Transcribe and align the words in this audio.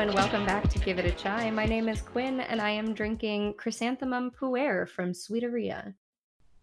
and 0.00 0.14
welcome 0.14 0.46
back 0.46 0.66
to 0.66 0.78
Give 0.78 0.98
It 0.98 1.04
a 1.04 1.10
Chai. 1.10 1.50
My 1.50 1.66
name 1.66 1.86
is 1.86 2.00
Quinn, 2.00 2.40
and 2.40 2.58
I 2.58 2.70
am 2.70 2.94
drinking 2.94 3.52
Chrysanthemum 3.58 4.30
Puer 4.30 4.88
from 4.88 5.12
Sweeteria. 5.12 5.92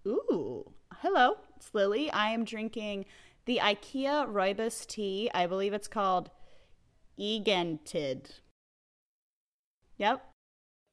Ooh, 0.08 0.74
hello, 0.92 1.36
it's 1.56 1.72
Lily. 1.72 2.10
I 2.10 2.32
am 2.32 2.44
drinking 2.46 3.06
the 3.46 3.60
IKEA 3.62 4.28
Rooibos 4.28 4.88
tea. 4.88 5.30
I 5.36 5.46
believe 5.46 5.74
it's 5.74 5.88
called 5.88 6.32
Egentid. 7.20 8.40
Yep. 10.00 10.26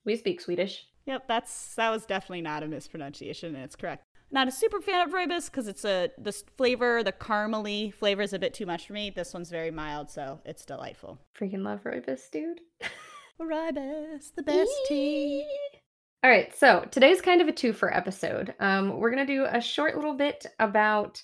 We 0.05 0.15
speak 0.15 0.43
Swedish. 0.43 0.85
Yep, 1.07 1.27
that's 1.27 1.75
that 1.77 1.89
was 1.89 2.05
definitely 2.05 2.43
not 2.43 2.63
a 2.63 2.69
mispronunciation, 2.69 3.55
and 3.55 3.65
it's 3.65 3.77
correct. 3.77 4.05
Not 4.31 4.49
a 4.49 4.53
super 4.53 4.81
fan 4.81 5.07
of 5.07 5.15
rooibos 5.15 5.47
because 5.47 5.69
it's 5.69 5.85
a 5.85 6.11
this 6.19 6.45
flavor, 6.57 7.03
the 7.03 7.13
caramely 7.13 7.95
flavor 7.95 8.23
is 8.23 8.33
a 8.33 8.39
bit 8.39 8.55
too 8.55 8.67
much 8.67 8.87
for 8.87 8.93
me. 8.93 9.11
This 9.11 9.33
one's 9.33 9.51
very 9.51 9.71
mild, 9.71 10.11
so 10.11 10.41
it's 10.45 10.65
delightful. 10.65 11.19
Freaking 11.39 11.65
love 11.65 11.83
rooibos, 11.85 12.31
dude. 12.33 12.61
rooibos, 13.41 14.35
the 14.35 14.43
best 14.43 14.73
tea. 14.89 15.47
All 16.25 16.31
right, 16.31 16.57
so 16.57 16.87
today's 16.91 17.21
kind 17.21 17.41
of 17.41 17.49
a 17.49 17.53
twofer 17.53 17.95
episode. 17.95 18.55
Um, 18.59 18.99
we're 18.99 19.11
gonna 19.11 19.27
do 19.27 19.45
a 19.45 19.61
short 19.61 19.95
little 19.95 20.15
bit 20.15 20.47
about 20.59 21.23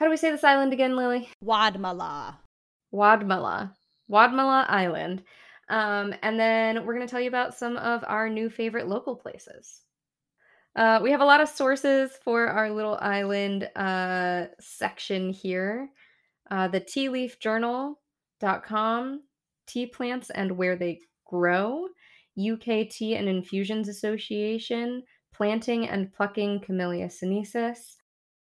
how 0.00 0.06
do 0.06 0.10
we 0.10 0.16
say 0.16 0.30
this 0.30 0.44
island 0.44 0.72
again, 0.72 0.96
Lily? 0.96 1.28
Wadmalaw. 1.44 2.36
Wadmalaw. 2.94 3.70
Wadmalaw 4.10 4.64
Island. 4.66 5.22
Um, 5.68 6.14
and 6.22 6.40
then 6.40 6.86
we're 6.86 6.94
going 6.94 7.06
to 7.06 7.10
tell 7.10 7.20
you 7.20 7.28
about 7.28 7.54
some 7.54 7.76
of 7.76 8.02
our 8.06 8.30
new 8.30 8.48
favorite 8.48 8.88
local 8.88 9.14
places. 9.14 9.82
Uh, 10.76 11.00
we 11.02 11.10
have 11.10 11.20
a 11.20 11.24
lot 11.24 11.40
of 11.40 11.48
sources 11.48 12.12
for 12.24 12.46
our 12.46 12.70
little 12.70 12.96
island 13.00 13.68
uh, 13.74 14.44
section 14.60 15.30
here. 15.30 15.88
Uh, 16.50 16.68
the 16.68 16.80
tealeafjournal.com, 16.80 19.22
tea 19.66 19.86
plants 19.86 20.30
and 20.30 20.56
where 20.56 20.76
they 20.76 21.00
grow, 21.26 21.88
UK 22.38 22.88
Tea 22.88 23.16
and 23.16 23.28
Infusions 23.28 23.88
Association, 23.88 25.02
planting 25.34 25.88
and 25.88 26.12
plucking 26.12 26.60
Camellia 26.60 27.10
sinensis, 27.10 27.96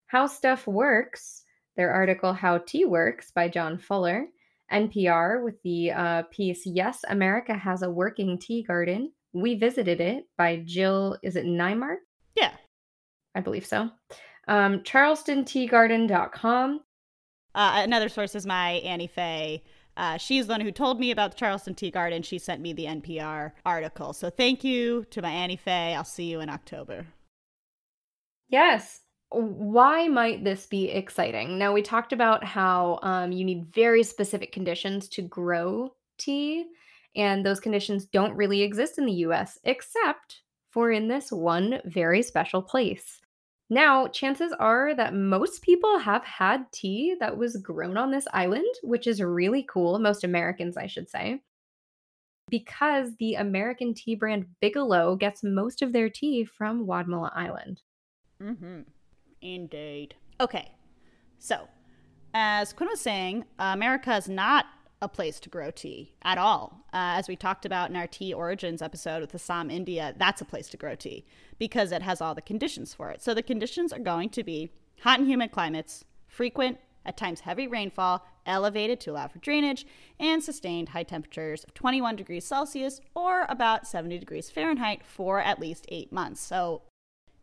How 0.08 0.26
Stuff 0.28 0.68
Works, 0.68 1.44
their 1.76 1.92
article 1.92 2.34
How 2.34 2.58
Tea 2.60 2.86
Works 2.86 3.32
by 3.32 3.50
John 3.50 3.78
Fuller, 3.78 4.28
NPR 4.72 5.44
with 5.44 5.62
the 5.64 5.92
uh, 5.92 6.24
piece 6.32 6.66
Yes, 6.66 7.04
America 7.08 7.54
Has 7.54 7.84
a 7.84 7.90
Working 7.90 8.40
Tea 8.40 8.64
Garden. 8.64 9.12
We 9.34 9.56
Visited 9.56 10.02
It 10.02 10.26
by 10.38 10.64
Jill, 10.66 11.18
is 11.22 11.36
it 11.36 11.46
Neimark? 11.46 11.98
Yeah. 12.36 12.52
I 13.34 13.42
believe 13.42 13.66
so. 13.66 13.90
Um, 14.48 14.80
CharlestonTeaGarden.com. 14.82 16.80
Uh, 17.54 17.82
another 17.84 18.10
source 18.10 18.36
is 18.36 18.46
my 18.46 18.72
Annie 18.72 19.08
Faye. 19.08 19.64
Uh, 19.98 20.18
she's 20.18 20.48
the 20.48 20.54
one 20.54 20.62
who 20.62 20.72
told 20.72 21.00
me 21.00 21.12
about 21.12 21.32
the 21.32 21.38
Charleston 21.38 21.74
Tea 21.74 21.90
Garden. 21.90 22.22
She 22.22 22.38
sent 22.38 22.62
me 22.62 22.74
the 22.74 22.86
NPR 22.86 23.54
article. 23.66 24.12
So 24.14 24.30
thank 24.30 24.64
you 24.64 25.06
to 25.12 25.22
my 25.22 25.32
Annie 25.32 25.56
Faye. 25.56 25.96
I'll 25.96 26.04
see 26.04 26.26
you 26.26 26.42
in 26.42 26.50
October. 26.50 27.08
Yes 28.50 29.02
why 29.32 30.08
might 30.08 30.44
this 30.44 30.66
be 30.66 30.90
exciting? 30.90 31.58
Now, 31.58 31.74
we 31.74 31.82
talked 31.82 32.14
about 32.14 32.44
how 32.44 33.00
um, 33.02 33.32
you 33.32 33.44
need 33.44 33.74
very 33.74 34.04
specific 34.04 34.52
conditions 34.52 35.10
to 35.10 35.22
grow 35.22 35.94
tea, 36.18 36.66
and 37.16 37.46
those 37.46 37.60
conditions 37.60 38.06
don't 38.06 38.36
really 38.36 38.62
exist 38.62 38.98
in 38.98 39.06
the 39.06 39.14
US, 39.14 39.60
except 39.64 40.42
for 40.76 40.92
in 40.92 41.08
this 41.08 41.32
one 41.32 41.80
very 41.86 42.22
special 42.22 42.62
place. 42.62 43.22
Now, 43.70 44.08
chances 44.08 44.54
are 44.60 44.94
that 44.94 45.16
most 45.16 45.62
people 45.62 45.98
have 46.00 46.24
had 46.26 46.70
tea 46.74 47.16
that 47.22 47.38
was 47.38 47.56
grown 47.56 47.96
on 47.96 48.12
this 48.12 48.28
island, 48.34 48.68
which 48.84 49.08
is 49.08 49.22
really 49.22 49.66
cool. 49.70 49.98
Most 50.00 50.26
Americans, 50.26 50.76
I 50.76 50.88
should 50.88 51.10
say. 51.10 51.42
Because 52.50 53.16
the 53.20 53.36
American 53.36 53.94
tea 53.94 54.16
brand 54.16 54.48
Bigelow 54.60 55.16
gets 55.16 55.44
most 55.44 55.82
of 55.82 55.94
their 55.94 56.10
tea 56.10 56.44
from 56.44 56.86
Wadmalaw 56.86 57.32
Island. 57.34 57.82
Mm-hmm. 58.44 58.82
Indeed. 59.42 60.14
Okay, 60.42 60.74
so 61.40 61.70
as 62.34 62.74
Quinn 62.74 62.90
was 62.90 63.00
saying, 63.00 63.46
America 63.60 64.14
is 64.18 64.28
not 64.28 64.66
a 65.02 65.08
place 65.08 65.40
to 65.42 65.50
grow 65.50 65.72
tea 65.72 66.14
at 66.24 66.38
all. 66.38 66.86
Uh, 66.94 67.18
as 67.18 67.28
we 67.28 67.36
talked 67.36 67.66
about 67.66 67.90
in 67.90 67.96
our 67.96 68.08
tea 68.08 68.34
origins 68.34 68.82
episode 68.82 69.22
with 69.22 69.36
Assam, 69.36 69.70
India, 69.70 70.14
that's 70.18 70.42
a 70.42 70.46
place 70.46 70.68
to 70.70 70.78
grow 70.78 70.96
tea 70.96 71.26
because 71.60 71.92
it 71.92 72.02
has 72.02 72.22
all 72.22 72.34
the 72.34 72.42
conditions 72.42 72.94
for 72.94 73.12
it. 73.12 73.22
So 73.22 73.34
the 73.34 73.44
conditions 73.44 73.92
are 73.92 74.00
going 74.00 74.30
to 74.30 74.44
be 74.44 74.72
hot 75.02 75.20
and 75.20 75.28
humid 75.28 75.52
climates, 75.52 76.06
frequent, 76.28 76.78
at 77.06 77.18
times 77.18 77.42
heavy 77.42 77.68
rainfall, 77.68 78.26
elevated 78.46 79.00
to 79.00 79.12
allow 79.12 79.28
for 79.28 79.40
drainage, 79.40 79.86
and 80.20 80.44
sustained 80.44 80.90
high 80.90 81.04
temperatures 81.04 81.64
of 81.64 81.74
21 81.74 82.16
degrees 82.16 82.46
Celsius 82.46 83.00
or 83.14 83.46
about 83.48 83.88
70 83.88 84.18
degrees 84.18 84.50
Fahrenheit 84.50 85.04
for 85.06 85.40
at 85.40 85.60
least 85.60 85.86
eight 85.90 86.12
months. 86.12 86.42
So 86.42 86.82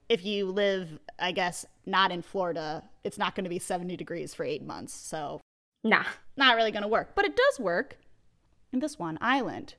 if 0.08 0.24
you 0.24 0.46
live, 0.46 0.98
I 1.18 1.32
guess, 1.32 1.64
not 1.86 2.10
in 2.10 2.22
Florida, 2.22 2.82
it's 3.04 3.18
not 3.18 3.34
going 3.34 3.44
to 3.44 3.50
be 3.50 3.58
70 3.58 3.96
degrees 3.96 4.34
for 4.34 4.44
eight 4.44 4.62
months. 4.62 4.92
So, 4.94 5.40
nah, 5.84 6.04
not 6.36 6.56
really 6.56 6.70
going 6.70 6.82
to 6.82 6.88
work. 6.88 7.14
But 7.14 7.24
it 7.24 7.36
does 7.36 7.60
work 7.60 7.98
in 8.72 8.80
this 8.80 8.98
one 8.98 9.18
island. 9.20 9.74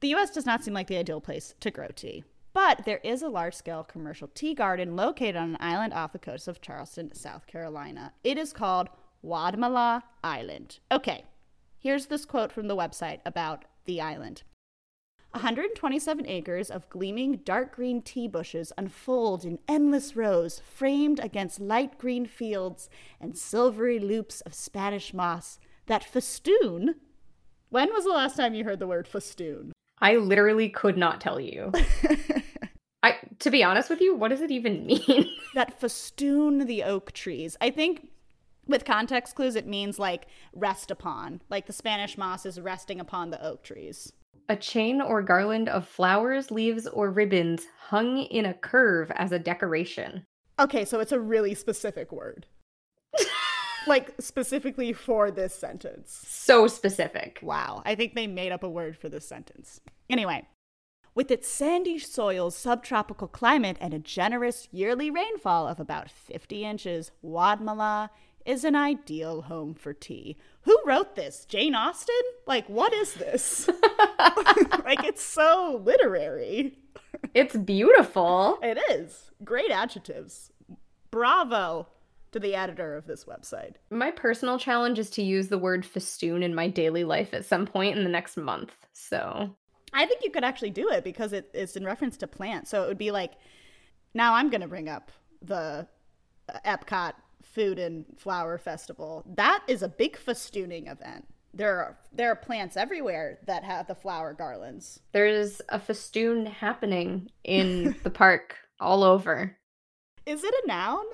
The 0.00 0.14
US 0.14 0.30
does 0.30 0.46
not 0.46 0.64
seem 0.64 0.74
like 0.74 0.86
the 0.86 0.96
ideal 0.96 1.20
place 1.20 1.54
to 1.60 1.70
grow 1.70 1.88
tea. 1.88 2.24
But 2.52 2.84
there 2.84 3.00
is 3.02 3.22
a 3.22 3.28
large 3.28 3.54
scale 3.54 3.82
commercial 3.82 4.28
tea 4.28 4.54
garden 4.54 4.94
located 4.94 5.36
on 5.36 5.50
an 5.50 5.56
island 5.58 5.92
off 5.92 6.12
the 6.12 6.18
coast 6.18 6.46
of 6.46 6.60
Charleston, 6.60 7.12
South 7.14 7.46
Carolina. 7.46 8.12
It 8.22 8.38
is 8.38 8.52
called 8.52 8.88
Wadmalaw 9.24 10.02
Island. 10.22 10.78
Okay, 10.92 11.24
here's 11.80 12.06
this 12.06 12.24
quote 12.24 12.52
from 12.52 12.68
the 12.68 12.76
website 12.76 13.20
about 13.26 13.64
the 13.86 14.00
island. 14.00 14.44
127 15.34 16.28
acres 16.28 16.70
of 16.70 16.88
gleaming 16.88 17.38
dark 17.38 17.74
green 17.74 18.00
tea 18.00 18.28
bushes 18.28 18.72
unfold 18.78 19.44
in 19.44 19.58
endless 19.66 20.14
rows, 20.14 20.62
framed 20.64 21.18
against 21.18 21.58
light 21.58 21.98
green 21.98 22.24
fields 22.24 22.88
and 23.20 23.36
silvery 23.36 23.98
loops 23.98 24.42
of 24.42 24.54
Spanish 24.54 25.12
moss 25.12 25.58
that 25.86 26.04
festoon. 26.04 26.94
When 27.68 27.92
was 27.92 28.04
the 28.04 28.10
last 28.10 28.36
time 28.36 28.54
you 28.54 28.62
heard 28.62 28.78
the 28.78 28.86
word 28.86 29.08
festoon? 29.08 29.72
I 29.98 30.16
literally 30.16 30.68
could 30.68 30.96
not 30.96 31.20
tell 31.20 31.40
you. 31.40 31.72
I 33.02 33.16
to 33.40 33.50
be 33.50 33.64
honest 33.64 33.90
with 33.90 34.00
you, 34.00 34.14
what 34.14 34.28
does 34.28 34.40
it 34.40 34.52
even 34.52 34.86
mean? 34.86 35.28
that 35.54 35.80
festoon 35.80 36.66
the 36.66 36.84
oak 36.84 37.10
trees. 37.10 37.56
I 37.60 37.70
think 37.70 38.08
with 38.68 38.84
context 38.84 39.34
clues 39.34 39.56
it 39.56 39.66
means 39.66 39.98
like 39.98 40.26
rest 40.54 40.92
upon. 40.92 41.42
Like 41.50 41.66
the 41.66 41.72
Spanish 41.72 42.16
moss 42.16 42.46
is 42.46 42.60
resting 42.60 43.00
upon 43.00 43.30
the 43.30 43.44
oak 43.44 43.64
trees 43.64 44.12
a 44.48 44.56
chain 44.56 45.00
or 45.00 45.22
garland 45.22 45.68
of 45.68 45.88
flowers, 45.88 46.50
leaves, 46.50 46.86
or 46.86 47.10
ribbons 47.10 47.66
hung 47.88 48.18
in 48.18 48.44
a 48.46 48.54
curve 48.54 49.10
as 49.14 49.32
a 49.32 49.38
decoration. 49.38 50.24
Okay, 50.58 50.84
so 50.84 51.00
it's 51.00 51.12
a 51.12 51.20
really 51.20 51.54
specific 51.54 52.12
word. 52.12 52.46
like 53.86 54.14
specifically 54.18 54.92
for 54.92 55.30
this 55.30 55.54
sentence. 55.54 56.24
So 56.26 56.66
specific. 56.66 57.38
Wow. 57.42 57.82
I 57.84 57.94
think 57.94 58.14
they 58.14 58.26
made 58.26 58.52
up 58.52 58.62
a 58.62 58.68
word 58.68 58.96
for 58.96 59.08
this 59.08 59.26
sentence. 59.26 59.80
Anyway, 60.08 60.46
with 61.14 61.30
its 61.30 61.48
sandy 61.48 61.98
soils, 61.98 62.56
subtropical 62.56 63.28
climate, 63.28 63.76
and 63.80 63.94
a 63.94 63.98
generous 63.98 64.68
yearly 64.72 65.10
rainfall 65.10 65.68
of 65.68 65.78
about 65.78 66.10
50 66.10 66.64
inches, 66.64 67.12
Wadmalaw 67.24 68.10
is 68.44 68.64
an 68.64 68.76
ideal 68.76 69.42
home 69.42 69.74
for 69.74 69.92
tea. 69.92 70.36
Who 70.62 70.78
wrote 70.84 71.16
this? 71.16 71.44
Jane 71.46 71.74
Austen? 71.74 72.14
Like, 72.46 72.68
what 72.68 72.92
is 72.92 73.14
this? 73.14 73.68
like, 74.84 75.04
it's 75.04 75.22
so 75.22 75.80
literary. 75.82 76.78
It's 77.32 77.56
beautiful. 77.56 78.58
It 78.62 78.78
is. 78.90 79.30
Great 79.42 79.70
adjectives. 79.70 80.52
Bravo 81.10 81.88
to 82.32 82.40
the 82.40 82.54
editor 82.54 82.96
of 82.96 83.06
this 83.06 83.24
website. 83.24 83.74
My 83.90 84.10
personal 84.10 84.58
challenge 84.58 84.98
is 84.98 85.08
to 85.10 85.22
use 85.22 85.48
the 85.48 85.58
word 85.58 85.86
festoon 85.86 86.42
in 86.42 86.54
my 86.54 86.68
daily 86.68 87.04
life 87.04 87.32
at 87.32 87.44
some 87.44 87.66
point 87.66 87.96
in 87.96 88.04
the 88.04 88.10
next 88.10 88.36
month. 88.36 88.72
So 88.92 89.54
I 89.92 90.06
think 90.06 90.24
you 90.24 90.30
could 90.30 90.44
actually 90.44 90.70
do 90.70 90.90
it 90.90 91.04
because 91.04 91.32
it, 91.32 91.48
it's 91.54 91.76
in 91.76 91.84
reference 91.84 92.16
to 92.18 92.26
plants. 92.26 92.70
So 92.70 92.82
it 92.82 92.88
would 92.88 92.98
be 92.98 93.12
like, 93.12 93.34
now 94.14 94.34
I'm 94.34 94.50
going 94.50 94.60
to 94.60 94.68
bring 94.68 94.88
up 94.88 95.12
the 95.42 95.86
Epcot 96.66 97.12
Food 97.44 97.78
and 97.78 98.04
Flower 98.16 98.58
Festival. 98.58 99.24
That 99.26 99.62
is 99.68 99.82
a 99.82 99.88
big 99.88 100.16
festooning 100.16 100.90
event. 100.90 101.26
There 101.52 101.76
are 101.78 101.98
there 102.12 102.32
are 102.32 102.36
plants 102.36 102.76
everywhere 102.76 103.38
that 103.46 103.62
have 103.64 103.86
the 103.86 103.94
flower 103.94 104.32
garlands. 104.32 105.00
There's 105.12 105.62
a 105.68 105.78
festoon 105.78 106.46
happening 106.46 107.30
in 107.44 107.94
the 108.02 108.10
park 108.10 108.56
all 108.80 109.04
over. 109.04 109.56
Is 110.26 110.42
it 110.42 110.54
a 110.64 110.66
noun? 110.66 111.04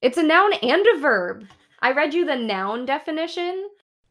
It's 0.00 0.18
a 0.18 0.22
noun 0.22 0.54
and 0.54 0.86
a 0.94 0.98
verb. 0.98 1.46
I 1.80 1.92
read 1.92 2.14
you 2.14 2.24
the 2.24 2.36
noun 2.36 2.86
definition. 2.86 3.68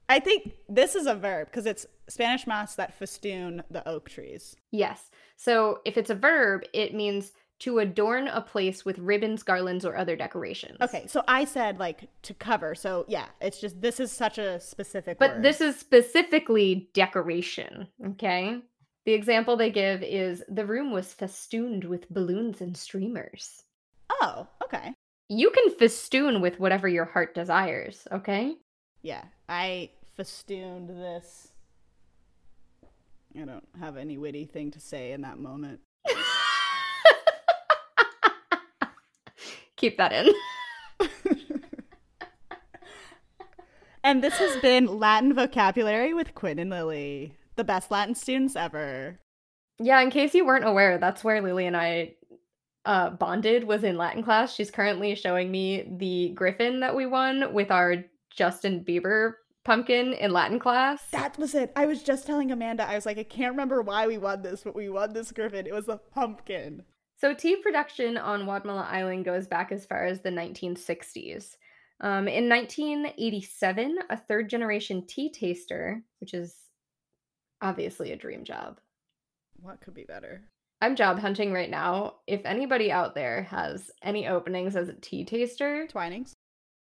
I 0.08 0.20
think 0.20 0.54
this 0.70 0.94
is 0.94 1.08
a 1.08 1.16
verb 1.16 1.48
because 1.48 1.66
it's 1.66 1.86
Spanish 2.08 2.46
moss 2.46 2.76
that 2.76 2.94
festoon 2.94 3.64
the 3.72 3.88
oak 3.88 4.10
trees. 4.10 4.56
Yes. 4.72 5.10
So 5.36 5.80
if 5.86 5.98
it's 5.98 6.10
a 6.12 6.16
verb, 6.16 6.62
it 6.74 6.94
means 6.94 7.32
to 7.66 7.80
adorn 7.80 8.28
a 8.28 8.42
place 8.42 8.86
with 8.86 9.00
ribbons, 9.00 9.42
garlands, 9.42 9.86
or 9.86 9.98
other 9.98 10.16
decorations. 10.16 10.78
Okay, 10.82 11.08
so 11.08 11.24
I 11.28 11.46
said 11.46 11.80
like 11.80 12.08
to 12.22 12.36
cover. 12.36 12.76
So 12.76 13.06
yeah, 13.08 13.26
it's 13.42 13.60
just 13.60 13.82
this 13.82 14.00
is 14.00 14.12
such 14.12 14.38
a 14.38 14.60
specific 14.60 15.18
But 15.18 15.32
word. 15.38 15.44
this 15.44 15.62
is 15.62 15.76
specifically 15.76 16.90
decoration, 16.94 17.88
okay? 18.06 18.60
The 19.08 19.14
example 19.14 19.58
they 19.58 19.72
give 19.72 20.04
is 20.04 20.44
the 20.48 20.66
room 20.66 20.92
was 20.92 21.12
festooned 21.12 21.86
with 21.86 22.08
balloons 22.12 22.62
and 22.62 22.78
streamers. 22.78 23.64
Oh, 24.22 24.48
okay. 24.64 24.94
You 25.28 25.50
can 25.50 25.72
festoon 25.72 26.42
with 26.42 26.60
whatever 26.60 26.88
your 26.88 27.06
heart 27.06 27.34
desires, 27.34 28.08
okay? 28.12 28.56
Yeah, 29.02 29.24
I 29.50 29.90
festooned 30.16 30.90
this. 30.90 31.48
I 33.36 33.46
don't 33.46 33.68
have 33.80 33.98
any 33.98 34.20
witty 34.20 34.46
thing 34.46 34.70
to 34.72 34.80
say 34.80 35.14
in 35.14 35.22
that 35.22 35.40
moment. 35.40 35.80
Keep 39.78 39.98
that 39.98 40.14
in. 40.14 40.34
And 44.06 44.24
this 44.24 44.38
has 44.38 44.56
been 44.58 45.00
Latin 45.00 45.34
vocabulary 45.34 46.14
with 46.14 46.36
Quinn 46.36 46.60
and 46.60 46.70
Lily, 46.70 47.36
the 47.56 47.64
best 47.64 47.90
Latin 47.90 48.14
students 48.14 48.56
ever. 48.56 49.20
Yeah, 49.80 50.00
in 50.00 50.12
case 50.12 50.36
you 50.36 50.46
weren't 50.46 50.68
aware, 50.68 51.00
that's 51.00 51.24
where 51.24 51.42
Lily 51.42 51.66
and 51.66 51.76
I 51.76 52.14
uh, 52.86 53.10
bonded 53.10 53.64
was 53.64 53.84
in 53.84 53.98
Latin 53.98 54.22
class. 54.22 54.54
She's 54.54 54.70
currently 54.70 55.16
showing 55.16 55.50
me 55.50 55.92
the 55.98 56.30
griffin 56.36 56.82
that 56.82 56.96
we 56.96 57.08
won 57.08 57.52
with 57.52 57.72
our 57.72 58.06
Justin 58.30 58.86
Bieber 58.88 59.34
pumpkin 59.64 60.14
in 60.14 60.30
Latin 60.30 60.60
class. 60.60 61.02
That 61.10 61.40
was 61.40 61.56
it. 61.56 61.72
I 61.76 61.88
was 61.88 62.04
just 62.04 62.28
telling 62.28 62.52
Amanda, 62.52 62.88
I 62.88 62.94
was 62.94 63.08
like, 63.08 63.18
I 63.18 63.24
can't 63.24 63.54
remember 63.54 63.82
why 63.82 64.06
we 64.06 64.20
won 64.20 64.44
this, 64.44 64.62
but 64.62 64.76
we 64.76 64.88
won 64.88 65.14
this 65.14 65.32
griffin. 65.32 65.66
It 65.66 65.74
was 65.74 65.88
a 65.88 66.00
pumpkin. 66.14 66.84
So 67.18 67.34
tea 67.34 67.56
production 67.56 68.18
on 68.18 68.46
Wadmalaw 68.46 68.92
Island 68.92 69.26
goes 69.26 69.48
back 69.48 69.72
as 69.72 69.86
far 69.86 70.06
as 70.06 70.22
the 70.22 70.30
1960s. 70.30 71.56
Um, 72.02 72.28
in 72.28 72.50
1987, 72.50 74.00
a 74.10 74.18
third 74.18 74.50
generation 74.50 75.06
tea 75.08 75.30
taster, 75.32 76.04
which 76.20 76.34
is 76.34 76.56
obviously 77.62 78.12
a 78.12 78.18
dream 78.18 78.44
job. 78.44 78.80
What 79.62 79.80
could 79.80 79.94
be 79.94 80.04
better? 80.04 80.42
I'm 80.82 80.98
job 80.98 81.20
hunting 81.20 81.54
right 81.54 81.70
now. 81.70 82.16
If 82.28 82.42
anybody 82.46 82.92
out 82.92 83.16
there 83.16 83.44
has 83.44 83.90
any 84.04 84.28
openings 84.28 84.76
as 84.76 84.90
a 84.90 84.94
tea 84.94 85.24
taster, 85.24 85.88
Twinings. 85.88 86.34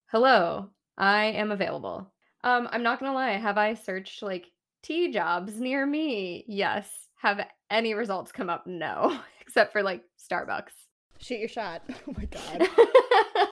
hello, 0.08 0.70
I 0.98 1.26
am 1.26 1.52
available. 1.52 2.12
Um, 2.44 2.68
I'm 2.72 2.84
not 2.84 3.00
gonna 3.00 3.14
lie, 3.14 3.32
have 3.34 3.60
I 3.60 3.76
searched 3.76 4.24
like 4.24 4.48
tea 4.82 5.12
jobs 5.12 5.60
near 5.60 5.86
me? 5.86 6.44
Yes. 6.48 6.90
Have 7.22 7.48
any 7.70 7.94
results 7.94 8.32
come 8.34 8.50
up? 8.50 8.68
No, 8.68 9.18
except 9.44 9.72
for 9.72 9.84
like 9.84 10.04
Starbucks. 10.20 10.72
Shoot 11.20 11.40
your 11.40 11.50
shot. 11.50 11.84
Oh 12.08 12.14
my 12.18 12.26
god. 12.26 12.68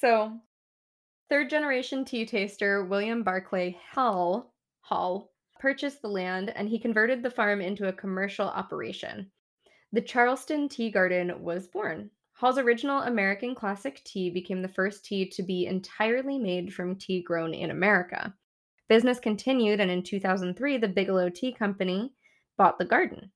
so, 0.00 0.32
third 1.28 1.50
generation 1.50 2.04
tea 2.04 2.24
taster 2.24 2.84
William 2.84 3.22
Barclay 3.22 3.76
Hall 3.92 4.54
Hall 4.80 5.32
purchased 5.60 6.00
the 6.00 6.08
land 6.08 6.52
and 6.56 6.68
he 6.68 6.78
converted 6.78 7.22
the 7.22 7.30
farm 7.30 7.60
into 7.60 7.88
a 7.88 7.92
commercial 7.92 8.46
operation. 8.46 9.30
The 9.92 10.00
Charleston 10.00 10.68
Tea 10.68 10.90
Garden 10.90 11.42
was 11.42 11.68
born. 11.68 12.10
Hall's 12.34 12.58
original 12.58 13.02
American 13.02 13.54
classic 13.54 14.02
tea 14.04 14.30
became 14.30 14.62
the 14.62 14.68
first 14.68 15.04
tea 15.04 15.28
to 15.30 15.42
be 15.42 15.66
entirely 15.66 16.38
made 16.38 16.72
from 16.72 16.96
tea 16.96 17.22
grown 17.22 17.54
in 17.54 17.70
America. 17.70 18.34
Business 18.88 19.18
continued, 19.18 19.80
and 19.80 19.90
in 19.90 20.02
2003, 20.02 20.76
the 20.76 20.86
Bigelow 20.86 21.30
Tea 21.30 21.52
Company 21.52 22.12
bought 22.56 22.78
the 22.78 22.84
garden. 22.84 23.32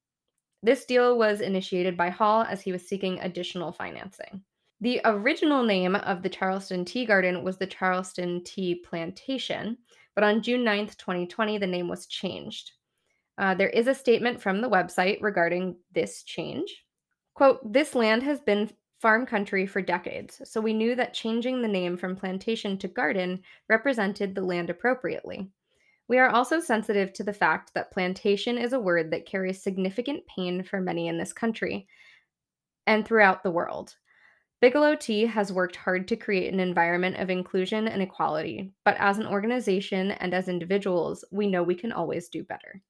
This 0.62 0.84
deal 0.84 1.16
was 1.16 1.40
initiated 1.40 1.96
by 1.96 2.10
Hall 2.10 2.42
as 2.42 2.60
he 2.60 2.72
was 2.72 2.86
seeking 2.86 3.18
additional 3.20 3.72
financing. 3.72 4.42
The 4.82 5.00
original 5.04 5.62
name 5.62 5.94
of 5.94 6.22
the 6.22 6.28
Charleston 6.28 6.84
Tea 6.84 7.04
Garden 7.04 7.42
was 7.42 7.58
the 7.58 7.66
Charleston 7.66 8.42
Tea 8.44 8.76
Plantation, 8.76 9.78
but 10.14 10.24
on 10.24 10.42
June 10.42 10.64
9th, 10.64 10.96
2020, 10.96 11.58
the 11.58 11.66
name 11.66 11.88
was 11.88 12.06
changed. 12.06 12.72
Uh, 13.38 13.54
there 13.54 13.68
is 13.70 13.86
a 13.86 13.94
statement 13.94 14.40
from 14.40 14.60
the 14.60 14.68
website 14.68 15.18
regarding 15.22 15.76
this 15.92 16.22
change. 16.22 16.84
Quote, 17.34 17.72
this 17.72 17.94
land 17.94 18.22
has 18.22 18.40
been 18.40 18.70
farm 19.00 19.24
country 19.24 19.66
for 19.66 19.80
decades, 19.80 20.42
so 20.44 20.60
we 20.60 20.74
knew 20.74 20.94
that 20.94 21.14
changing 21.14 21.62
the 21.62 21.68
name 21.68 21.96
from 21.96 22.16
plantation 22.16 22.76
to 22.76 22.88
garden 22.88 23.40
represented 23.68 24.34
the 24.34 24.42
land 24.42 24.68
appropriately. 24.68 25.50
We 26.10 26.18
are 26.18 26.28
also 26.28 26.58
sensitive 26.58 27.12
to 27.12 27.22
the 27.22 27.32
fact 27.32 27.72
that 27.74 27.92
plantation 27.92 28.58
is 28.58 28.72
a 28.72 28.80
word 28.80 29.12
that 29.12 29.26
carries 29.26 29.62
significant 29.62 30.26
pain 30.26 30.64
for 30.64 30.80
many 30.80 31.06
in 31.06 31.18
this 31.18 31.32
country 31.32 31.86
and 32.84 33.06
throughout 33.06 33.44
the 33.44 33.52
world. 33.52 33.94
Bigelow 34.60 34.96
Tea 34.96 35.26
has 35.26 35.52
worked 35.52 35.76
hard 35.76 36.08
to 36.08 36.16
create 36.16 36.52
an 36.52 36.58
environment 36.58 37.18
of 37.18 37.30
inclusion 37.30 37.86
and 37.86 38.02
equality, 38.02 38.72
but 38.84 38.96
as 38.98 39.18
an 39.18 39.26
organization 39.28 40.10
and 40.10 40.34
as 40.34 40.48
individuals, 40.48 41.24
we 41.30 41.46
know 41.46 41.62
we 41.62 41.76
can 41.76 41.92
always 41.92 42.28
do 42.28 42.42
better. 42.42 42.82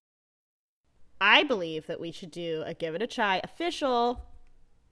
I 1.21 1.43
believe 1.43 1.89
that 1.89 2.01
we 2.01 2.13
should 2.13 2.31
do 2.31 2.63
a 2.65 2.73
Give 2.73 2.95
It 2.95 3.03
a 3.03 3.07
Try 3.07 3.43
official 3.45 4.25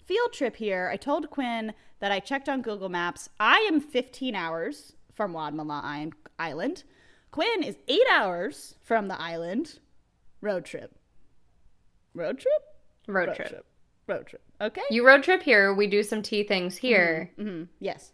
field 0.04 0.34
trip 0.34 0.56
here. 0.56 0.90
I 0.92 0.98
told 0.98 1.30
Quinn 1.30 1.72
that 2.00 2.12
I 2.12 2.20
checked 2.20 2.50
on 2.50 2.60
Google 2.60 2.90
Maps. 2.90 3.30
I 3.40 3.66
am 3.72 3.80
15 3.80 4.34
hours 4.34 4.92
from 5.14 5.32
Wadmalaw 5.32 6.12
Island. 6.38 6.84
Quinn 7.30 7.62
is 7.62 7.76
eight 7.88 8.06
hours 8.10 8.75
from 8.80 9.08
the 9.08 9.20
island. 9.20 9.78
Road 10.40 10.64
trip. 10.64 10.94
Road 12.14 12.38
trip? 12.38 12.52
Road, 13.06 13.34
trip. 13.34 13.66
Road 14.06 14.26
trip. 14.26 14.42
Okay. 14.60 14.82
You 14.90 15.06
road 15.06 15.22
trip 15.22 15.42
here, 15.42 15.72
we 15.75 15.86
do 15.86 16.02
some 16.02 16.22
tea 16.22 16.42
things 16.42 16.76
here. 16.76 17.30
hmm 17.36 17.64
Yes. 17.80 18.12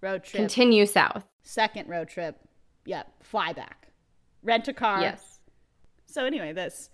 Road 0.00 0.24
trip. 0.24 0.40
Continue 0.40 0.86
south. 0.86 1.24
Second 1.42 1.88
road 1.88 2.08
trip. 2.08 2.38
Yep. 2.86 3.22
Fly 3.22 3.52
back. 3.52 3.88
Rent 4.42 4.66
a 4.68 4.72
car. 4.72 5.00
Yes. 5.00 5.38
So 6.06 6.24
anyway, 6.24 6.52
this 6.52 6.90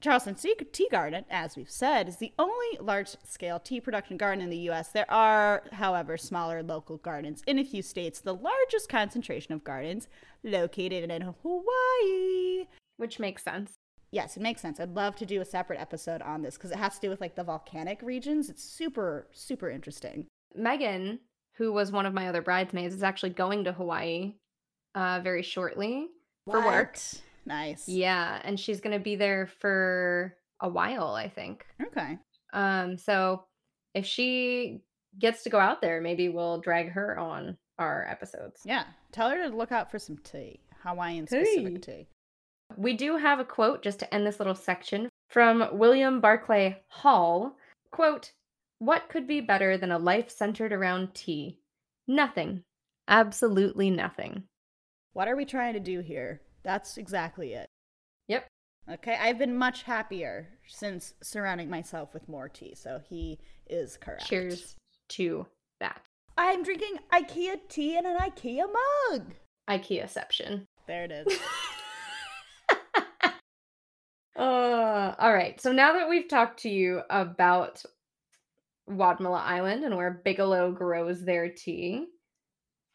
Charleston 0.00 0.36
Tea 0.36 0.54
Tea 0.72 0.88
Garden, 0.90 1.24
as 1.28 1.56
we've 1.56 1.70
said, 1.70 2.08
is 2.08 2.16
the 2.18 2.32
only 2.38 2.78
large-scale 2.80 3.58
tea 3.58 3.80
production 3.80 4.16
garden 4.16 4.42
in 4.42 4.50
the 4.50 4.58
U.S. 4.58 4.90
There 4.90 5.10
are, 5.10 5.64
however, 5.72 6.16
smaller 6.16 6.62
local 6.62 6.98
gardens 6.98 7.42
in 7.48 7.58
a 7.58 7.64
few 7.64 7.82
states. 7.82 8.20
The 8.20 8.34
largest 8.34 8.88
concentration 8.88 9.54
of 9.54 9.64
gardens 9.64 10.06
located 10.44 11.10
in 11.10 11.34
Hawaii. 11.42 12.66
Which 12.96 13.18
makes 13.18 13.42
sense. 13.42 13.74
Yes, 14.12 14.36
it 14.36 14.42
makes 14.42 14.62
sense. 14.62 14.78
I'd 14.78 14.94
love 14.94 15.16
to 15.16 15.26
do 15.26 15.40
a 15.40 15.44
separate 15.44 15.80
episode 15.80 16.22
on 16.22 16.42
this 16.42 16.56
because 16.56 16.70
it 16.70 16.78
has 16.78 16.94
to 16.94 17.00
do 17.00 17.10
with 17.10 17.20
like 17.20 17.34
the 17.34 17.44
volcanic 17.44 18.00
regions. 18.00 18.48
It's 18.48 18.62
super, 18.62 19.26
super 19.32 19.68
interesting. 19.68 20.26
Megan, 20.54 21.18
who 21.56 21.72
was 21.72 21.90
one 21.90 22.06
of 22.06 22.14
my 22.14 22.28
other 22.28 22.40
bridesmaids, 22.40 22.94
is 22.94 23.02
actually 23.02 23.30
going 23.30 23.64
to 23.64 23.72
Hawaii 23.72 24.34
uh, 24.94 25.20
very 25.22 25.42
shortly 25.42 26.06
for 26.46 26.64
work. 26.64 26.98
Nice. 27.48 27.88
Yeah, 27.88 28.40
and 28.44 28.58
she's 28.60 28.80
going 28.80 28.96
to 28.96 29.02
be 29.02 29.16
there 29.16 29.46
for 29.46 30.36
a 30.60 30.68
while, 30.68 31.14
I 31.14 31.28
think. 31.28 31.66
Okay. 31.82 32.18
Um, 32.52 32.96
so 32.96 33.44
if 33.94 34.06
she 34.06 34.82
gets 35.18 35.42
to 35.44 35.50
go 35.50 35.58
out 35.58 35.80
there, 35.80 36.00
maybe 36.00 36.28
we'll 36.28 36.60
drag 36.60 36.90
her 36.90 37.18
on 37.18 37.56
our 37.78 38.06
episodes. 38.08 38.60
Yeah. 38.64 38.84
Tell 39.12 39.30
her 39.30 39.48
to 39.48 39.56
look 39.56 39.72
out 39.72 39.90
for 39.90 39.98
some 39.98 40.18
tea, 40.18 40.60
Hawaiian 40.82 41.26
specific 41.26 41.82
tea. 41.82 42.06
We 42.76 42.94
do 42.94 43.16
have 43.16 43.40
a 43.40 43.44
quote 43.44 43.82
just 43.82 43.98
to 44.00 44.14
end 44.14 44.26
this 44.26 44.38
little 44.38 44.54
section 44.54 45.08
from 45.30 45.66
William 45.72 46.20
Barclay 46.20 46.82
Hall. 46.88 47.56
Quote, 47.90 48.32
What 48.78 49.08
could 49.08 49.26
be 49.26 49.40
better 49.40 49.78
than 49.78 49.90
a 49.90 49.98
life 49.98 50.30
centered 50.30 50.72
around 50.72 51.14
tea? 51.14 51.58
Nothing. 52.06 52.62
Absolutely 53.08 53.90
nothing. 53.90 54.44
What 55.14 55.28
are 55.28 55.36
we 55.36 55.46
trying 55.46 55.74
to 55.74 55.80
do 55.80 56.00
here? 56.00 56.42
That's 56.62 56.96
exactly 56.96 57.54
it. 57.54 57.68
Yep. 58.28 58.46
Okay, 58.90 59.16
I've 59.20 59.38
been 59.38 59.56
much 59.56 59.82
happier 59.82 60.48
since 60.66 61.14
surrounding 61.22 61.68
myself 61.68 62.14
with 62.14 62.28
more 62.28 62.48
tea, 62.48 62.74
so 62.74 63.00
he 63.08 63.38
is 63.68 63.96
correct. 63.98 64.26
Cheers 64.26 64.76
to 65.10 65.46
that. 65.80 66.00
I'm 66.36 66.62
drinking 66.62 66.98
IKEA 67.12 67.56
tea 67.68 67.96
in 67.96 68.06
an 68.06 68.16
IKEA 68.16 68.64
mug. 69.10 69.34
IKEAception. 69.68 70.66
There 70.86 71.04
it 71.04 71.12
is. 71.12 71.38
Uh, 74.38 75.16
all 75.18 75.34
right. 75.34 75.60
So 75.60 75.72
now 75.72 75.94
that 75.94 76.08
we've 76.08 76.28
talked 76.28 76.60
to 76.62 76.68
you 76.68 77.02
about 77.10 77.82
Wadmalaw 78.88 79.42
Island 79.42 79.84
and 79.84 79.96
where 79.96 80.22
Bigelow 80.24 80.70
grows 80.70 81.24
their 81.24 81.50
tea, 81.50 82.06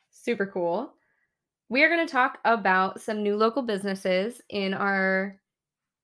super 0.10 0.48
cool. 0.48 0.94
We 1.74 1.82
are 1.84 1.90
going 1.90 2.06
to 2.06 2.12
talk 2.12 2.38
about 2.46 3.02
some 3.02 3.24
new 3.24 3.36
local 3.36 3.64
businesses 3.64 4.42
in 4.48 4.76
our, 4.76 5.40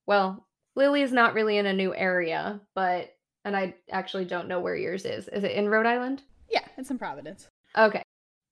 well, 0.07 0.47
Lily 0.75 1.03
is 1.03 1.11
not 1.11 1.35
really 1.35 1.57
in 1.57 1.67
a 1.67 1.73
new 1.73 1.93
area, 1.93 2.59
but, 2.73 3.15
and 3.45 3.55
I 3.55 3.75
actually 3.91 4.25
don't 4.25 4.47
know 4.47 4.59
where 4.59 4.75
yours 4.75 5.05
is. 5.05 5.27
Is 5.27 5.43
it 5.43 5.51
in 5.51 5.69
Rhode 5.69 5.85
Island? 5.85 6.23
yeah, 6.49 6.65
it's 6.75 6.89
in 6.89 6.97
Providence. 6.97 7.49
Okay. 7.77 8.01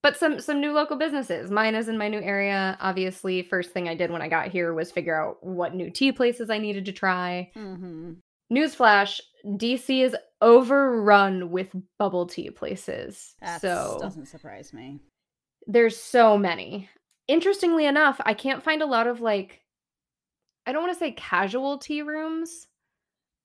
But 0.03 0.15
some 0.15 0.39
some 0.39 0.61
new 0.61 0.71
local 0.73 0.95
businesses. 0.95 1.49
Mine 1.49 1.73
is 1.73 1.89
in 1.89 1.97
my 1.97 2.07
new 2.07 2.21
area. 2.21 2.77
Obviously, 2.79 3.41
first 3.41 3.71
thing 3.71 3.89
I 3.89 3.95
did 3.95 4.11
when 4.11 4.21
I 4.21 4.29
got 4.29 4.49
here 4.49 4.75
was 4.75 4.91
figure 4.91 5.19
out 5.19 5.43
what 5.43 5.73
new 5.73 5.89
tea 5.89 6.11
places 6.11 6.51
I 6.51 6.59
needed 6.59 6.85
to 6.85 6.91
try. 6.91 7.51
Mm-hmm. 7.55 8.11
Newsflash, 8.53 9.19
DC 9.43 10.03
is 10.03 10.15
overrun 10.39 11.49
with 11.49 11.75
bubble 11.97 12.27
tea 12.27 12.51
places. 12.51 13.33
That 13.41 13.59
so 13.59 13.97
doesn't 13.99 14.27
surprise 14.27 14.71
me. 14.71 14.99
there's 15.65 15.97
so 15.97 16.37
many. 16.37 16.89
Interestingly 17.27 17.85
enough, 17.85 18.21
I 18.25 18.33
can't 18.33 18.63
find 18.63 18.81
a 18.81 18.85
lot 18.85 19.07
of 19.07 19.21
like 19.21 19.61
I 20.65 20.71
don't 20.71 20.81
want 20.81 20.93
to 20.93 20.99
say 20.99 21.11
casual 21.11 21.77
tea 21.77 22.01
rooms, 22.01 22.67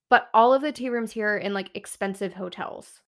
but 0.09 0.29
all 0.33 0.53
of 0.53 0.61
the 0.61 0.73
tea 0.73 0.89
rooms 0.89 1.13
here 1.13 1.35
are 1.35 1.37
in 1.37 1.53
like 1.53 1.69
expensive 1.73 2.33
hotels. 2.33 3.01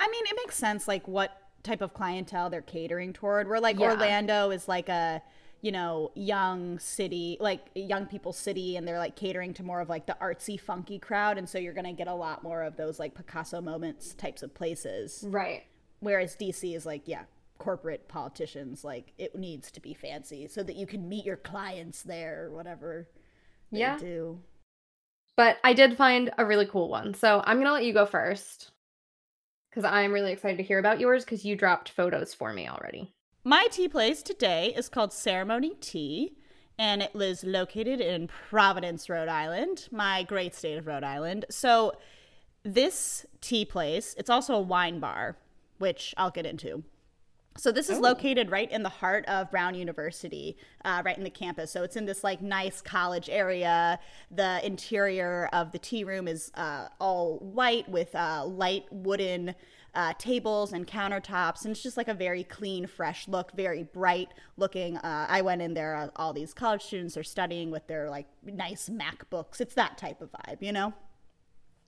I 0.00 0.08
mean, 0.08 0.24
it 0.26 0.36
makes 0.36 0.56
sense 0.56 0.88
like 0.88 1.06
what 1.06 1.36
type 1.62 1.80
of 1.80 1.94
clientele 1.94 2.50
they're 2.50 2.62
catering 2.62 3.12
toward. 3.12 3.48
Where 3.48 3.60
like 3.60 3.78
Yeah. 3.78 3.90
Orlando 3.90 4.50
is 4.50 4.68
like 4.68 4.88
a 4.88 5.22
you 5.60 5.72
know 5.72 6.12
young 6.14 6.78
city, 6.78 7.38
like 7.40 7.66
young 7.74 8.06
people 8.06 8.32
city, 8.32 8.76
and 8.76 8.86
they're 8.86 8.98
like 8.98 9.16
catering 9.16 9.54
to 9.54 9.62
more 9.62 9.80
of 9.80 9.88
like 9.88 10.06
the 10.06 10.16
artsy, 10.20 10.60
funky 10.60 10.98
crowd, 10.98 11.38
and 11.38 11.48
so 11.48 11.58
you're 11.58 11.72
gonna 11.72 11.92
get 11.92 12.08
a 12.08 12.14
lot 12.14 12.42
more 12.42 12.62
of 12.62 12.76
those 12.76 12.98
like 12.98 13.14
Picasso 13.14 13.60
moments 13.60 14.14
types 14.14 14.42
of 14.42 14.54
places. 14.54 15.24
Right. 15.26 15.64
Whereas 16.00 16.36
DC 16.36 16.74
is 16.76 16.84
like 16.84 17.02
yeah. 17.06 17.24
Corporate 17.58 18.08
politicians, 18.08 18.84
like 18.84 19.12
it 19.18 19.34
needs 19.34 19.70
to 19.72 19.80
be 19.80 19.94
fancy 19.94 20.48
so 20.48 20.62
that 20.62 20.76
you 20.76 20.86
can 20.86 21.08
meet 21.08 21.24
your 21.24 21.36
clients 21.36 22.02
there 22.02 22.44
or 22.44 22.50
whatever 22.50 23.08
they 23.70 23.78
Yeah. 23.80 23.98
do. 23.98 24.42
But 25.36 25.58
I 25.64 25.72
did 25.72 25.96
find 25.96 26.32
a 26.38 26.44
really 26.44 26.66
cool 26.66 26.88
one. 26.88 27.14
So 27.14 27.42
I'm 27.44 27.56
going 27.56 27.66
to 27.66 27.72
let 27.72 27.84
you 27.84 27.92
go 27.92 28.06
first 28.06 28.70
cuz 29.72 29.84
I'm 29.84 30.12
really 30.12 30.32
excited 30.32 30.56
to 30.58 30.62
hear 30.62 30.78
about 30.78 31.00
yours 31.00 31.24
cuz 31.24 31.44
you 31.44 31.56
dropped 31.56 31.88
photos 31.88 32.32
for 32.34 32.52
me 32.52 32.68
already. 32.68 33.12
My 33.44 33.66
tea 33.70 33.88
place 33.88 34.22
today 34.22 34.72
is 34.74 34.88
called 34.88 35.12
Ceremony 35.12 35.74
Tea, 35.80 36.36
and 36.78 37.02
it 37.02 37.14
is 37.14 37.44
located 37.44 38.00
in 38.00 38.26
Providence, 38.26 39.10
Rhode 39.10 39.28
Island, 39.28 39.86
my 39.90 40.22
great 40.22 40.54
state 40.54 40.78
of 40.78 40.86
Rhode 40.86 41.04
Island. 41.04 41.44
So, 41.50 41.92
this 42.62 43.26
tea 43.42 43.66
place, 43.66 44.14
it's 44.16 44.30
also 44.30 44.54
a 44.54 44.60
wine 44.60 44.98
bar, 44.98 45.36
which 45.78 46.14
I'll 46.16 46.30
get 46.30 46.46
into. 46.46 46.84
So 47.56 47.70
this 47.70 47.88
is 47.88 47.98
Oh. 47.98 48.02
located 48.02 48.50
right 48.50 48.70
in 48.70 48.82
the 48.82 48.88
heart 48.88 49.24
of 49.26 49.50
Brown 49.50 49.74
University, 49.76 50.56
uh, 50.84 51.02
right 51.04 51.16
in 51.16 51.22
the 51.22 51.30
campus. 51.30 51.70
So 51.70 51.84
it's 51.84 51.94
in 51.94 52.04
this 52.04 52.24
like 52.24 52.42
nice 52.42 52.82
college 52.82 53.30
area. 53.30 54.00
The 54.30 54.64
interior 54.66 55.48
of 55.52 55.70
the 55.70 55.78
tea 55.78 56.02
room 56.02 56.26
is 56.26 56.50
uh, 56.54 56.88
all 57.00 57.38
white 57.38 57.88
with 57.88 58.12
uh, 58.14 58.44
light 58.44 58.86
wooden 58.90 59.54
uh, 59.94 60.12
tables 60.18 60.72
and 60.72 60.88
countertops, 60.88 61.64
and 61.64 61.70
it's 61.70 61.82
just 61.82 61.96
like 61.96 62.08
a 62.08 62.14
very 62.14 62.42
clean, 62.42 62.84
fresh 62.88 63.28
look, 63.28 63.52
very 63.52 63.84
bright 63.84 64.28
looking. 64.56 64.96
Uh, 64.96 65.26
I 65.28 65.40
went 65.42 65.62
in 65.62 65.74
there, 65.74 65.94
uh, 65.94 66.08
all 66.16 66.32
these 66.32 66.52
college 66.52 66.82
students 66.82 67.16
are 67.16 67.22
studying 67.22 67.70
with 67.70 67.86
their 67.86 68.10
like 68.10 68.26
nice 68.42 68.88
MacBooks. 68.88 69.60
It's 69.60 69.74
that 69.76 69.96
type 69.96 70.20
of 70.20 70.32
vibe, 70.32 70.60
you 70.60 70.72
know. 70.72 70.92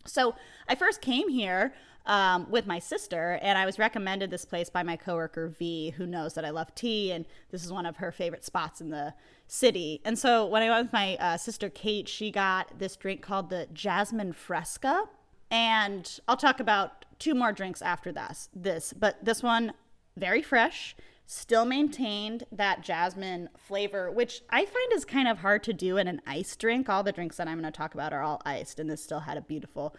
So 0.06 0.36
I 0.68 0.76
first 0.76 1.00
came 1.00 1.28
here 1.28 1.74
um, 2.06 2.46
with 2.50 2.66
my 2.66 2.78
sister, 2.78 3.38
and 3.42 3.58
I 3.58 3.66
was 3.66 3.78
recommended 3.78 4.30
this 4.30 4.44
place 4.44 4.70
by 4.70 4.82
my 4.82 4.96
coworker 4.96 5.48
V, 5.48 5.90
who 5.90 6.06
knows 6.06 6.34
that 6.34 6.44
I 6.44 6.50
love 6.50 6.74
tea, 6.74 7.12
and 7.12 7.26
this 7.50 7.64
is 7.64 7.72
one 7.72 7.86
of 7.86 7.96
her 7.96 8.12
favorite 8.12 8.44
spots 8.44 8.80
in 8.80 8.90
the 8.90 9.14
city. 9.46 10.00
And 10.04 10.18
so 10.18 10.46
when 10.46 10.62
I 10.62 10.70
went 10.70 10.86
with 10.86 10.92
my 10.92 11.16
uh, 11.16 11.36
sister 11.36 11.68
Kate, 11.68 12.08
she 12.08 12.30
got 12.30 12.78
this 12.78 12.96
drink 12.96 13.22
called 13.22 13.50
the 13.50 13.68
Jasmine 13.72 14.32
Fresca, 14.32 15.04
and 15.50 16.18
I'll 16.26 16.36
talk 16.36 16.60
about 16.60 17.04
two 17.18 17.34
more 17.34 17.52
drinks 17.52 17.82
after 17.82 18.12
this. 18.12 18.48
This, 18.54 18.92
but 18.92 19.24
this 19.24 19.42
one 19.42 19.72
very 20.16 20.42
fresh. 20.42 20.96
Still 21.28 21.64
maintained 21.64 22.44
that 22.52 22.82
jasmine 22.82 23.48
flavor, 23.56 24.12
which 24.12 24.42
I 24.48 24.64
find 24.64 24.92
is 24.92 25.04
kind 25.04 25.26
of 25.26 25.38
hard 25.38 25.64
to 25.64 25.72
do 25.72 25.96
in 25.96 26.06
an 26.06 26.22
iced 26.24 26.60
drink. 26.60 26.88
All 26.88 27.02
the 27.02 27.10
drinks 27.10 27.36
that 27.38 27.48
I'm 27.48 27.60
going 27.60 27.72
to 27.72 27.76
talk 27.76 27.94
about 27.94 28.12
are 28.12 28.22
all 28.22 28.40
iced, 28.44 28.78
and 28.78 28.88
this 28.88 29.02
still 29.02 29.18
had 29.18 29.36
a 29.36 29.40
beautiful 29.40 29.96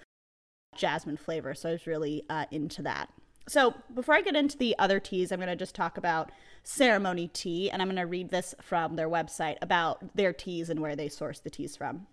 jasmine 0.78 1.18
flavor. 1.18 1.54
So 1.54 1.70
I 1.70 1.72
was 1.74 1.88
really 1.88 2.24
uh, 2.30 2.46
into 2.52 2.82
that. 2.84 3.10
So 3.50 3.74
before 3.94 4.16
I 4.16 4.22
get 4.22 4.36
into 4.36 4.58
the 4.58 4.76
other 4.78 5.00
teas, 5.00 5.32
I'm 5.32 5.40
going 5.40 5.48
to 5.48 5.56
just 5.56 5.74
talk 5.74 5.98
about 5.98 6.32
Ceremony 6.64 7.30
Tea, 7.30 7.72
and 7.72 7.82
I'm 7.82 7.88
going 7.88 7.96
to 7.96 8.04
read 8.04 8.30
this 8.30 8.54
from 8.62 8.98
their 8.98 9.08
website 9.08 9.56
about 9.62 10.16
their 10.16 10.34
teas 10.34 10.70
and 10.70 10.82
where 10.82 10.98
they 10.98 11.08
source 11.08 11.40
the 11.40 11.50
teas 11.50 11.78
from. 11.78 12.08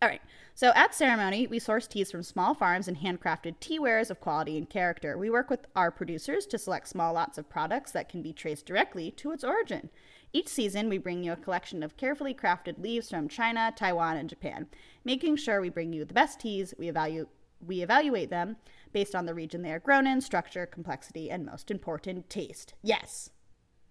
All 0.00 0.08
right. 0.08 0.22
So 0.54 0.72
at 0.74 0.94
Ceremony, 0.94 1.46
we 1.46 1.58
source 1.58 1.86
teas 1.86 2.10
from 2.10 2.22
small 2.22 2.54
farms 2.54 2.88
and 2.88 2.96
handcrafted 2.98 3.60
tea 3.60 3.78
wares 3.78 4.10
of 4.10 4.20
quality 4.20 4.56
and 4.56 4.68
character. 4.68 5.18
We 5.18 5.30
work 5.30 5.50
with 5.50 5.66
our 5.76 5.90
producers 5.90 6.46
to 6.46 6.58
select 6.58 6.88
small 6.88 7.12
lots 7.12 7.38
of 7.38 7.48
products 7.48 7.92
that 7.92 8.08
can 8.08 8.22
be 8.22 8.32
traced 8.32 8.66
directly 8.66 9.10
to 9.12 9.32
its 9.32 9.44
origin. 9.44 9.90
Each 10.32 10.48
season, 10.48 10.88
we 10.88 10.98
bring 10.98 11.22
you 11.22 11.32
a 11.32 11.36
collection 11.36 11.82
of 11.82 11.96
carefully 11.96 12.34
crafted 12.34 12.82
leaves 12.82 13.08
from 13.08 13.28
China, 13.28 13.72
Taiwan, 13.74 14.16
and 14.16 14.28
Japan, 14.28 14.66
making 15.04 15.36
sure 15.36 15.60
we 15.60 15.68
bring 15.68 15.92
you 15.92 16.04
the 16.04 16.14
best 16.14 16.40
teas. 16.40 16.74
We 16.78 16.88
evaluate 16.88 17.28
we 17.66 17.82
evaluate 17.82 18.30
them 18.30 18.56
based 18.92 19.14
on 19.14 19.26
the 19.26 19.34
region 19.34 19.62
they 19.62 19.72
are 19.72 19.78
grown 19.78 20.06
in, 20.06 20.20
structure, 20.20 20.66
complexity, 20.66 21.30
and 21.30 21.44
most 21.44 21.70
important, 21.70 22.30
taste. 22.30 22.74
Yes. 22.82 23.30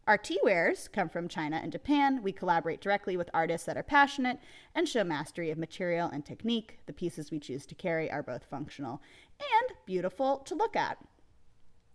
Our 0.06 0.18
tea 0.18 0.40
wares 0.44 0.90
come 0.92 1.08
from 1.08 1.30
China 1.30 1.60
and 1.64 1.72
Japan. 1.72 2.22
We 2.22 2.34
collaborate 2.34 2.82
directly 2.82 3.16
with 3.16 3.30
artists 3.34 3.66
that 3.68 3.78
are 3.78 3.84
passionate 3.84 4.40
and 4.76 4.88
show 4.88 5.04
mastery 5.04 5.50
of 5.50 5.58
material 5.58 6.10
and 6.12 6.26
technique. 6.26 6.80
The 6.88 6.94
pieces 6.94 7.32
we 7.32 7.40
choose 7.40 7.66
to 7.68 7.76
carry 7.76 8.12
are 8.12 8.24
both 8.24 8.44
functional 8.44 9.02
and 9.40 9.78
beautiful 9.86 10.40
to 10.40 10.56
look 10.56 10.76
at. 10.76 10.98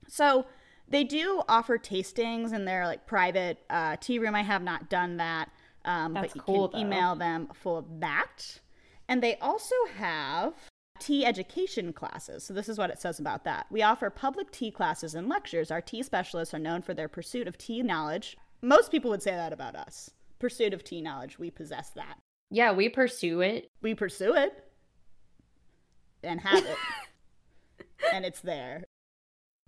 So, 0.07 0.47
they 0.91 1.05
do 1.05 1.43
offer 1.49 1.77
tastings 1.77 2.55
in 2.55 2.65
their 2.65 2.87
like 2.87 3.07
private 3.07 3.59
uh, 3.69 3.97
tea 4.01 4.19
room. 4.19 4.35
I 4.35 4.43
have 4.43 4.63
not 4.63 4.89
done 4.89 5.19
that, 5.19 5.51
um, 5.85 6.15
but 6.15 6.35
you 6.35 6.41
cool, 6.41 6.69
can 6.69 6.81
though. 6.81 6.87
email 6.87 7.15
them 7.15 7.49
for 7.53 7.85
that. 7.99 8.61
And 9.07 9.23
they 9.23 9.37
also 9.37 9.75
have 9.97 10.55
tea 11.01 11.25
education 11.25 11.93
classes. 11.93 12.45
So, 12.45 12.55
this 12.55 12.69
is 12.69 12.79
what 12.79 12.91
it 12.91 13.01
says 13.01 13.19
about 13.19 13.45
that. 13.45 13.67
We 13.71 13.83
offer 13.83 14.11
public 14.11 14.51
tea 14.51 14.71
classes 14.71 15.15
and 15.15 15.29
lectures. 15.29 15.71
Our 15.71 15.81
tea 15.81 16.03
specialists 16.03 16.55
are 16.55 16.59
known 16.59 16.83
for 16.83 16.95
their 16.95 17.09
pursuit 17.09 17.49
of 17.49 17.59
tea 17.59 17.83
knowledge. 17.83 18.37
Most 18.63 18.91
people 18.91 19.11
would 19.11 19.23
say 19.23 19.33
that 19.33 19.53
about 19.53 19.77
us. 19.77 20.11
Pursuit 20.39 20.75
of 20.75 20.85
tea 20.85 21.01
knowledge. 21.01 21.39
We 21.39 21.51
possess 21.51 21.91
that. 21.91 22.19
Yeah, 22.51 22.73
we 22.73 22.89
pursue 22.89 23.41
it. 23.41 23.71
We 23.83 23.95
pursue 23.95 24.35
it 24.35 24.65
and 26.23 26.41
have 26.41 26.65
it. 26.65 26.77
and 28.13 28.25
it's 28.25 28.41
there. 28.41 28.85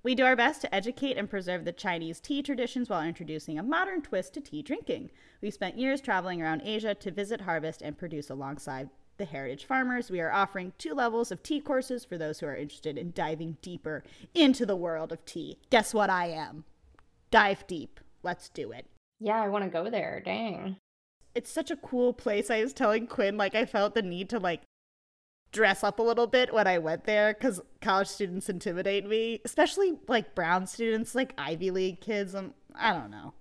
We 0.02 0.14
do 0.14 0.24
our 0.24 0.36
best 0.36 0.62
to 0.62 0.74
educate 0.74 1.18
and 1.18 1.28
preserve 1.28 1.66
the 1.66 1.72
Chinese 1.72 2.20
tea 2.20 2.42
traditions 2.42 2.88
while 2.88 3.02
introducing 3.02 3.58
a 3.58 3.62
modern 3.62 4.00
twist 4.00 4.32
to 4.34 4.40
tea 4.40 4.62
drinking. 4.62 5.10
We 5.42 5.50
spent 5.50 5.78
years 5.78 6.00
traveling 6.00 6.40
around 6.40 6.62
Asia 6.64 6.94
to 6.94 7.10
visit, 7.10 7.42
harvest, 7.42 7.82
and 7.82 7.98
produce 7.98 8.30
alongside 8.30 8.88
the 9.20 9.26
heritage 9.26 9.64
farmers. 9.64 10.10
We 10.10 10.20
are 10.20 10.32
offering 10.32 10.72
two 10.78 10.94
levels 10.94 11.30
of 11.30 11.42
tea 11.44 11.60
courses 11.60 12.04
for 12.04 12.18
those 12.18 12.40
who 12.40 12.46
are 12.46 12.56
interested 12.56 12.98
in 12.98 13.12
diving 13.12 13.58
deeper 13.62 14.02
into 14.34 14.66
the 14.66 14.74
world 14.74 15.12
of 15.12 15.24
tea. 15.24 15.58
Guess 15.70 15.94
what 15.94 16.10
I 16.10 16.26
am? 16.30 16.64
Dive 17.30 17.64
deep. 17.68 18.00
Let's 18.24 18.48
do 18.48 18.72
it. 18.72 18.86
Yeah, 19.20 19.40
I 19.40 19.48
want 19.48 19.64
to 19.64 19.70
go 19.70 19.88
there. 19.88 20.20
Dang. 20.24 20.76
it's 21.34 21.50
such 21.52 21.70
a 21.70 21.76
cool 21.76 22.12
place. 22.12 22.50
I 22.50 22.62
was 22.62 22.72
telling 22.72 23.06
Quinn, 23.06 23.36
like, 23.36 23.54
I 23.54 23.64
felt 23.66 23.94
the 23.94 24.02
need 24.02 24.28
to, 24.30 24.38
like, 24.38 24.62
dress 25.52 25.84
up 25.84 25.98
a 25.98 26.02
little 26.02 26.26
bit 26.26 26.52
when 26.54 26.66
I 26.66 26.78
went 26.78 27.04
there 27.04 27.34
because 27.34 27.60
college 27.80 28.08
students 28.08 28.48
intimidate 28.48 29.06
me, 29.06 29.40
especially, 29.44 29.98
like, 30.08 30.34
brown 30.34 30.66
students, 30.66 31.14
like 31.14 31.34
Ivy 31.38 31.70
League 31.70 32.00
kids. 32.00 32.34
Um, 32.34 32.54
I 32.74 32.92
don't 32.92 33.10
know. 33.10 33.34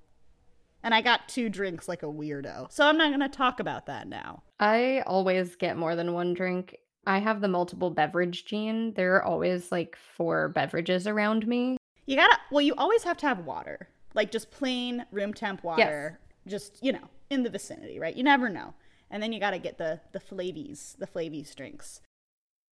And 0.84 0.94
I 0.94 1.02
got 1.02 1.28
two 1.28 1.50
drinks 1.50 1.88
like 1.88 2.04
a 2.04 2.08
weirdo. 2.08 2.72
So 2.72 2.88
I'm 2.88 2.98
not 2.98 3.10
going 3.10 3.20
to 3.20 3.30
talk 3.30 3.60
about 3.60 3.86
that 3.88 4.08
now. 4.08 4.44
I 4.60 5.04
always 5.06 5.56
get 5.56 5.78
more 5.78 5.96
than 5.96 6.14
one 6.14 6.34
drink. 6.34 6.78
I 7.06 7.20
have 7.20 7.42
the 7.42 7.48
multiple 7.48 7.90
beverage 7.90 8.46
gene. 8.46 8.94
There 8.94 9.16
are 9.16 9.24
always 9.24 9.72
like 9.72 9.98
four 10.16 10.50
beverages 10.50 11.08
around 11.08 11.48
me. 11.48 11.78
You 12.06 12.16
gotta, 12.16 12.38
well, 12.52 12.62
you 12.62 12.74
always 12.78 13.04
have 13.04 13.18
to 13.18 13.28
have 13.28 13.46
water, 13.46 13.90
like 14.14 14.32
just 14.32 14.52
plain 14.52 15.06
room 15.12 15.34
temp 15.34 15.64
water, 15.64 16.20
yes. 16.46 16.52
just, 16.52 16.84
you 16.84 16.92
know, 16.92 17.10
in 17.30 17.44
the 17.44 17.50
vicinity, 17.50 18.00
right? 18.00 18.16
You 18.16 18.24
never 18.24 18.50
know. 18.50 18.74
And 19.12 19.24
then 19.24 19.32
you 19.32 19.40
gotta 19.40 19.60
get 19.60 19.78
the, 19.78 20.02
the 20.12 20.20
flavies, 20.20 20.96
the 21.00 21.08
flavies 21.08 21.54
drinks. 21.56 22.02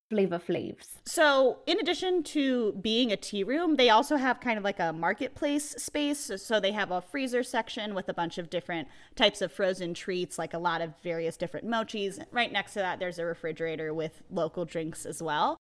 Flavor 0.09 0.39
Flaves. 0.39 0.99
So, 1.05 1.59
in 1.65 1.79
addition 1.79 2.23
to 2.23 2.73
being 2.81 3.11
a 3.11 3.17
tea 3.17 3.43
room, 3.43 3.75
they 3.75 3.89
also 3.89 4.15
have 4.15 4.39
kind 4.39 4.57
of 4.57 4.63
like 4.63 4.79
a 4.79 4.93
marketplace 4.93 5.71
space. 5.77 6.19
So- 6.19 6.37
So, 6.37 6.59
they 6.61 6.71
have 6.71 6.91
a 6.91 7.01
freezer 7.01 7.43
section 7.43 7.93
with 7.93 8.07
a 8.07 8.13
bunch 8.13 8.37
of 8.37 8.49
different 8.49 8.87
types 9.15 9.41
of 9.41 9.51
frozen 9.51 9.93
treats, 9.93 10.37
like 10.37 10.53
a 10.53 10.59
lot 10.59 10.81
of 10.81 10.93
various 11.03 11.35
different 11.35 11.67
mochis. 11.67 12.19
Right 12.31 12.51
next 12.51 12.73
to 12.73 12.79
that, 12.79 12.99
there's 12.99 13.19
a 13.19 13.25
refrigerator 13.25 13.93
with 13.93 14.23
local 14.29 14.63
drinks 14.63 15.05
as 15.05 15.21
well. 15.21 15.57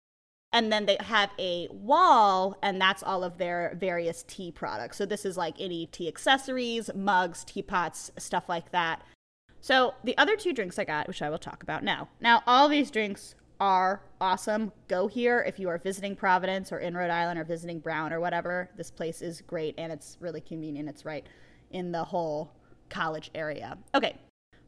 And 0.53 0.71
then 0.71 0.87
they 0.87 0.99
have 1.01 1.31
a 1.39 1.67
wall, 1.69 2.59
and 2.63 2.81
that's 2.81 3.03
all 3.03 3.25
of 3.25 3.39
their 3.39 3.75
various 3.81 4.23
tea 4.25 4.53
products. 4.53 4.99
So, 4.99 5.07
this 5.07 5.25
is 5.25 5.37
like 5.39 5.55
any 5.59 5.87
tea 5.87 6.07
accessories, 6.07 6.91
mugs, 6.95 7.45
teapots, 7.45 8.11
stuff 8.19 8.49
like 8.49 8.73
that. 8.73 9.03
So 9.61 9.95
the 10.05 10.17
other 10.19 10.37
two 10.37 10.53
drinks 10.53 10.79
I 10.79 10.85
got, 10.85 11.09
which 11.09 11.23
I 11.23 11.31
will 11.31 11.39
talk 11.39 11.63
about 11.63 11.83
now. 11.83 12.09
Now, 12.21 12.43
all 12.47 12.69
these 12.69 12.91
drinks 12.91 13.35
are 13.61 14.03
awesome. 14.21 14.73
Go 14.89 15.07
here 15.07 15.45
if 15.47 15.59
you 15.59 15.69
are 15.69 15.79
visiting 15.79 16.17
Providence 16.17 16.73
or 16.73 16.79
in 16.79 16.97
Rhode 16.97 17.11
Island 17.11 17.39
or 17.39 17.45
visiting 17.45 17.79
Brown 17.79 18.13
or 18.13 18.21
whatever. 18.21 18.71
This 18.77 18.91
place 18.91 19.23
is 19.23 19.41
great 19.43 19.75
and 19.79 19.93
it's 19.93 20.17
really 20.21 20.41
convenient. 20.41 20.89
It's 20.89 21.05
right 21.05 21.27
in 21.71 21.93
the 21.93 22.05
whole 22.05 22.53
college 22.91 23.31
area. 23.35 23.79
Okay, 23.95 24.17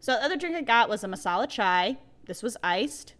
so 0.00 0.12
the 0.12 0.25
other 0.25 0.37
drink 0.37 0.57
I 0.57 0.62
got 0.62 0.88
was 0.88 1.05
a 1.05 1.09
masala 1.09 1.49
chai. 1.49 1.99
This 2.26 2.43
was 2.43 2.57
iced. 2.62 3.14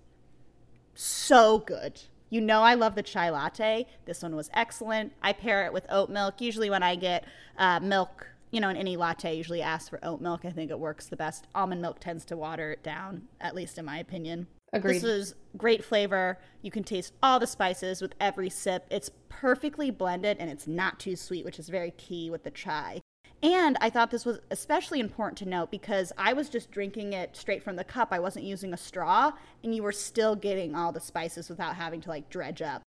So 0.95 1.59
good. 1.59 2.03
You 2.29 2.41
know, 2.41 2.63
I 2.63 2.75
love 2.75 2.95
the 2.95 3.03
chai 3.03 3.31
latte. 3.31 3.87
This 4.05 4.23
one 4.23 4.35
was 4.35 4.51
excellent. 4.53 5.13
I 5.23 5.33
pair 5.33 5.65
it 5.65 5.73
with 5.73 5.87
oat 5.89 6.11
milk. 6.11 6.41
Usually, 6.41 6.71
when 6.71 6.83
I 6.83 6.97
get 6.97 7.25
uh, 7.57 7.79
milk, 7.81 8.29
you 8.51 8.61
know, 8.61 8.69
in 8.69 8.77
any 8.77 8.97
latte, 8.97 9.29
I 9.29 9.33
usually 9.33 9.63
ask 9.63 9.91
for 9.91 10.01
oat 10.03 10.21
milk. 10.21 10.45
I 10.45 10.51
think 10.51 10.71
it 10.71 10.79
works 10.81 11.07
the 11.07 11.17
best. 11.17 11.47
Almond 11.55 11.83
milk 11.83 12.01
tends 12.01 12.25
to 12.27 12.37
water 12.37 12.73
it 12.73 12.83
down, 12.83 13.29
at 13.41 13.55
least 13.55 13.79
in 13.79 13.85
my 13.85 13.99
opinion. 13.99 14.49
Agreed. 14.77 14.97
This 14.97 15.05
is 15.05 15.35
great 15.57 15.85
flavor. 15.85 16.39
You 16.63 16.71
can 16.71 16.85
taste 16.85 17.13
all 17.23 17.39
the 17.39 17.47
spices 17.47 18.01
with 18.01 18.15
every 18.21 18.51
sip. 18.51 18.87
It's 18.91 19.11
perfectly 19.29 19.91
blended 19.91 20.37
and 20.39 20.51
it's 20.51 20.67
not 20.67 21.01
too 21.01 21.17
sweet, 21.17 21.45
which 21.45 21.59
is 21.59 21.69
very 21.69 21.93
key 21.93 22.31
with 22.31 22.45
the 22.45 22.51
chai. 22.51 23.01
And 23.43 23.77
I 23.81 23.91
thought 23.91 24.11
this 24.11 24.25
was 24.25 24.41
especially 24.51 24.99
important 24.99 25.37
to 25.39 25.49
note 25.49 25.71
because 25.71 26.13
I 26.17 26.33
was 26.33 26.49
just 26.49 26.71
drinking 26.71 27.13
it 27.13 27.37
straight 27.37 27.63
from 27.63 27.77
the 27.77 27.85
cup. 27.85 28.09
I 28.11 28.19
wasn't 28.19 28.47
using 28.47 28.73
a 28.73 28.79
straw, 28.79 29.33
and 29.63 29.75
you 29.75 29.83
were 29.83 29.93
still 29.93 30.35
getting 30.35 30.75
all 30.75 30.91
the 30.91 31.01
spices 31.01 31.51
without 31.51 31.77
having 31.77 32.01
to 32.03 32.09
like 32.09 32.31
dredge 32.31 32.63
up, 32.63 32.83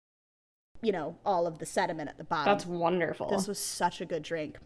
you 0.81 0.93
know, 0.93 1.17
all 1.25 1.47
of 1.47 1.59
the 1.59 1.65
sediment 1.65 2.09
at 2.09 2.17
the 2.17 2.23
bottom. 2.23 2.45
That's 2.45 2.65
wonderful. 2.65 3.29
This 3.29 3.47
was 3.47 3.59
such 3.59 3.99
a 3.99 4.05
good 4.05 4.23
drink. 4.23 4.57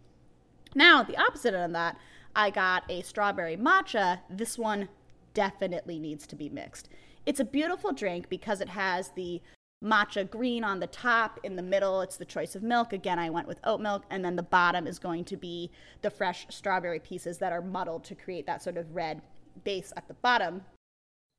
Now, 0.76 1.04
the 1.04 1.18
opposite 1.18 1.56
of 1.56 1.72
that, 1.72 1.98
I 2.36 2.52
got 2.52 2.84
a 2.88 3.02
strawberry 3.02 3.58
matcha. 3.58 4.20
This 4.30 4.58
one 4.58 4.88
definitely 5.34 5.98
needs 6.00 6.28
to 6.28 6.36
be 6.36 6.48
mixed. 6.48 6.90
It's 7.26 7.40
a 7.40 7.46
beautiful 7.46 7.92
drink 7.94 8.30
because 8.30 8.62
it 8.62 8.70
has 8.70 9.10
the 9.16 9.42
matcha 9.84 10.30
green 10.30 10.64
on 10.64 10.80
the 10.80 10.88
top. 10.88 11.40
In 11.44 11.56
the 11.56 11.64
middle, 11.64 12.02
it's 12.02 12.18
the 12.18 12.26
choice 12.26 12.56
of 12.56 12.64
milk. 12.64 12.94
Again, 12.94 13.20
I 13.20 13.30
went 13.30 13.48
with 13.48 13.60
oat 13.64 13.82
milk. 13.82 14.04
And 14.10 14.24
then 14.24 14.36
the 14.36 14.44
bottom 14.44 14.88
is 14.88 15.00
going 15.00 15.26
to 15.26 15.38
be 15.38 15.72
the 16.02 16.10
fresh 16.10 16.46
strawberry 16.50 17.00
pieces 17.00 17.38
that 17.40 17.52
are 17.52 17.62
muddled 17.62 18.04
to 18.06 18.16
create 18.16 18.46
that 18.46 18.64
sort 18.64 18.78
of 18.78 18.96
red 18.96 19.22
base 19.64 19.92
at 19.96 20.08
the 20.08 20.14
bottom. 20.16 20.64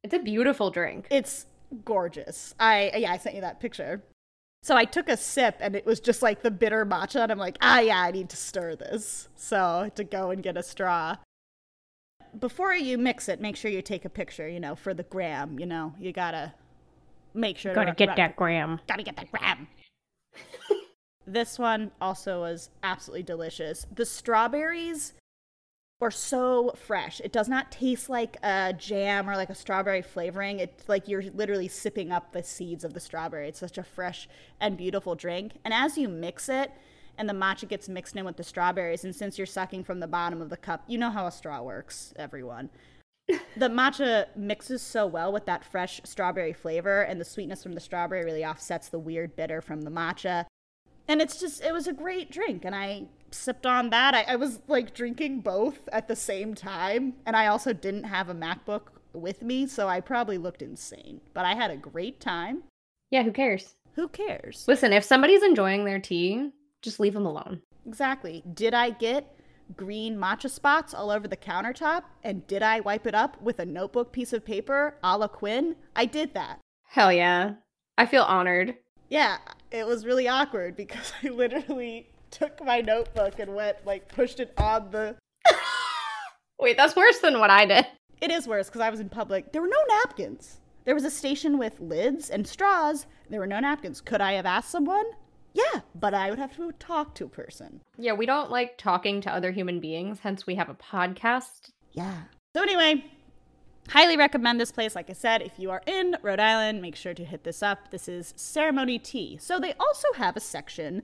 It's 0.02 0.14
a 0.14 0.18
beautiful 0.18 0.70
drink. 0.70 1.06
It's 1.10 1.46
gorgeous. 1.84 2.54
I 2.58 2.92
yeah, 2.96 3.12
I 3.12 3.18
sent 3.18 3.34
you 3.34 3.40
that 3.40 3.60
picture. 3.60 4.02
So 4.64 4.76
I 4.76 4.84
took 4.84 5.08
a 5.08 5.16
sip 5.16 5.56
and 5.60 5.74
it 5.74 5.84
was 5.84 5.98
just 6.00 6.22
like 6.22 6.42
the 6.42 6.50
bitter 6.50 6.86
matcha 6.86 7.20
and 7.20 7.32
I'm 7.32 7.38
like, 7.38 7.56
"Ah 7.60 7.80
yeah, 7.80 8.00
I 8.00 8.10
need 8.10 8.28
to 8.30 8.36
stir 8.36 8.76
this." 8.76 9.28
So, 9.36 9.90
to 9.94 10.04
go 10.04 10.30
and 10.30 10.42
get 10.42 10.56
a 10.56 10.62
straw. 10.62 11.16
Before 12.38 12.74
you 12.74 12.98
mix 12.98 13.28
it, 13.28 13.40
make 13.40 13.56
sure 13.56 13.70
you 13.70 13.82
take 13.82 14.04
a 14.04 14.08
picture, 14.08 14.48
you 14.48 14.60
know, 14.60 14.74
for 14.74 14.94
the 14.94 15.02
gram, 15.02 15.58
you 15.58 15.66
know. 15.66 15.94
You 16.00 16.12
got 16.12 16.30
to 16.32 16.52
make 17.34 17.58
sure 17.58 17.74
Gotta 17.74 17.92
to 17.92 17.94
get 17.94 18.16
that 18.16 18.36
gram. 18.36 18.80
Gotta 18.88 19.02
get 19.02 19.16
that 19.16 19.30
gram. 19.30 19.68
this 21.26 21.58
one 21.58 21.90
also 22.00 22.40
was 22.40 22.70
absolutely 22.82 23.22
delicious. 23.22 23.86
The 23.94 24.06
strawberries 24.06 25.14
were 26.00 26.10
so 26.10 26.72
fresh. 26.76 27.20
It 27.20 27.32
does 27.32 27.48
not 27.48 27.70
taste 27.70 28.08
like 28.08 28.36
a 28.42 28.74
jam 28.76 29.30
or 29.30 29.36
like 29.36 29.50
a 29.50 29.54
strawberry 29.54 30.02
flavoring. 30.02 30.58
It's 30.58 30.88
like 30.88 31.06
you're 31.06 31.22
literally 31.34 31.68
sipping 31.68 32.10
up 32.10 32.32
the 32.32 32.42
seeds 32.42 32.82
of 32.82 32.92
the 32.92 32.98
strawberry. 32.98 33.48
It's 33.48 33.60
such 33.60 33.78
a 33.78 33.84
fresh 33.84 34.28
and 34.60 34.76
beautiful 34.76 35.14
drink. 35.14 35.52
And 35.64 35.72
as 35.72 35.96
you 35.96 36.08
mix 36.08 36.48
it, 36.48 36.72
and 37.18 37.28
the 37.28 37.34
matcha 37.34 37.68
gets 37.68 37.88
mixed 37.88 38.16
in 38.16 38.24
with 38.24 38.36
the 38.36 38.44
strawberries, 38.44 39.04
and 39.04 39.14
since 39.14 39.38
you're 39.38 39.46
sucking 39.46 39.84
from 39.84 40.00
the 40.00 40.06
bottom 40.06 40.40
of 40.40 40.50
the 40.50 40.56
cup, 40.56 40.82
you 40.86 40.98
know 40.98 41.10
how 41.10 41.26
a 41.26 41.32
straw 41.32 41.62
works, 41.62 42.12
everyone. 42.16 42.70
The 43.56 43.68
matcha 43.68 44.26
mixes 44.34 44.82
so 44.82 45.06
well 45.06 45.32
with 45.32 45.46
that 45.46 45.64
fresh 45.64 46.00
strawberry 46.04 46.52
flavor 46.52 47.02
and 47.02 47.20
the 47.20 47.24
sweetness 47.24 47.62
from 47.62 47.74
the 47.74 47.80
strawberry 47.80 48.24
really 48.24 48.44
offsets 48.44 48.88
the 48.88 48.98
weird 48.98 49.36
bitter 49.36 49.60
from 49.60 49.82
the 49.82 49.90
matcha. 49.90 50.46
And 51.06 51.22
it's 51.22 51.38
just 51.38 51.62
it 51.62 51.72
was 51.72 51.86
a 51.86 51.92
great 51.92 52.30
drink 52.32 52.64
and 52.64 52.74
i 52.74 53.04
sipped 53.30 53.64
on 53.64 53.90
that. 53.90 54.14
I, 54.14 54.22
I 54.22 54.36
was 54.36 54.60
like 54.66 54.92
drinking 54.92 55.40
both 55.40 55.88
at 55.92 56.08
the 56.08 56.16
same 56.16 56.54
time 56.54 57.14
and 57.24 57.36
i 57.36 57.46
also 57.46 57.72
didn't 57.72 58.04
have 58.04 58.28
a 58.28 58.34
macbook 58.34 58.88
with 59.12 59.42
me 59.42 59.66
so 59.66 59.88
i 59.88 60.00
probably 60.00 60.38
looked 60.38 60.62
insane 60.62 61.20
but 61.32 61.44
i 61.44 61.54
had 61.54 61.70
a 61.70 61.76
great 61.76 62.20
time. 62.20 62.64
Yeah, 63.10 63.22
who 63.22 63.32
cares? 63.32 63.76
who 63.94 64.08
cares? 64.08 64.64
Listen, 64.66 64.92
if 64.92 65.04
somebody's 65.04 65.42
enjoying 65.42 65.84
their 65.84 65.98
tea, 65.98 66.50
just 66.82 67.00
leave 67.00 67.14
them 67.14 67.26
alone. 67.26 67.62
exactly 67.86 68.42
did 68.52 68.74
i 68.74 68.90
get 68.90 69.34
green 69.76 70.16
matcha 70.16 70.50
spots 70.50 70.92
all 70.92 71.10
over 71.10 71.26
the 71.26 71.36
countertop 71.36 72.02
and 72.22 72.46
did 72.46 72.62
i 72.62 72.80
wipe 72.80 73.06
it 73.06 73.14
up 73.14 73.40
with 73.40 73.58
a 73.58 73.64
notebook 73.64 74.12
piece 74.12 74.32
of 74.32 74.44
paper 74.44 74.96
a 75.02 75.16
la 75.16 75.26
quinn 75.28 75.74
i 75.96 76.04
did 76.04 76.34
that 76.34 76.58
Hell 76.92 77.10
yeah. 77.10 77.54
I 77.96 78.04
feel 78.04 78.22
honored. 78.22 78.74
Yeah, 79.08 79.38
it 79.70 79.86
was 79.86 80.04
really 80.04 80.28
awkward 80.28 80.76
because 80.76 81.10
I 81.22 81.28
literally 81.28 82.10
took 82.30 82.62
my 82.62 82.82
notebook 82.82 83.38
and 83.38 83.54
went 83.54 83.78
like 83.86 84.08
pushed 84.08 84.40
it 84.40 84.52
on 84.58 84.90
the. 84.90 85.16
Wait, 86.60 86.76
that's 86.76 86.94
worse 86.94 87.18
than 87.20 87.40
what 87.40 87.48
I 87.48 87.64
did. 87.64 87.86
It 88.20 88.30
is 88.30 88.46
worse 88.46 88.66
because 88.68 88.82
I 88.82 88.90
was 88.90 89.00
in 89.00 89.08
public. 89.08 89.52
There 89.52 89.62
were 89.62 89.68
no 89.68 89.82
napkins. 89.88 90.60
There 90.84 90.94
was 90.94 91.04
a 91.04 91.10
station 91.10 91.56
with 91.56 91.80
lids 91.80 92.28
and 92.28 92.46
straws. 92.46 93.06
There 93.30 93.40
were 93.40 93.46
no 93.46 93.58
napkins. 93.60 94.02
Could 94.02 94.20
I 94.20 94.32
have 94.34 94.44
asked 94.44 94.68
someone? 94.68 95.06
Yeah, 95.54 95.80
but 95.94 96.14
I 96.14 96.30
would 96.30 96.38
have 96.38 96.56
to 96.56 96.72
talk 96.78 97.14
to 97.16 97.24
a 97.24 97.28
person. 97.28 97.80
Yeah, 97.98 98.12
we 98.12 98.26
don't 98.26 98.50
like 98.50 98.78
talking 98.78 99.20
to 99.22 99.32
other 99.32 99.52
human 99.52 99.80
beings, 99.80 100.20
hence 100.20 100.46
we 100.46 100.54
have 100.54 100.68
a 100.68 100.74
podcast. 100.74 101.70
Yeah. 101.92 102.22
So 102.56 102.62
anyway, 102.62 103.04
highly 103.88 104.16
recommend 104.16 104.60
this 104.60 104.72
place. 104.72 104.94
Like 104.94 105.10
I 105.10 105.14
said, 105.14 105.42
if 105.42 105.58
you 105.58 105.70
are 105.70 105.82
in 105.86 106.16
Rhode 106.22 106.40
Island, 106.40 106.80
make 106.80 106.96
sure 106.96 107.14
to 107.14 107.24
hit 107.24 107.44
this 107.44 107.62
up. 107.62 107.90
This 107.90 108.08
is 108.08 108.32
Ceremony 108.36 108.98
Tea. 108.98 109.38
So 109.40 109.58
they 109.58 109.74
also 109.74 110.08
have 110.16 110.36
a 110.36 110.40
section 110.40 111.02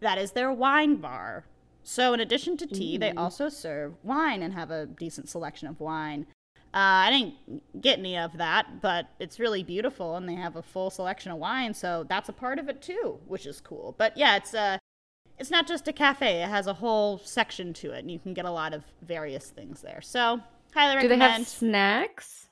that 0.00 0.18
is 0.18 0.32
their 0.32 0.52
wine 0.52 0.96
bar. 0.96 1.44
So 1.82 2.14
in 2.14 2.20
addition 2.20 2.56
to 2.58 2.66
tea, 2.66 2.96
they 2.96 3.10
mm. 3.10 3.18
also 3.18 3.48
serve 3.48 3.94
wine 4.02 4.42
and 4.42 4.54
have 4.54 4.70
a 4.70 4.86
decent 4.86 5.28
selection 5.28 5.68
of 5.68 5.80
wine. 5.80 6.26
Uh, 6.74 7.06
I 7.06 7.10
didn't 7.10 7.80
get 7.80 8.00
any 8.00 8.18
of 8.18 8.36
that, 8.36 8.80
but 8.82 9.06
it's 9.20 9.38
really 9.38 9.62
beautiful, 9.62 10.16
and 10.16 10.28
they 10.28 10.34
have 10.34 10.56
a 10.56 10.62
full 10.62 10.90
selection 10.90 11.30
of 11.30 11.38
wine, 11.38 11.72
so 11.72 12.04
that's 12.08 12.28
a 12.28 12.32
part 12.32 12.58
of 12.58 12.68
it 12.68 12.82
too, 12.82 13.20
which 13.28 13.46
is 13.46 13.60
cool. 13.60 13.94
But 13.96 14.16
yeah, 14.16 14.34
it's 14.36 14.54
a 14.54 14.80
it's 15.38 15.50
not 15.52 15.68
just 15.68 15.86
a 15.86 15.92
cafe; 15.92 16.42
it 16.42 16.48
has 16.48 16.66
a 16.66 16.74
whole 16.74 17.18
section 17.18 17.72
to 17.74 17.92
it, 17.92 18.00
and 18.00 18.10
you 18.10 18.18
can 18.18 18.34
get 18.34 18.44
a 18.44 18.50
lot 18.50 18.74
of 18.74 18.82
various 19.02 19.50
things 19.50 19.82
there. 19.82 20.00
So 20.02 20.40
highly 20.74 20.96
recommend. 20.96 21.20
Do 21.20 21.26
they 21.26 21.32
have 21.32 21.46
snacks? 21.48 22.48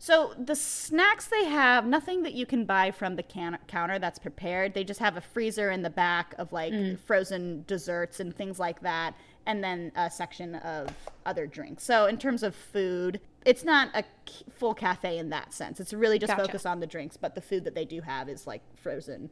So 0.00 0.32
the 0.38 0.56
snacks 0.56 1.26
they 1.28 1.44
have, 1.44 1.86
nothing 1.86 2.22
that 2.22 2.32
you 2.32 2.46
can 2.46 2.64
buy 2.64 2.90
from 2.90 3.16
the 3.16 3.22
can- 3.22 3.58
counter 3.68 3.98
that's 3.98 4.18
prepared. 4.18 4.72
They 4.74 4.82
just 4.82 4.98
have 4.98 5.16
a 5.16 5.20
freezer 5.20 5.70
in 5.70 5.82
the 5.82 5.90
back 5.90 6.34
of 6.38 6.52
like 6.52 6.72
Mm. 6.72 6.98
frozen 6.98 7.64
desserts 7.68 8.18
and 8.18 8.34
things 8.34 8.58
like 8.58 8.80
that, 8.80 9.14
and 9.46 9.62
then 9.62 9.92
a 9.94 10.10
section 10.10 10.54
of 10.56 10.88
other 11.26 11.46
drinks. 11.46 11.84
So 11.84 12.06
in 12.06 12.16
terms 12.16 12.42
of 12.42 12.54
food, 12.54 13.20
it's 13.44 13.64
not 13.64 13.88
a 13.94 14.04
full 14.50 14.74
cafe 14.74 15.18
in 15.18 15.30
that 15.30 15.52
sense. 15.52 15.80
It's 15.80 15.92
really 15.92 16.18
just 16.18 16.30
Gotcha. 16.32 16.44
focused 16.46 16.66
on 16.66 16.80
the 16.80 16.86
drinks, 16.86 17.16
but 17.16 17.34
the 17.34 17.40
food 17.40 17.64
that 17.64 17.74
they 17.74 17.84
do 17.84 18.00
have 18.02 18.28
is 18.28 18.46
like 18.46 18.62
frozen 18.76 19.30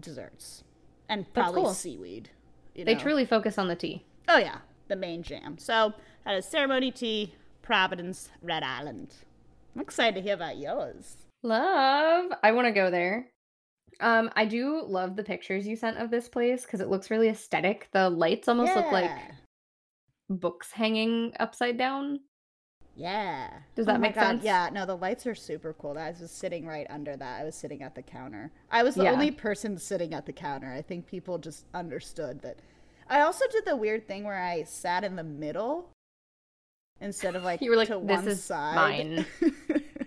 desserts 0.00 0.64
and 1.08 1.32
probably 1.34 1.62
cool. 1.62 1.74
seaweed. 1.74 2.30
You 2.74 2.84
They 2.84 2.94
know? 2.94 3.00
truly 3.00 3.24
focus 3.26 3.58
on 3.58 3.68
the 3.68 3.76
tea. 3.76 4.04
Oh 4.28 4.38
yeah, 4.38 4.58
the 4.88 4.96
main 4.96 5.22
jam. 5.22 5.58
So 5.58 5.92
that 6.24 6.34
is 6.34 6.46
Ceremony 6.46 6.90
Tea, 6.90 7.34
Providence, 7.62 8.30
Rhode 8.42 8.62
Island. 8.62 9.14
I'm 9.74 9.82
excited 9.82 10.14
to 10.16 10.22
hear 10.22 10.34
about 10.34 10.56
yours. 10.56 11.16
Love. 11.42 12.32
I 12.42 12.52
want 12.52 12.66
to 12.66 12.72
go 12.72 12.90
there. 12.90 13.28
Um, 14.00 14.30
I 14.34 14.44
do 14.46 14.82
love 14.84 15.14
the 15.14 15.22
pictures 15.22 15.66
you 15.66 15.76
sent 15.76 15.98
of 15.98 16.10
this 16.10 16.28
place 16.28 16.62
because 16.64 16.80
it 16.80 16.88
looks 16.88 17.10
really 17.10 17.28
aesthetic. 17.28 17.88
The 17.92 18.08
lights 18.10 18.48
almost 18.48 18.74
look 18.74 18.90
like 18.90 19.10
books 20.28 20.72
hanging 20.72 21.32
upside 21.38 21.76
down. 21.76 22.20
Yeah. 22.96 23.50
Does 23.74 23.86
that 23.86 23.96
Oh 23.96 23.98
make 23.98 24.14
sense? 24.14 24.44
Yeah, 24.44 24.68
no, 24.72 24.86
the 24.86 24.96
lights 24.96 25.26
are 25.26 25.34
super 25.34 25.72
cool. 25.74 25.98
I 25.98 26.10
was 26.10 26.20
just 26.20 26.38
sitting 26.38 26.66
right 26.66 26.86
under 26.88 27.16
that. 27.16 27.40
I 27.40 27.44
was 27.44 27.56
sitting 27.56 27.82
at 27.82 27.94
the 27.94 28.02
counter. 28.02 28.52
I 28.70 28.82
was 28.84 28.94
the 28.94 29.04
Yeah. 29.04 29.12
only 29.12 29.30
person 29.30 29.78
sitting 29.78 30.14
at 30.14 30.26
the 30.26 30.32
counter. 30.32 30.72
I 30.72 30.82
think 30.82 31.06
people 31.06 31.38
just 31.38 31.64
understood 31.74 32.40
that. 32.42 32.58
I 33.08 33.20
also 33.20 33.44
did 33.50 33.64
the 33.64 33.76
weird 33.76 34.06
thing 34.06 34.24
where 34.24 34.40
I 34.40 34.62
sat 34.62 35.04
in 35.04 35.16
the 35.16 35.24
middle 35.24 35.90
instead 37.00 37.34
of 37.36 37.42
like 37.42 37.60
You 37.60 37.70
were 37.70 37.76
like, 37.76 37.88
to 37.88 37.98
"This 37.98 38.16
one 38.18 38.28
is 38.28 38.44
side. 38.44 38.74
mine." 38.76 39.26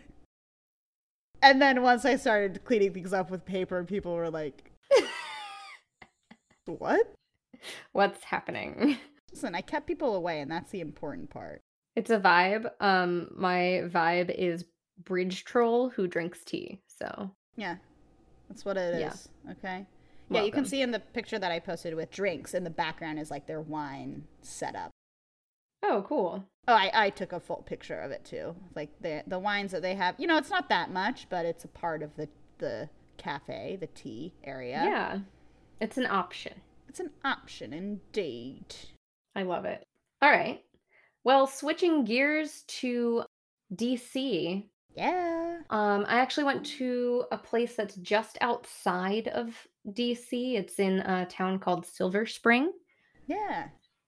and 1.42 1.62
then 1.62 1.84
once 1.84 2.06
I 2.06 2.16
started 2.16 2.64
cleaning 2.64 2.94
things 2.94 3.14
up 3.14 3.30
with 3.30 3.46
paper, 3.46 3.84
people 3.84 4.16
were 4.16 4.30
like, 4.30 4.72
"What?" 6.66 7.14
What's 7.92 8.24
happening? 8.24 8.98
Listen, 9.32 9.56
I 9.56 9.62
kept 9.62 9.88
people 9.88 10.16
away, 10.16 10.40
and 10.42 10.50
that's 10.50 10.72
the 10.72 10.80
important 10.82 11.30
part. 11.30 11.62
It's 11.98 12.12
a 12.12 12.20
vibe. 12.20 12.70
Um, 12.80 13.32
my 13.36 13.82
vibe 13.86 14.30
is 14.30 14.66
bridge 15.04 15.44
troll 15.46 15.90
who 15.90 16.08
drinks 16.08 16.46
tea. 16.46 16.80
So 16.88 17.32
Yeah, 17.56 17.78
that's 18.48 18.64
what 18.64 18.78
it 18.78 18.94
is. 18.94 19.30
Yeah. 19.46 19.52
Okay. 19.54 19.86
Yeah, 20.30 20.44
you 20.44 20.52
can 20.52 20.66
see 20.66 20.82
in 20.82 20.92
the 20.92 21.00
picture 21.00 21.40
that 21.40 21.52
I 21.52 21.60
posted 21.60 21.96
with 21.96 22.12
drinks 22.12 22.54
in 22.54 22.64
the 22.64 22.70
background 22.70 23.18
is 23.18 23.32
like 23.32 23.48
their 23.48 23.62
wine 23.62 24.26
setup. 24.44 24.92
Oh, 25.82 26.06
cool. 26.08 26.44
Oh, 26.68 26.74
I, 26.74 26.92
I 26.94 27.10
took 27.10 27.32
a 27.32 27.40
full 27.40 27.64
picture 27.66 28.00
of 28.00 28.12
it 28.12 28.24
too. 28.26 28.56
Like 28.76 28.92
the 29.02 29.24
the 29.26 29.40
wines 29.40 29.72
that 29.72 29.82
they 29.82 29.96
have, 29.96 30.16
you 30.20 30.28
know, 30.28 30.38
it's 30.38 30.52
not 30.52 30.70
that 30.70 30.92
much, 30.92 31.28
but 31.30 31.46
it's 31.48 31.64
a 31.64 31.70
part 31.70 32.04
of 32.04 32.16
the 32.16 32.30
the 32.60 32.90
cafe, 33.18 33.76
the 33.80 33.88
tea 33.88 34.34
area. 34.44 34.84
Yeah. 34.86 35.20
It's 35.82 35.98
an 35.98 36.06
option. 36.06 36.62
it's 36.88 37.00
an 37.00 37.10
option 37.26 37.74
indeed. 37.74 38.76
I 39.36 39.42
love 39.44 39.66
it. 39.66 39.84
All 40.22 40.30
right. 40.30 40.62
Well, 41.28 41.46
switching 41.46 42.06
gears 42.06 42.64
to 42.80 43.26
DC. 43.76 44.64
Yeah. 44.96 45.58
Um, 45.70 46.06
I 46.08 46.20
actually 46.20 46.46
went 46.46 46.66
to 46.78 47.26
a 47.34 47.38
place 47.38 47.76
that's 47.76 47.96
just 47.96 48.38
outside 48.40 49.28
of 49.28 49.54
DC. 49.90 50.56
It's 50.56 50.80
in 50.80 51.00
a 51.00 51.26
town 51.26 51.60
called 51.60 51.86
Silver 51.86 52.26
Spring. 52.26 52.72
Yeah. 53.26 53.66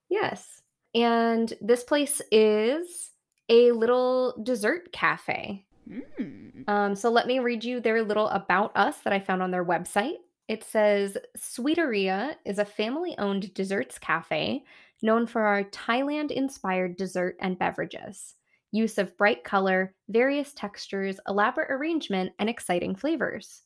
Yes. 0.08 0.62
And 0.96 1.54
this 1.60 1.84
place 1.84 2.22
is 2.32 3.12
a 3.50 3.74
little 3.74 4.42
dessert 4.42 4.94
cafe. 4.94 5.66
Mm. 5.90 6.70
Um, 6.70 6.96
so 6.96 7.12
let 7.12 7.28
me 7.28 7.40
read 7.40 7.66
you 7.66 7.82
their 7.82 8.02
little 8.02 8.30
about 8.30 8.72
us 8.78 9.00
that 9.00 9.12
I 9.12 9.20
found 9.20 9.44
on 9.44 9.52
their 9.52 9.66
website. 9.66 10.20
It 10.48 10.64
says 10.64 11.18
Sweeteria 11.38 12.36
is 12.46 12.60
a 12.60 12.66
family 12.66 13.14
owned 13.18 13.54
desserts 13.54 14.00
cafe 14.00 14.64
known 15.02 15.28
for 15.28 15.42
our 15.42 15.64
Thailand 15.66 16.32
inspired 16.32 16.98
dessert 16.98 17.36
and 17.40 17.58
beverages, 17.58 18.36
use 18.72 18.98
of 18.98 19.18
bright 19.18 19.44
color, 19.44 19.96
various 20.10 20.54
textures, 20.54 21.20
elaborate 21.28 21.72
arrangement, 21.72 22.32
and 22.40 22.50
exciting 22.50 22.96
flavors. 22.96 23.64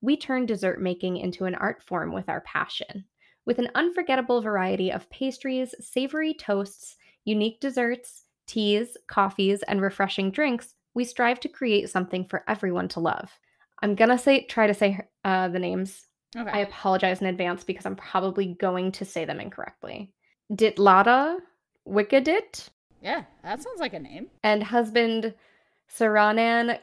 We 0.00 0.16
turn 0.16 0.46
dessert 0.46 0.80
making 0.80 1.16
into 1.16 1.46
an 1.46 1.54
art 1.54 1.82
form 1.82 2.12
with 2.12 2.28
our 2.28 2.42
passion. 2.42 3.04
With 3.44 3.58
an 3.58 3.68
unforgettable 3.74 4.42
variety 4.42 4.90
of 4.90 5.08
pastries, 5.10 5.74
savory 5.80 6.34
toasts, 6.34 6.96
unique 7.24 7.60
desserts, 7.60 8.24
teas, 8.46 8.96
coffees, 9.06 9.62
and 9.62 9.80
refreshing 9.80 10.30
drinks, 10.30 10.74
we 10.94 11.04
strive 11.04 11.40
to 11.40 11.48
create 11.48 11.90
something 11.90 12.24
for 12.24 12.44
everyone 12.48 12.88
to 12.88 13.00
love. 13.00 13.30
I'm 13.82 13.94
gonna 13.94 14.18
say 14.18 14.46
try 14.46 14.66
to 14.66 14.74
say 14.74 15.00
uh, 15.24 15.48
the 15.48 15.58
names. 15.58 16.06
Okay. 16.36 16.50
I 16.50 16.58
apologize 16.58 17.20
in 17.20 17.26
advance 17.26 17.64
because 17.64 17.86
I'm 17.86 17.96
probably 17.96 18.54
going 18.54 18.92
to 18.92 19.04
say 19.04 19.24
them 19.24 19.40
incorrectly. 19.40 20.12
Ditlada 20.52 21.38
Wikadit 21.88 22.68
yeah, 23.00 23.24
that 23.42 23.62
sounds 23.62 23.78
like 23.80 23.94
a 23.94 24.00
name. 24.00 24.28
and 24.42 24.62
husband 24.62 25.34
Saranan 25.94 26.78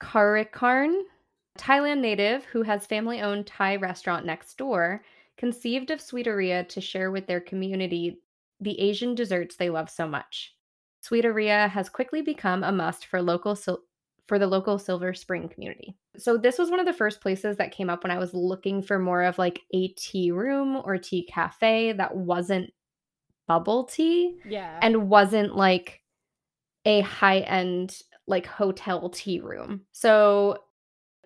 Karikarn, 0.00 1.02
Thailand 1.58 2.00
native 2.00 2.44
who 2.44 2.62
has 2.62 2.86
family 2.86 3.20
owned 3.22 3.46
Thai 3.46 3.76
restaurant 3.76 4.26
next 4.26 4.58
door, 4.58 5.02
conceived 5.38 5.90
of 5.90 6.00
Sweeteria 6.00 6.68
to 6.68 6.80
share 6.80 7.10
with 7.10 7.26
their 7.26 7.40
community 7.40 8.18
the 8.60 8.78
Asian 8.80 9.14
desserts 9.14 9.56
they 9.56 9.70
love 9.70 9.88
so 9.88 10.06
much. 10.06 10.54
Sweeteria 11.02 11.68
has 11.70 11.88
quickly 11.88 12.20
become 12.20 12.64
a 12.64 12.72
must 12.72 13.06
for 13.06 13.22
local 13.22 13.54
sil- 13.56 13.84
for 14.26 14.38
the 14.38 14.46
local 14.46 14.78
Silver 14.78 15.14
Spring 15.14 15.48
community. 15.48 15.96
So 16.18 16.36
this 16.36 16.58
was 16.58 16.68
one 16.68 16.80
of 16.80 16.86
the 16.86 16.92
first 16.92 17.20
places 17.20 17.56
that 17.58 17.70
came 17.70 17.88
up 17.88 18.02
when 18.02 18.10
I 18.10 18.18
was 18.18 18.34
looking 18.34 18.82
for 18.82 18.98
more 18.98 19.22
of 19.22 19.38
like 19.38 19.62
a 19.72 19.88
tea 19.88 20.32
room 20.32 20.82
or 20.84 20.98
tea 20.98 21.22
cafe 21.30 21.92
that 21.92 22.14
wasn't 22.14 22.72
bubble 23.48 23.84
tea 23.84 24.38
Yeah. 24.44 24.78
and 24.82 25.08
wasn't 25.08 25.56
like 25.56 26.02
a 26.84 27.00
high 27.02 27.40
end 27.40 28.00
like 28.26 28.46
hotel 28.46 29.08
tea 29.10 29.40
room. 29.40 29.82
So 29.92 30.58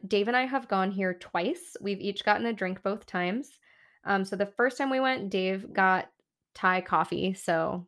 Dave 0.07 0.29
and 0.29 0.37
I 0.37 0.47
have 0.47 0.69
gone 0.69 0.91
here 0.91 1.15
twice. 1.15 1.77
We've 1.81 2.01
each 2.01 2.25
gotten 2.25 2.47
a 2.47 2.53
drink 2.53 2.83
both 2.83 3.07
times. 3.07 3.59
Um, 4.05 4.25
so 4.25 4.37
the 4.37 4.47
first 4.47 4.79
time 4.79 4.91
we 4.91 5.01
went, 5.01 5.31
Dave 5.31 5.73
got 5.73 6.11
Thai 6.55 6.81
coffee. 6.81 7.35
So 7.35 7.87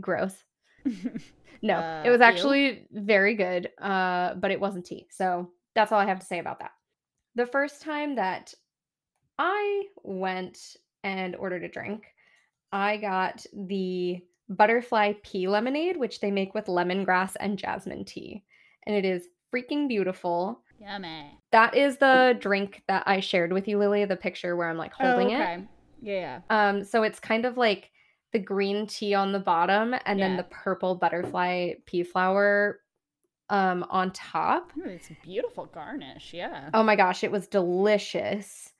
gross. 0.00 0.34
No, 1.62 1.76
Uh, 1.76 2.02
it 2.04 2.10
was 2.10 2.18
ew. 2.20 2.24
actually 2.24 2.86
very 2.92 3.34
good, 3.34 3.70
uh, 3.80 4.34
but 4.34 4.50
it 4.50 4.60
wasn't 4.60 4.84
tea. 4.84 5.06
So 5.10 5.50
that's 5.74 5.90
all 5.90 5.98
I 5.98 6.04
have 6.04 6.20
to 6.20 6.26
say 6.26 6.38
about 6.38 6.58
that. 6.60 6.72
The 7.34 7.46
first 7.46 7.80
time 7.80 8.16
that 8.16 8.52
I 9.38 9.84
went 10.04 10.76
and 11.02 11.34
ordered 11.34 11.64
a 11.64 11.68
drink, 11.68 12.04
I 12.72 12.96
got 12.96 13.44
the 13.52 14.22
butterfly 14.48 15.14
pea 15.22 15.48
lemonade, 15.48 15.96
which 15.96 16.20
they 16.20 16.30
make 16.30 16.54
with 16.54 16.66
lemongrass 16.66 17.36
and 17.40 17.58
jasmine 17.58 18.04
tea. 18.04 18.44
And 18.86 18.94
it 18.94 19.04
is 19.04 19.28
freaking 19.54 19.88
beautiful. 19.88 20.62
Yummy. 20.80 21.38
That 21.52 21.74
is 21.76 21.96
the 21.98 22.36
drink 22.38 22.82
that 22.88 23.04
I 23.06 23.20
shared 23.20 23.52
with 23.52 23.66
you, 23.66 23.78
Lily, 23.78 24.04
the 24.04 24.16
picture 24.16 24.56
where 24.56 24.68
I'm 24.68 24.76
like 24.76 24.92
holding 24.92 25.28
oh, 25.28 25.38
it. 25.38 25.42
okay. 25.42 25.64
Yeah. 26.02 26.40
Um, 26.50 26.84
so 26.84 27.02
it's 27.02 27.18
kind 27.18 27.46
of 27.46 27.56
like 27.56 27.90
the 28.32 28.38
green 28.38 28.86
tea 28.86 29.14
on 29.14 29.32
the 29.32 29.38
bottom 29.38 29.94
and 30.04 30.20
then 30.20 30.36
the 30.36 30.42
purple 30.44 30.94
butterfly 30.94 31.72
pea 31.86 32.02
flower 32.02 32.80
um 33.48 33.86
on 33.88 34.10
top. 34.10 34.72
Ooh, 34.76 34.88
it's 34.88 35.08
beautiful 35.22 35.66
garnish. 35.66 36.34
Yeah. 36.34 36.68
Oh 36.74 36.82
my 36.82 36.96
gosh, 36.96 37.24
it 37.24 37.30
was 37.30 37.46
delicious. 37.46 38.72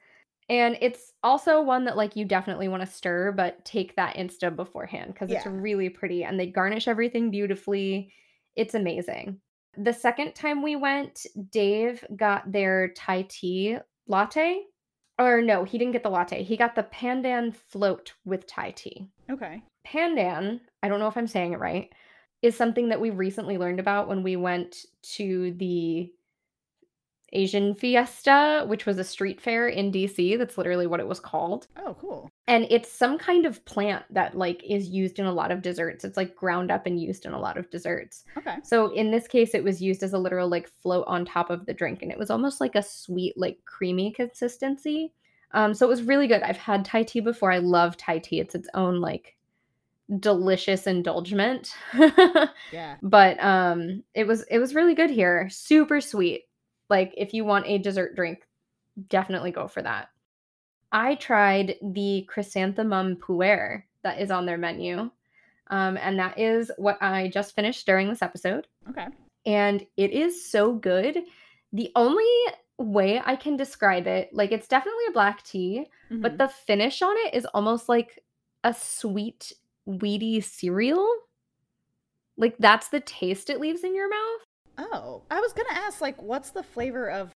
And 0.49 0.79
it's 0.81 1.13
also 1.23 1.61
one 1.61 1.85
that 1.87 1.97
like 1.97 2.15
you 2.15 2.25
definitely 2.25 2.69
want 2.69 2.83
to 2.83 2.87
stir, 2.87 3.33
but 3.33 3.65
take 3.65 3.97
that 3.97 4.17
insta 4.17 4.55
beforehand 4.55 5.13
because 5.13 5.31
it's 5.31 5.47
really 5.47 5.89
pretty 5.89 6.23
and 6.23 6.39
they 6.39 6.47
garnish 6.47 6.87
everything 6.87 7.31
beautifully. 7.31 8.13
It's 8.55 8.75
amazing. 8.75 9.41
The 9.77 9.93
second 9.93 10.35
time 10.35 10.63
we 10.63 10.77
went, 10.77 11.27
Dave 11.51 12.05
got 12.15 12.51
their 12.51 12.89
Thai 12.89 13.27
tea 13.29 13.79
latte. 14.07 14.63
Or 15.19 15.41
no, 15.41 15.65
he 15.65 15.79
didn't 15.79 15.93
get 15.93 16.03
the 16.03 16.11
latte. 16.11 16.43
He 16.43 16.57
got 16.57 16.75
the 16.75 16.83
pandan 16.85 17.55
float 17.55 18.13
with 18.25 18.47
Thai 18.47 18.73
tea. 18.73 19.09
Okay. 19.31 19.63
Pandan, 19.87 20.61
I 20.83 20.89
don't 20.89 21.01
know 21.01 21.09
if 21.09 21.17
I'm 21.17 21.27
saying 21.27 21.55
it 21.55 21.59
right, 21.59 21.91
is 22.43 22.55
something 22.55 22.91
that 22.91 23.01
we 23.01 23.11
recently 23.11 23.57
learned 23.57 23.81
about 23.81 24.09
when 24.09 24.23
we 24.23 24.37
went 24.37 24.85
to 25.15 25.53
the 25.57 26.13
Asian 27.33 27.75
Fiesta, 27.75 28.65
which 28.69 28.87
was 28.87 28.99
a 28.99 29.05
street 29.05 29.41
fair 29.41 29.69
in 29.69 29.91
DC. 29.91 30.39
That's 30.39 30.57
literally 30.57 30.87
what 30.87 31.01
it 31.01 31.09
was 31.09 31.19
called. 31.19 31.67
Oh, 31.77 31.97
cool. 32.01 32.31
And 32.47 32.67
it's 32.71 32.91
some 32.91 33.19
kind 33.19 33.47
of 33.47 33.65
plant 33.65 34.05
that 34.11 34.37
like 34.37 34.63
is 34.65 34.89
used 34.89 35.19
in 35.19 35.27
a 35.27 35.33
lot 35.33 35.51
of 35.51 35.61
desserts. 35.61 36.05
It's 36.05 36.17
like 36.17 36.37
ground 36.37 36.71
up 36.71 36.87
and 36.87 37.01
used 37.01 37.27
in 37.27 37.33
a 37.33 37.41
lot 37.41 37.59
of 37.59 37.69
desserts. 37.71 38.25
Okay. 38.39 38.57
So 38.63 38.93
in 38.93 39.11
this 39.11 39.27
case 39.27 39.55
it 39.55 39.65
was 39.65 39.83
used 39.83 40.03
as 40.05 40.13
a 40.13 40.19
literal 40.19 40.49
like 40.49 40.69
float 40.69 41.05
on 41.09 41.25
top 41.25 41.51
of 41.51 41.67
the 41.67 41.75
drink 41.75 42.03
and 42.03 42.13
it 42.13 42.19
was 42.19 42.31
almost 42.31 42.61
like 42.61 42.77
a 42.77 42.83
sweet 42.83 43.37
like 43.37 43.59
creamy 43.65 44.13
consistency. 44.13 45.13
Um 45.53 45.75
so 45.75 45.85
it 45.85 45.91
was 45.91 46.03
really 46.05 46.29
good. 46.29 46.43
I've 46.43 46.57
had 46.57 46.85
Thai 46.85 47.03
tea 47.03 47.21
before. 47.21 47.51
I 47.51 47.59
love 47.59 47.97
Thai 47.97 48.19
tea. 48.19 48.39
It's 48.41 48.55
its 48.55 48.69
own 48.75 49.01
like 49.01 49.37
delicious 50.21 50.87
indulgement. 50.87 51.75
Yeah. 52.73 52.97
but 53.03 53.43
um 53.43 54.05
it 54.15 54.27
was 54.27 54.45
it 54.51 54.59
was 54.61 54.75
really 54.77 54.95
good 54.95 55.11
here. 55.11 55.49
Super 55.51 56.01
sweet. 56.01 56.45
Like 56.89 57.13
if 57.17 57.35
you 57.35 57.45
want 57.45 57.67
a 57.67 57.79
dessert 57.79 58.15
drink, 58.17 58.47
definitely 59.09 59.51
go 59.51 59.69
for 59.69 59.83
that. 59.83 60.09
I 60.93 61.17
tried 61.17 61.77
the 61.83 62.23
chrysanthemum 62.29 63.17
puer 63.17 63.85
that 64.03 64.21
is 64.21 64.31
on 64.31 64.47
their 64.47 64.59
menu. 64.59 65.11
Um, 65.69 65.97
and 65.97 66.19
that 66.19 66.39
is 66.39 66.71
what 66.79 66.97
I 67.03 67.29
just 67.29 67.55
finished 67.57 67.87
during 67.87 68.09
this 68.09 68.23
episode 68.23 68.69
Okay. 68.91 69.07
and 69.45 69.85
it 69.97 70.13
is 70.13 70.49
so 70.49 70.75
good. 70.75 71.19
The 71.73 71.91
only 71.97 72.25
way 72.79 73.21
I 73.25 73.35
can 73.37 73.57
describe 73.57 74.07
it, 74.07 74.33
like 74.33 74.53
it's 74.53 74.69
definitely 74.69 75.07
a 75.09 75.13
black 75.13 75.43
tea, 75.43 75.87
but 76.23 76.33
Mhm. 76.35 76.39
the 76.39 76.49
finish 76.49 77.03
on 77.03 77.17
it 77.19 77.35
is 77.35 77.47
almost 77.47 77.89
like 77.89 78.23
a 78.65 78.73
sweet, 78.73 79.53
weedy 79.87 80.41
cereal. 80.41 81.09
Like 82.37 82.57
that's 82.59 82.89
the 82.89 83.01
taste 83.01 83.51
it 83.51 83.61
leaves 83.61 83.83
in 83.83 83.95
your 83.95 84.09
mouth. 84.09 84.46
Oh, 84.79 85.23
I 85.31 85.41
was 85.41 85.53
gonna 85.53 85.69
ask, 85.73 86.01
like, 86.01 86.21
what's 86.21 86.51
the 86.51 86.63
flavor 86.63 87.11
of 87.11 87.33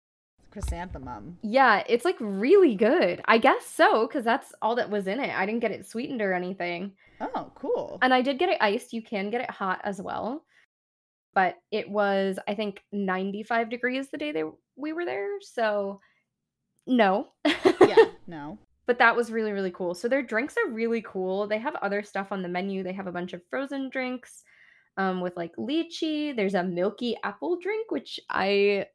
chrysanthemum? 0.51 1.39
Yeah, 1.43 1.83
it's 1.89 2.05
like 2.05 2.17
really 2.21 2.75
good. 2.75 3.23
I 3.27 3.39
guess 3.39 3.67
so, 3.67 4.07
because 4.07 4.25
that's 4.25 4.53
all 4.63 4.77
that 4.77 4.91
was 4.91 5.07
in 5.07 5.21
it. 5.21 5.31
I 5.31 5.47
didn't 5.47 5.61
get 5.61 5.73
it 5.73 5.87
sweetened 5.87 6.23
or 6.23 6.33
anything. 6.33 6.93
Oh, 7.21 7.51
cool. 7.55 7.99
And 8.03 8.15
I 8.15 8.23
did 8.23 8.39
get 8.39 8.49
it 8.49 8.59
iced. 8.61 8.93
You 8.93 9.03
can 9.03 9.31
get 9.31 9.41
it 9.41 9.51
hot 9.51 9.81
as 9.85 10.01
well. 10.01 10.45
But 11.35 11.57
it 11.71 11.89
was, 11.89 12.39
I 12.49 12.55
think, 12.55 12.83
95 12.93 13.71
degrees 13.71 14.09
the 14.09 14.19
day 14.19 14.33
they 14.33 14.45
we 14.77 14.93
were 14.93 15.05
there. 15.05 15.41
So 15.41 16.01
no. 16.87 17.29
yeah. 17.45 17.97
No. 18.27 18.59
but 18.87 18.99
that 18.99 19.17
was 19.17 19.33
really, 19.33 19.53
really 19.53 19.71
cool. 19.71 19.95
So 19.95 20.07
their 20.07 20.23
drinks 20.23 20.55
are 20.59 20.71
really 20.71 21.03
cool. 21.03 21.47
They 21.47 21.59
have 21.59 21.75
other 21.77 22.03
stuff 22.03 22.31
on 22.31 22.43
the 22.43 22.49
menu. 22.49 22.83
They 22.83 22.93
have 22.93 23.07
a 23.07 23.13
bunch 23.13 23.33
of 23.33 23.41
frozen 23.49 23.89
drinks 23.89 24.43
um, 24.99 25.21
with 25.21 25.37
like 25.37 25.57
lychee. 25.57 26.37
There's 26.37 26.55
a 26.55 26.63
milky 26.63 27.17
apple 27.25 27.59
drink, 27.59 27.91
which 27.91 28.21
I 28.29 28.87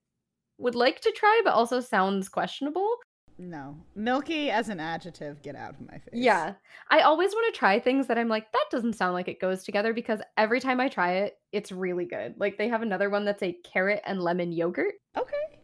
would 0.60 0.76
like 0.76 1.02
to 1.02 1.12
try, 1.12 1.42
but 1.44 1.54
also 1.54 1.80
sounds 1.80 2.30
questionable. 2.30 2.98
No. 3.39 3.76
Milky 3.96 4.52
as 4.52 4.70
an 4.70 4.80
adjective. 4.80 5.42
Get 5.42 5.56
out 5.56 5.72
of 5.72 5.82
my 5.82 5.98
face. 5.98 6.13
Yeah. 6.13 6.54
I 6.92 7.02
always 7.02 7.32
want 7.34 7.52
to 7.52 7.58
try 7.58 7.80
things 7.80 8.06
that 8.08 8.18
I'm 8.18 8.28
like, 8.28 8.52
that 8.52 8.66
doesn't 8.70 8.94
sound 8.94 9.13
like 9.13 9.28
it 9.28 9.39
goes 9.39 9.63
together 9.63 9.92
because 9.92 10.22
every 10.38 10.60
time 10.60 10.80
I 10.80 10.88
try 10.88 11.13
it, 11.13 11.38
it's 11.52 11.72
really 11.72 12.06
good. 12.06 12.36
Like 12.38 12.60
they 12.60 12.68
have 12.68 12.84
another 12.84 13.10
one 13.10 13.26
that's 13.26 13.42
a 13.42 13.58
carrot 13.63 14.02
and 14.06 14.22
lemon 14.22 14.52
yogurt. 14.52 14.94
Okay. 15.18 15.60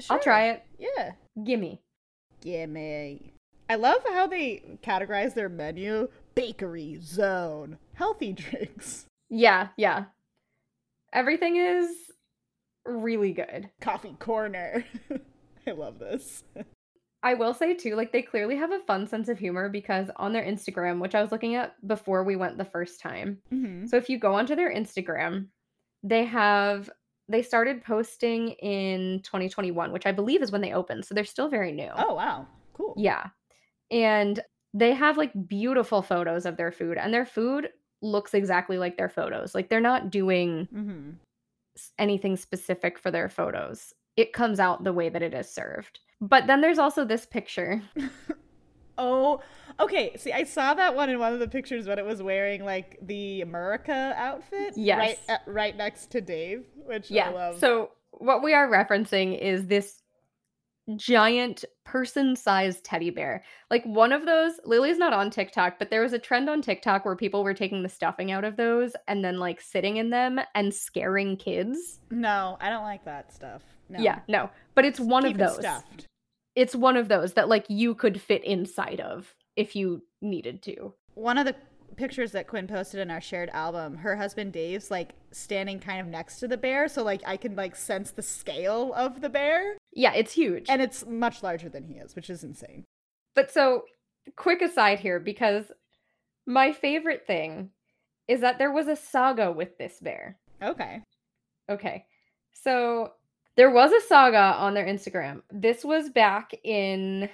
Sure. 0.00 0.16
I'll 0.16 0.22
try 0.22 0.48
it. 0.48 0.64
Yeah. 0.78 1.12
Gimme. 1.44 1.80
Gimme. 2.40 3.32
I 3.70 3.76
love 3.76 4.02
how 4.06 4.26
they 4.26 4.78
categorize 4.82 5.34
their 5.34 5.48
menu 5.48 6.08
bakery, 6.34 6.98
zone, 7.00 7.78
healthy 7.94 8.32
drinks, 8.34 9.06
Yeah, 9.30 9.68
yeah. 9.76 10.04
Everything 11.12 11.56
is 11.56 11.88
really 12.84 13.32
good. 13.32 13.70
coffee 13.80 14.16
corner. 14.18 14.84
I 15.66 15.70
love 15.72 15.98
this. 15.98 16.44
I 17.22 17.32
will 17.32 17.54
say 17.54 17.72
too, 17.72 17.94
like 17.94 18.12
they 18.12 18.20
clearly 18.20 18.56
have 18.56 18.70
a 18.70 18.80
fun 18.80 19.06
sense 19.06 19.28
of 19.28 19.38
humor 19.38 19.70
because 19.70 20.10
on 20.16 20.32
their 20.34 20.44
Instagram, 20.44 21.00
which 21.00 21.14
I 21.14 21.22
was 21.22 21.32
looking 21.32 21.54
at 21.54 21.74
before 21.86 22.22
we 22.22 22.36
went 22.36 22.58
the 22.58 22.66
first 22.66 23.00
time. 23.00 23.38
Mm-hmm. 23.52 23.86
So 23.86 23.96
if 23.96 24.10
you 24.10 24.18
go 24.18 24.34
onto 24.34 24.54
their 24.54 24.72
Instagram, 24.72 25.46
they 26.02 26.26
have 26.26 26.90
they 27.28 27.40
started 27.40 27.82
posting 27.82 28.50
in 28.50 29.20
2021, 29.24 29.92
which 29.92 30.04
I 30.04 30.12
believe 30.12 30.42
is 30.42 30.52
when 30.52 30.60
they 30.60 30.74
opened. 30.74 31.06
So 31.06 31.14
they're 31.14 31.24
still 31.24 31.48
very 31.48 31.72
new. 31.72 31.90
Oh, 31.96 32.12
wow. 32.14 32.46
Cool. 32.74 32.94
Yeah. 32.98 33.28
And 33.90 34.40
they 34.74 34.92
have 34.92 35.16
like 35.16 35.32
beautiful 35.48 36.02
photos 36.02 36.44
of 36.44 36.58
their 36.58 36.72
food, 36.72 36.98
and 36.98 37.14
their 37.14 37.24
food 37.24 37.70
looks 38.04 38.34
exactly 38.34 38.78
like 38.78 38.96
their 38.98 39.08
photos. 39.08 39.54
Like 39.54 39.68
they're 39.70 39.80
not 39.80 40.10
doing 40.10 40.68
Mm-hmm. 40.72 41.10
anything 41.98 42.36
specific 42.36 42.98
for 42.98 43.10
their 43.10 43.28
photos. 43.28 43.92
It 44.16 44.32
comes 44.32 44.60
out 44.60 44.84
the 44.84 44.92
way 44.92 45.08
that 45.08 45.22
it 45.22 45.34
is 45.34 45.50
served. 45.50 45.98
But 46.20 46.46
then 46.46 46.60
there's 46.60 46.78
also 46.78 47.04
this 47.04 47.26
picture. 47.26 47.82
Oh, 48.96 49.40
okay. 49.80 50.12
See, 50.16 50.30
I 50.32 50.44
saw 50.44 50.72
that 50.74 50.94
one 50.94 51.08
in 51.10 51.18
one 51.18 51.32
of 51.32 51.40
the 51.40 51.48
pictures 51.48 51.88
when 51.88 51.98
it 51.98 52.04
was 52.04 52.22
wearing 52.22 52.64
like 52.64 52.96
the 53.02 53.40
America 53.40 54.14
outfit. 54.16 54.74
Yes. 54.76 54.98
Right, 54.98 55.18
uh, 55.28 55.38
right 55.50 55.76
next 55.76 56.12
to 56.12 56.20
Dave, 56.20 56.64
which 56.86 57.10
I 57.10 57.30
love. 57.30 57.58
So 57.58 57.90
what 58.12 58.40
we 58.44 58.54
are 58.54 58.68
referencing 58.68 59.36
is 59.36 59.66
this 59.66 60.00
giant 60.96 61.64
person-sized 61.84 62.84
teddy 62.84 63.10
bear. 63.10 63.42
Like 63.70 63.84
one 63.84 64.12
of 64.12 64.26
those, 64.26 64.52
Lily's 64.64 64.98
not 64.98 65.12
on 65.12 65.30
TikTok, 65.30 65.78
but 65.78 65.90
there 65.90 66.02
was 66.02 66.12
a 66.12 66.18
trend 66.18 66.48
on 66.50 66.62
TikTok 66.62 67.04
where 67.04 67.16
people 67.16 67.42
were 67.44 67.54
taking 67.54 67.82
the 67.82 67.88
stuffing 67.88 68.30
out 68.30 68.44
of 68.44 68.56
those 68.56 68.92
and 69.08 69.24
then 69.24 69.38
like 69.38 69.60
sitting 69.60 69.96
in 69.96 70.10
them 70.10 70.40
and 70.54 70.74
scaring 70.74 71.36
kids. 71.36 72.00
no, 72.10 72.56
I 72.60 72.68
don't 72.68 72.84
like 72.84 73.04
that 73.04 73.32
stuff. 73.32 73.62
No. 73.88 74.00
Yeah, 74.00 74.20
no. 74.28 74.50
But 74.74 74.84
it's 74.84 75.00
one 75.00 75.24
of 75.24 75.32
it 75.32 75.38
those. 75.38 75.56
stuffed. 75.56 76.06
It's 76.54 76.74
one 76.74 76.96
of 76.96 77.08
those 77.08 77.34
that 77.34 77.48
like 77.48 77.66
you 77.68 77.94
could 77.94 78.20
fit 78.20 78.44
inside 78.44 79.00
of 79.00 79.34
if 79.56 79.76
you 79.76 80.02
needed 80.22 80.62
to. 80.62 80.94
One 81.14 81.38
of 81.38 81.46
the 81.46 81.54
pictures 81.96 82.32
that 82.32 82.48
Quinn 82.48 82.66
posted 82.66 83.00
in 83.00 83.10
our 83.10 83.20
shared 83.20 83.50
album, 83.50 83.96
her 83.98 84.16
husband 84.16 84.52
Dave's 84.52 84.90
like 84.90 85.14
standing 85.30 85.78
kind 85.78 86.00
of 86.00 86.06
next 86.06 86.40
to 86.40 86.48
the 86.48 86.56
bear, 86.56 86.88
so 86.88 87.02
like 87.02 87.22
I 87.26 87.36
can 87.36 87.56
like 87.56 87.76
sense 87.76 88.10
the 88.10 88.22
scale 88.22 88.92
of 88.94 89.20
the 89.20 89.28
bear, 89.28 89.76
Yeah, 89.94 90.12
it's 90.14 90.32
huge. 90.32 90.66
and 90.68 90.82
it's 90.82 91.06
much 91.06 91.42
larger 91.42 91.68
than 91.68 91.84
he 91.84 91.94
is, 91.94 92.16
which 92.16 92.28
is 92.28 92.44
insane. 92.44 92.84
But 93.34 93.50
so, 93.50 93.84
quick 94.36 94.60
aside 94.62 95.00
here, 95.00 95.20
because 95.20 95.64
my 96.46 96.72
favorite 96.72 97.26
thing 97.26 97.70
is 98.28 98.40
that 98.40 98.58
there 98.58 98.72
was 98.72 98.88
a 98.88 98.96
saga 98.96 99.52
with 99.52 99.78
this 99.78 99.98
bear. 100.00 100.38
Okay. 100.62 101.00
Okay. 101.70 102.04
So, 102.52 103.12
there 103.56 103.70
was 103.70 103.92
a 103.92 104.00
saga 104.00 104.56
on 104.58 104.74
their 104.74 104.86
Instagram. 104.86 105.42
This 105.52 105.84
was 105.84 106.08
back 106.10 106.52
in. 106.64 107.28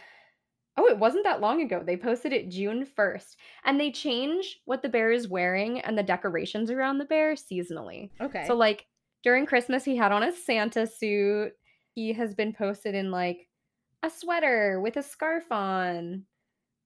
Oh, 0.77 0.87
it 0.87 0.99
wasn't 0.99 1.25
that 1.25 1.41
long 1.41 1.63
ago. 1.63 1.83
They 1.85 1.97
posted 1.97 2.33
it 2.33 2.49
June 2.49 2.87
1st. 2.87 3.37
And 3.65 3.79
they 3.79 3.91
change 3.91 4.61
what 4.65 4.83
the 4.83 4.89
bear 4.89 5.11
is 5.11 5.29
wearing 5.29 5.81
and 5.81 5.97
the 5.99 6.03
decorations 6.03 6.71
around 6.71 6.99
the 6.99 7.05
bear 7.05 7.35
seasonally. 7.35 8.11
Okay. 8.21 8.45
So, 8.47 8.55
like, 8.55 8.87
during 9.23 9.47
Christmas, 9.47 9.85
he 9.85 9.97
had 9.97 10.13
on 10.13 10.23
a 10.23 10.33
Santa 10.33 10.87
suit. 10.87 11.53
He 12.01 12.15
has 12.15 12.35
been 12.35 12.55
posted 12.55 12.95
in, 12.95 13.11
like, 13.11 13.47
a 14.03 14.09
sweater 14.09 14.81
with 14.81 14.97
a 14.97 15.03
scarf 15.03 15.53
on 15.53 16.25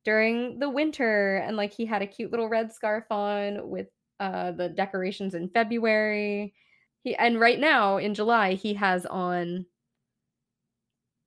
during 0.04 0.58
the 0.58 0.68
winter. 0.68 1.36
And, 1.36 1.56
like, 1.56 1.72
he 1.72 1.86
had 1.86 2.02
a 2.02 2.06
cute 2.06 2.32
little 2.32 2.48
red 2.48 2.72
scarf 2.72 3.04
on 3.10 3.70
with 3.70 3.86
uh, 4.18 4.50
the 4.50 4.68
decorations 4.68 5.34
in 5.34 5.48
February. 5.50 6.52
He, 7.04 7.14
and 7.14 7.38
right 7.38 7.60
now, 7.60 7.98
in 7.98 8.14
July, 8.14 8.54
he 8.54 8.74
has 8.74 9.06
on 9.06 9.66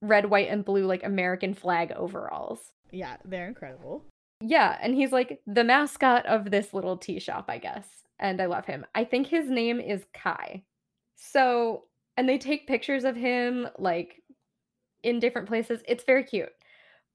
red, 0.02 0.30
white, 0.30 0.50
and 0.50 0.65
blue, 0.65 0.86
like, 0.86 1.06
American 1.06 1.54
flag 1.54 1.93
overalls. 1.93 2.60
yeah, 2.91 3.15
they're 3.23 3.47
incredible. 3.47 4.04
Yeah, 4.41 4.78
and 4.82 4.93
he's 4.95 5.13
like 5.13 5.39
the 5.47 5.63
mascot 5.63 6.26
of 6.26 6.52
this 6.52 6.73
little 6.73 6.97
tea 6.97 7.19
shop, 7.19 7.45
I 7.47 7.58
guess. 7.58 7.88
And 8.19 8.41
I 8.41 8.47
love 8.47 8.65
him. 8.65 8.86
I 8.93 9.06
think 9.06 9.28
his 9.28 9.50
name 9.50 9.80
is 9.80 10.06
Kai. 10.13 10.63
So, 11.15 11.86
and 12.17 12.27
they 12.27 12.38
take 12.38 12.67
pictures 12.67 13.03
of 13.03 13.15
him 13.15 13.67
like 13.77 14.21
in 15.03 15.19
different 15.19 15.47
places. 15.47 15.82
It's 15.88 16.03
very 16.03 16.23
cute. 16.23 16.49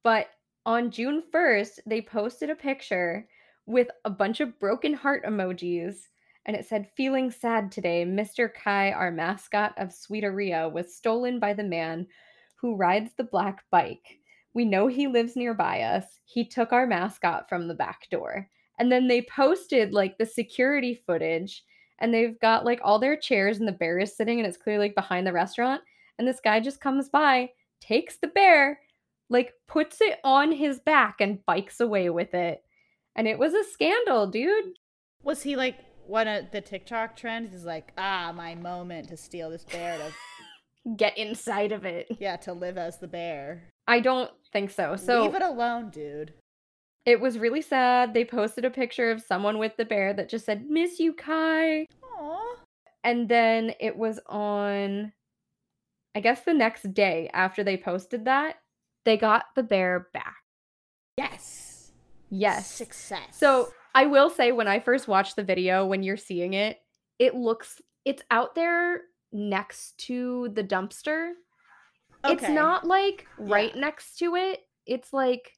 But 0.04 0.28
on 0.64 0.90
June 0.90 1.22
1st, 1.34 1.80
they 1.86 2.00
posted 2.00 2.48
a 2.48 2.56
picture 2.56 3.26
with 3.66 3.88
a 4.04 4.10
bunch 4.10 4.40
of 4.40 4.58
broken 4.58 4.94
heart 4.94 5.24
emojis. 5.24 5.96
And 6.46 6.56
it 6.56 6.66
said, 6.66 6.90
Feeling 6.96 7.30
sad 7.30 7.70
today, 7.70 8.04
Mr. 8.04 8.48
Kai, 8.52 8.92
our 8.92 9.10
mascot 9.10 9.74
of 9.76 9.88
Sweeteria, 9.88 10.72
was 10.72 10.94
stolen 10.94 11.38
by 11.38 11.52
the 11.52 11.64
man 11.64 12.06
who 12.56 12.76
rides 12.76 13.12
the 13.16 13.24
black 13.24 13.64
bike. 13.70 14.18
We 14.54 14.64
know 14.64 14.86
he 14.86 15.06
lives 15.06 15.34
nearby 15.34 15.80
us. 15.80 16.04
He 16.24 16.48
took 16.48 16.72
our 16.72 16.86
mascot 16.86 17.48
from 17.48 17.66
the 17.66 17.74
back 17.74 18.08
door. 18.10 18.48
And 18.78 18.90
then 18.90 19.08
they 19.08 19.22
posted 19.22 19.92
like 19.92 20.18
the 20.18 20.26
security 20.26 20.94
footage 20.94 21.64
and 22.02 22.12
they've 22.12 22.38
got 22.40 22.64
like 22.64 22.80
all 22.82 22.98
their 22.98 23.16
chairs 23.16 23.58
and 23.58 23.68
the 23.68 23.72
bear 23.72 23.98
is 24.00 24.14
sitting 24.14 24.38
and 24.40 24.46
it's 24.46 24.56
clearly 24.58 24.86
like 24.86 24.94
behind 24.96 25.24
the 25.24 25.32
restaurant. 25.32 25.80
And 26.18 26.26
this 26.26 26.40
guy 26.42 26.58
just 26.58 26.80
comes 26.80 27.08
by, 27.08 27.50
takes 27.80 28.16
the 28.18 28.26
bear, 28.26 28.80
like 29.30 29.54
puts 29.68 30.00
it 30.00 30.18
on 30.24 30.50
his 30.50 30.80
back 30.80 31.20
and 31.20 31.44
bikes 31.46 31.78
away 31.80 32.10
with 32.10 32.34
it. 32.34 32.62
And 33.14 33.28
it 33.28 33.38
was 33.38 33.54
a 33.54 33.62
scandal, 33.62 34.26
dude. 34.26 34.74
Was 35.22 35.42
he 35.42 35.54
like 35.54 35.76
one 36.06 36.26
of 36.26 36.50
the 36.50 36.60
TikTok 36.60 37.16
trends? 37.16 37.54
Is 37.54 37.64
like, 37.64 37.92
ah, 37.96 38.32
my 38.34 38.56
moment 38.56 39.08
to 39.10 39.16
steal 39.16 39.48
this 39.50 39.64
bear 39.64 39.96
to 39.98 40.12
Get 40.96 41.16
inside 41.16 41.70
of 41.70 41.84
it. 41.84 42.08
yeah 42.18 42.34
to 42.38 42.52
live 42.52 42.76
as 42.76 42.98
the 42.98 43.06
bear. 43.06 43.62
I 43.86 44.00
don't 44.00 44.30
think 44.52 44.70
so. 44.70 44.96
So 44.96 45.22
leave 45.22 45.36
it 45.36 45.42
alone, 45.42 45.90
dude. 45.90 46.34
It 47.04 47.20
was 47.20 47.38
really 47.38 47.62
sad. 47.62 48.14
They 48.14 48.24
posted 48.24 48.64
a 48.64 48.70
picture 48.70 49.10
of 49.10 49.22
someone 49.22 49.58
with 49.58 49.76
the 49.76 49.84
bear 49.84 50.12
that 50.14 50.28
just 50.28 50.44
said, 50.46 50.68
Miss 50.68 51.00
you, 51.00 51.12
Kai. 51.12 51.86
Aw. 52.02 52.56
And 53.04 53.28
then 53.28 53.74
it 53.80 53.96
was 53.96 54.20
on, 54.26 55.12
I 56.14 56.20
guess 56.20 56.42
the 56.42 56.54
next 56.54 56.94
day 56.94 57.28
after 57.32 57.64
they 57.64 57.76
posted 57.76 58.26
that, 58.26 58.56
they 59.04 59.16
got 59.16 59.46
the 59.56 59.64
bear 59.64 60.08
back. 60.12 60.36
Yes. 61.16 61.92
Yes. 62.30 62.70
Success. 62.70 63.36
So 63.36 63.72
I 63.94 64.06
will 64.06 64.30
say, 64.30 64.52
when 64.52 64.68
I 64.68 64.78
first 64.78 65.08
watched 65.08 65.36
the 65.36 65.42
video, 65.42 65.84
when 65.84 66.02
you're 66.02 66.16
seeing 66.16 66.54
it, 66.54 66.78
it 67.18 67.34
looks, 67.34 67.82
it's 68.04 68.22
out 68.30 68.54
there 68.54 69.02
next 69.32 69.98
to 70.06 70.50
the 70.54 70.62
dumpster. 70.62 71.32
Okay. 72.24 72.34
It's 72.34 72.48
not 72.48 72.86
like 72.86 73.26
right 73.36 73.74
Yeah. 73.74 73.80
next 73.80 74.18
to 74.18 74.36
it. 74.36 74.60
It's 74.86 75.12
like 75.12 75.52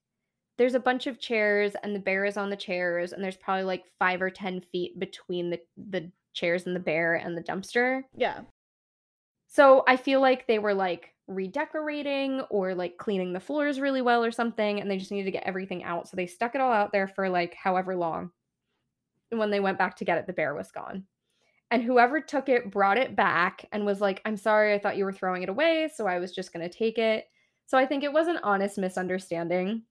there's 0.57 0.75
a 0.75 0.81
bunch 0.81 1.07
of 1.07 1.19
chairs 1.19 1.73
and 1.83 1.95
the 1.95 2.01
bear 2.01 2.25
is 2.25 2.37
on 2.37 2.51
the 2.51 2.57
chairs, 2.57 3.13
and 3.13 3.23
there's 3.23 3.37
probably 3.37 3.65
like 3.65 3.85
five 3.99 4.23
or 4.23 4.31
10 4.31 4.61
feet 4.61 4.99
between 4.99 5.51
the, 5.51 5.61
the 5.77 6.11
chairs 6.33 6.67
and 6.67 6.75
the 6.75 6.81
bear 6.81 7.15
and 7.15 7.37
the 7.37 7.43
dumpster. 7.43 8.03
Yeah. 8.17 8.41
So 9.49 9.85
I 9.87 9.97
feel 9.97 10.21
like 10.21 10.47
they 10.47 10.59
were 10.59 10.75
like 10.75 11.15
redecorating 11.27 12.41
or 12.51 12.75
like 12.75 12.99
cleaning 12.99 13.33
the 13.33 13.41
floors 13.41 13.81
really 13.81 14.03
well 14.03 14.25
or 14.25 14.33
something, 14.33 14.81
and 14.81 14.91
they 14.91 14.99
just 14.99 15.11
needed 15.11 15.27
to 15.27 15.31
get 15.31 15.47
everything 15.47 15.85
out. 15.85 16.09
So 16.09 16.17
they 16.17 16.27
stuck 16.27 16.55
it 16.55 16.61
all 16.61 16.73
out 16.73 16.93
there 16.93 17.09
for 17.09 17.29
like 17.29 17.55
however 17.55 17.97
long. 17.97 18.31
And 19.31 19.41
when 19.41 19.51
they 19.51 19.61
went 19.61 19.79
back 19.79 19.97
to 19.97 20.05
get 20.05 20.19
it, 20.19 20.27
the 20.27 20.33
bear 20.33 20.55
was 20.55 20.71
gone. 20.71 21.05
And 21.71 21.83
whoever 21.83 22.21
took 22.21 22.49
it 22.49 22.71
brought 22.71 22.99
it 22.99 23.17
back 23.17 23.67
and 23.73 23.85
was 23.85 24.01
like, 24.01 24.21
I'm 24.25 24.37
sorry, 24.37 24.75
I 24.75 24.79
thought 24.79 24.97
you 24.97 25.05
were 25.05 25.13
throwing 25.13 25.43
it 25.43 25.49
away. 25.49 25.91
So 25.93 26.07
I 26.07 26.19
was 26.19 26.33
just 26.33 26.53
going 26.53 26.69
to 26.69 26.79
take 26.79 26.99
it. 26.99 27.25
So 27.67 27.79
I 27.79 27.87
think 27.87 28.05
it 28.05 28.13
was 28.13 28.29
an 28.29 28.39
honest 28.43 28.79
misunderstanding. 28.79 29.83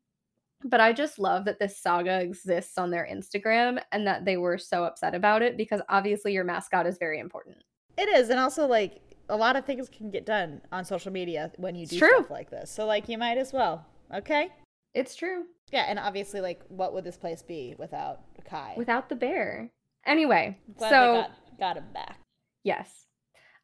But 0.66 0.80
I 0.80 0.94
just 0.94 1.20
love 1.20 1.46
that 1.46 1.60
this 1.60 1.78
saga 1.78 2.22
exists 2.22 2.78
on 2.78 2.90
their 2.90 3.08
Instagram 3.12 3.82
and 3.92 4.08
that 4.08 4.26
they 4.26 4.38
were 4.38 4.58
so 4.58 4.84
upset 4.84 5.14
about 5.14 5.42
it 5.42 5.58
because 5.58 5.82
obviously 5.90 6.34
your 6.34 6.44
mascot 6.44 6.88
is 6.88 6.98
very 6.98 7.20
important. 7.20 7.58
It 7.98 8.10
is, 8.10 8.30
and 8.30 8.40
also 8.40 8.66
like 8.66 9.02
a 9.30 9.36
lot 9.36 9.56
of 9.56 9.66
things 9.66 9.90
can 9.90 10.10
get 10.10 10.26
done 10.26 10.62
on 10.72 10.86
social 10.86 11.12
media 11.12 11.52
when 11.58 11.76
you 11.76 11.86
do 11.86 11.98
stuff 11.98 12.30
like 12.30 12.50
this. 12.50 12.72
So 12.72 12.86
like 12.86 13.10
you 13.10 13.18
might 13.18 13.38
as 13.38 13.54
well. 13.54 13.86
Okay. 14.14 14.50
It's 14.94 15.16
true. 15.16 15.46
Yeah, 15.72 15.86
and 15.88 15.98
obviously, 15.98 16.40
like, 16.40 16.62
what 16.68 16.94
would 16.94 17.04
this 17.04 17.18
place 17.18 17.42
be 17.42 17.74
without 17.80 18.20
Kai? 18.46 18.76
without 18.78 19.10
the 19.10 19.16
bear. 19.16 19.72
Anyway, 20.06 20.56
Glad 20.78 20.90
so 20.90 21.14
got, 21.14 21.32
got 21.60 21.78
him 21.78 21.86
back. 21.94 22.20
yes. 22.64 23.08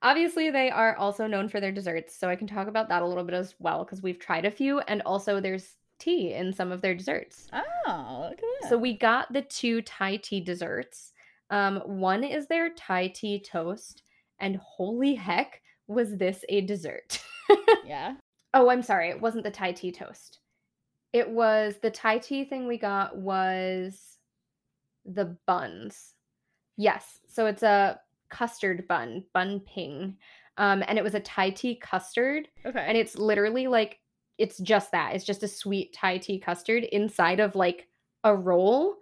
Obviously, 0.02 0.50
they 0.50 0.72
are 0.72 0.96
also 0.96 1.28
known 1.28 1.50
for 1.50 1.60
their 1.60 1.74
desserts, 1.74 2.18
so 2.18 2.30
I 2.30 2.36
can 2.36 2.48
talk 2.48 2.68
about 2.68 2.88
that 2.90 3.02
a 3.04 3.06
little 3.06 3.26
bit 3.26 3.36
as 3.36 3.54
well 3.60 3.84
because 3.84 4.02
we've 4.02 4.18
tried 4.18 4.46
a 4.46 4.52
few, 4.52 4.80
and 4.80 5.02
also 5.04 5.40
there's 5.40 5.76
tea 6.00 6.34
in 6.34 6.54
some 6.54 6.72
of 6.72 6.82
their 6.82 6.96
desserts. 6.96 7.48
Oh, 7.54 8.28
look 8.30 8.40
at 8.40 8.46
that. 8.62 8.70
So 8.70 8.78
we 8.78 8.98
got 8.98 9.32
the 9.32 9.42
two 9.42 9.82
Thai 9.82 10.18
tea 10.18 10.42
desserts. 10.42 11.14
Um, 11.50 11.78
one 11.86 12.24
is 12.24 12.48
their 12.48 12.70
Thai 12.70 13.08
tea 13.08 13.40
toast, 13.40 14.04
and 14.40 14.58
holy 14.58 15.16
heck, 15.16 15.62
was 15.88 16.18
this 16.18 16.46
a 16.50 16.62
dessert? 16.62 17.20
yeah. 17.86 18.16
Oh, 18.54 18.70
I'm 18.70 18.82
sorry. 18.82 19.10
It 19.10 19.22
wasn't 19.22 19.44
the 19.44 19.52
Thai 19.52 19.72
tea 19.74 19.92
toast. 19.92 20.40
It 21.14 21.30
was 21.30 21.76
the 21.82 21.92
Thai 21.92 22.20
tea 22.20 22.46
thing 22.46 22.68
we 22.68 22.78
got 22.78 23.18
was 23.18 24.18
the 25.06 25.38
buns. 25.48 26.14
Yes. 26.78 27.20
So 27.28 27.48
it's 27.48 27.64
a 27.64 28.00
custard 28.30 28.88
bun, 28.88 29.24
bun 29.34 29.62
ping. 29.62 30.18
Um, 30.58 30.84
and 30.88 30.98
it 30.98 31.04
was 31.04 31.16
a 31.16 31.20
Thai 31.20 31.50
tea 31.52 31.76
custard. 31.76 32.48
Okay. 32.66 32.86
And 32.88 32.98
it's 32.98 33.18
literally 33.18 33.68
like, 33.68 34.00
it's 34.40 34.58
just 34.58 34.92
that. 34.92 35.14
It's 35.14 35.26
just 35.26 35.44
a 35.44 35.48
sweet 35.48 35.94
Thai 35.94 36.18
tea 36.18 36.40
custard 36.40 36.86
inside 36.86 37.40
of 37.40 37.56
like 37.56 37.88
a 38.24 38.36
roll. 38.36 38.96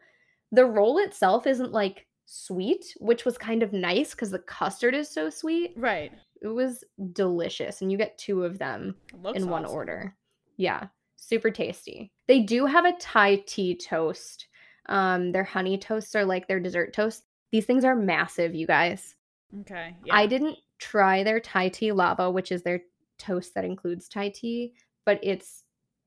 The 0.52 0.66
roll 0.66 0.98
itself 0.98 1.48
isn't 1.48 1.72
like 1.72 2.08
sweet, 2.26 2.96
which 3.00 3.24
was 3.24 3.38
kind 3.38 3.64
of 3.64 3.72
nice 3.72 4.12
because 4.12 4.32
the 4.32 4.40
custard 4.40 4.94
is 4.94 5.10
so 5.10 5.30
sweet 5.30 5.74
right. 5.78 6.12
It 6.42 6.48
was 6.48 6.84
delicious. 7.14 7.82
And 7.82 7.92
you 7.92 7.98
get 7.98 8.18
two 8.18 8.44
of 8.44 8.60
them 8.60 8.96
in 9.34 9.50
one 9.50 9.66
order. 9.66 10.16
Yeah, 10.58 10.88
super 11.16 11.52
tasty. 11.52 12.12
They 12.28 12.42
do 12.42 12.66
have 12.66 12.86
a 12.86 12.98
Thai 13.00 13.44
tea 13.48 13.76
toast. 13.76 14.48
Um, 14.88 15.32
their 15.32 15.44
honey 15.44 15.78
toasts 15.78 16.16
are 16.16 16.26
like 16.26 16.48
their 16.48 16.60
dessert 16.60 16.94
toast. 16.94 17.24
These 17.52 17.66
things 17.66 17.86
are 17.86 17.96
massive, 17.96 18.56
you 18.56 18.68
guys. 18.68 19.16
Okay. 19.62 19.96
Yeah. 20.04 20.16
I 20.16 20.28
didn't 20.28 20.58
try 20.80 21.24
their 21.24 21.40
Thai 21.40 21.70
tea 21.70 21.92
lava, 21.92 22.30
which 22.30 22.52
is 22.52 22.64
their 22.64 22.82
toast 23.18 23.54
that 23.56 23.66
includes 23.66 24.08
Thai 24.08 24.30
tea, 24.30 24.74
but 25.08 25.20
it's 25.24 25.64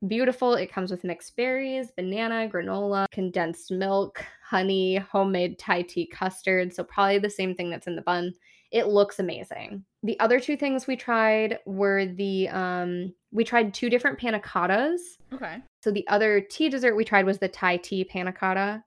beautiful. 0.07 0.55
It 0.55 0.71
comes 0.71 0.91
with 0.91 1.05
mixed 1.05 1.35
berries, 1.35 1.91
banana, 1.97 2.49
granola, 2.53 3.07
condensed 3.11 3.73
milk, 3.73 4.23
honey, 4.45 4.97
homemade 4.97 5.59
Thai 5.59 5.83
tea 5.83 6.07
custard. 6.07 6.75
So, 6.75 6.85
probably 6.85 7.19
the 7.19 7.31
same 7.31 7.55
thing 7.55 7.71
that's 7.71 7.87
in 7.87 7.97
the 7.97 8.03
bun. 8.03 8.35
It 8.71 8.89
looks 8.89 9.19
amazing. 9.19 9.85
The 10.03 10.21
other 10.21 10.39
two 10.39 10.57
things 10.57 10.87
we 10.87 10.97
tried 10.97 11.59
were 11.65 12.07
the, 12.07 12.51
um, 12.51 13.15
we 13.33 13.43
tried 13.43 13.73
two 13.73 13.89
different 13.89 14.19
panna 14.19 14.39
cottas. 14.39 15.01
Okay. 15.33 15.57
So, 15.83 15.91
the 15.91 16.07
other 16.09 16.43
tea 16.43 16.69
dessert 16.69 16.95
we 16.95 17.05
tried 17.05 17.25
was 17.25 17.39
the 17.39 17.49
Thai 17.49 17.79
tea 17.79 18.05
panna 18.05 18.35
cotta. 18.35 18.85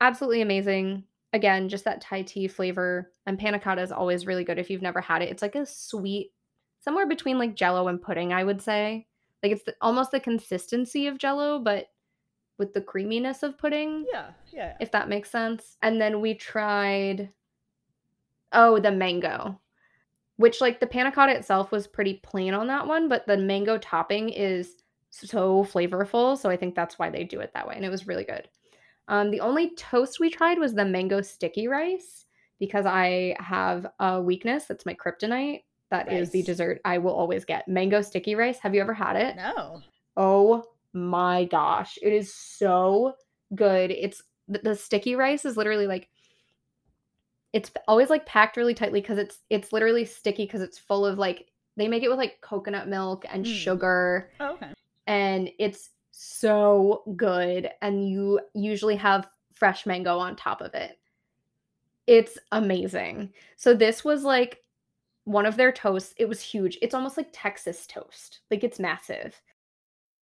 Absolutely 0.00 0.42
amazing. 0.42 1.04
Again, 1.32 1.68
just 1.68 1.84
that 1.84 2.00
Thai 2.00 2.22
tea 2.22 2.48
flavor. 2.48 3.12
And 3.26 3.38
panna 3.38 3.60
cotta 3.60 3.82
is 3.82 3.92
always 3.92 4.26
really 4.26 4.42
good 4.42 4.58
if 4.58 4.70
you've 4.70 4.82
never 4.82 5.00
had 5.00 5.22
it. 5.22 5.30
It's 5.30 5.42
like 5.42 5.54
a 5.54 5.66
sweet, 5.66 6.32
somewhere 6.80 7.06
between 7.06 7.38
like 7.38 7.54
jello 7.54 7.86
and 7.86 8.02
pudding, 8.02 8.32
I 8.32 8.42
would 8.42 8.60
say. 8.60 9.06
Like 9.42 9.52
it's 9.52 9.64
the, 9.64 9.74
almost 9.80 10.10
the 10.10 10.20
consistency 10.20 11.06
of 11.06 11.18
jello, 11.18 11.58
but 11.58 11.88
with 12.58 12.72
the 12.72 12.80
creaminess 12.80 13.42
of 13.42 13.58
pudding, 13.58 14.06
Yeah. 14.10 14.30
Yeah. 14.52 14.76
if 14.80 14.90
that 14.92 15.08
makes 15.08 15.30
sense. 15.30 15.76
And 15.82 16.00
then 16.00 16.20
we 16.20 16.34
tried, 16.34 17.30
oh, 18.52 18.78
the 18.78 18.92
mango, 18.92 19.60
which 20.36 20.60
like 20.60 20.80
the 20.80 20.86
panna 20.86 21.12
cotta 21.12 21.36
itself 21.36 21.70
was 21.70 21.86
pretty 21.86 22.14
plain 22.22 22.54
on 22.54 22.66
that 22.68 22.86
one, 22.86 23.08
but 23.08 23.26
the 23.26 23.36
mango 23.36 23.78
topping 23.78 24.30
is 24.30 24.82
so 25.10 25.64
flavorful. 25.64 26.36
So 26.38 26.48
I 26.50 26.56
think 26.56 26.74
that's 26.74 26.98
why 26.98 27.10
they 27.10 27.24
do 27.24 27.40
it 27.40 27.50
that 27.54 27.66
way. 27.68 27.74
And 27.76 27.84
it 27.84 27.90
was 27.90 28.06
really 28.06 28.24
good. 28.24 28.48
Um, 29.08 29.30
the 29.30 29.40
only 29.40 29.74
toast 29.76 30.18
we 30.18 30.30
tried 30.30 30.58
was 30.58 30.74
the 30.74 30.84
mango 30.84 31.20
sticky 31.20 31.68
rice 31.68 32.24
because 32.58 32.86
I 32.86 33.36
have 33.38 33.86
a 34.00 34.20
weakness. 34.20 34.64
That's 34.64 34.86
my 34.86 34.94
kryptonite. 34.94 35.62
That 35.90 36.12
is 36.12 36.30
the 36.30 36.42
dessert 36.42 36.80
I 36.84 36.98
will 36.98 37.14
always 37.14 37.44
get. 37.44 37.68
Mango 37.68 38.02
sticky 38.02 38.34
rice. 38.34 38.58
Have 38.58 38.74
you 38.74 38.80
ever 38.80 38.94
had 38.94 39.16
it? 39.16 39.36
No. 39.36 39.82
Oh 40.16 40.64
my 40.92 41.44
gosh. 41.44 41.98
It 42.02 42.12
is 42.12 42.34
so 42.34 43.14
good. 43.54 43.90
It's 43.90 44.22
the, 44.48 44.58
the 44.58 44.74
sticky 44.74 45.14
rice 45.14 45.44
is 45.44 45.56
literally 45.56 45.86
like 45.86 46.08
it's 47.52 47.70
always 47.88 48.10
like 48.10 48.26
packed 48.26 48.56
really 48.56 48.74
tightly 48.74 49.00
because 49.00 49.18
it's 49.18 49.38
it's 49.50 49.72
literally 49.72 50.04
sticky 50.04 50.44
because 50.44 50.60
it's 50.60 50.78
full 50.78 51.06
of 51.06 51.18
like 51.18 51.46
they 51.76 51.88
make 51.88 52.02
it 52.02 52.08
with 52.08 52.18
like 52.18 52.40
coconut 52.40 52.88
milk 52.88 53.24
and 53.30 53.44
Mm. 53.44 53.54
sugar 53.54 54.30
Oh, 54.40 54.54
okay. 54.54 54.72
and 55.06 55.50
it's 55.58 55.90
so 56.10 57.02
good 57.16 57.70
and 57.82 58.08
you 58.08 58.40
usually 58.54 58.96
have 58.96 59.28
fresh 59.54 59.86
mango 59.86 60.18
on 60.18 60.36
top 60.36 60.60
of 60.60 60.74
it 60.74 60.98
it's 62.06 62.38
amazing 62.52 63.32
so 63.56 63.74
this 63.74 64.04
was 64.04 64.22
like 64.22 64.58
one 65.26 65.44
of 65.44 65.56
their 65.56 65.70
toasts 65.72 66.14
it 66.16 66.28
was 66.28 66.40
huge 66.40 66.78
it's 66.80 66.94
almost 66.94 67.16
like 67.16 67.28
texas 67.32 67.86
toast 67.86 68.40
like 68.50 68.64
it's 68.64 68.78
massive 68.80 69.42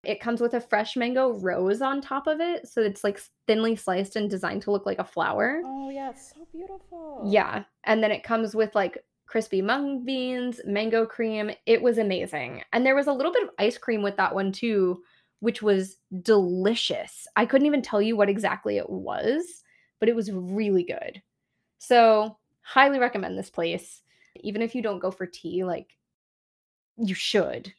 it 0.03 0.19
comes 0.19 0.41
with 0.41 0.53
a 0.53 0.59
fresh 0.59 0.97
mango 0.97 1.33
rose 1.39 1.81
on 1.81 2.01
top 2.01 2.25
of 2.27 2.39
it 2.41 2.67
so 2.67 2.81
it's 2.81 3.03
like 3.03 3.21
thinly 3.47 3.75
sliced 3.75 4.15
and 4.15 4.29
designed 4.29 4.61
to 4.61 4.71
look 4.71 4.85
like 4.85 4.99
a 4.99 5.03
flower 5.03 5.61
Oh 5.65 5.89
yeah, 5.89 6.09
it's 6.09 6.33
so 6.33 6.47
beautiful. 6.51 7.21
yeah. 7.25 7.63
And 7.83 8.01
then 8.03 8.11
it 8.11 8.23
comes 8.23 8.55
with 8.55 8.73
like 8.73 8.97
crispy 9.27 9.61
mung 9.61 10.03
beans, 10.03 10.59
mango 10.65 11.05
cream. 11.05 11.51
It 11.65 11.81
was 11.81 11.97
amazing. 11.97 12.63
And 12.73 12.85
there 12.85 12.95
was 12.95 13.07
a 13.07 13.13
little 13.13 13.31
bit 13.31 13.43
of 13.43 13.49
ice 13.59 13.77
cream 13.77 14.01
with 14.01 14.17
that 14.17 14.33
one 14.33 14.51
too, 14.51 15.01
which 15.39 15.61
was 15.61 15.97
delicious. 16.21 17.27
I 17.35 17.45
couldn't 17.45 17.67
even 17.67 17.81
tell 17.81 18.01
you 18.01 18.15
what 18.15 18.29
exactly 18.29 18.77
it 18.77 18.89
was, 18.89 19.63
but 19.99 20.09
it 20.09 20.15
was 20.15 20.31
really 20.31 20.83
good. 20.83 21.21
So, 21.79 22.37
highly 22.61 22.99
recommend 22.99 23.37
this 23.37 23.49
place. 23.49 24.01
Even 24.41 24.61
if 24.61 24.75
you 24.75 24.81
don't 24.81 24.99
go 24.99 25.11
for 25.11 25.25
tea, 25.25 25.63
like 25.63 25.95
you 26.97 27.15
should. 27.15 27.73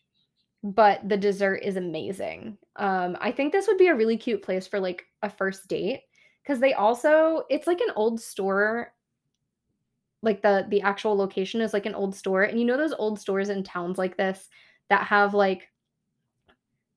But 0.62 1.06
the 1.08 1.16
dessert 1.16 1.56
is 1.56 1.76
amazing. 1.76 2.56
Um, 2.76 3.16
I 3.20 3.32
think 3.32 3.52
this 3.52 3.66
would 3.66 3.78
be 3.78 3.88
a 3.88 3.94
really 3.94 4.16
cute 4.16 4.42
place 4.42 4.66
for 4.66 4.80
like 4.80 5.04
a 5.22 5.28
first 5.28 5.68
date 5.68 6.00
because 6.42 6.60
they 6.60 6.72
also 6.74 7.44
it's 7.50 7.66
like 7.66 7.80
an 7.80 7.92
old 7.96 8.20
store 8.20 8.92
like 10.22 10.42
the 10.42 10.66
the 10.70 10.80
actual 10.80 11.16
location 11.16 11.60
is 11.60 11.72
like 11.72 11.86
an 11.86 11.94
old 11.94 12.14
store 12.14 12.42
and 12.42 12.58
you 12.58 12.64
know 12.64 12.76
those 12.76 12.94
old 12.94 13.20
stores 13.20 13.50
in 13.50 13.62
towns 13.62 13.98
like 13.98 14.16
this 14.16 14.48
that 14.88 15.06
have 15.06 15.34
like 15.34 15.68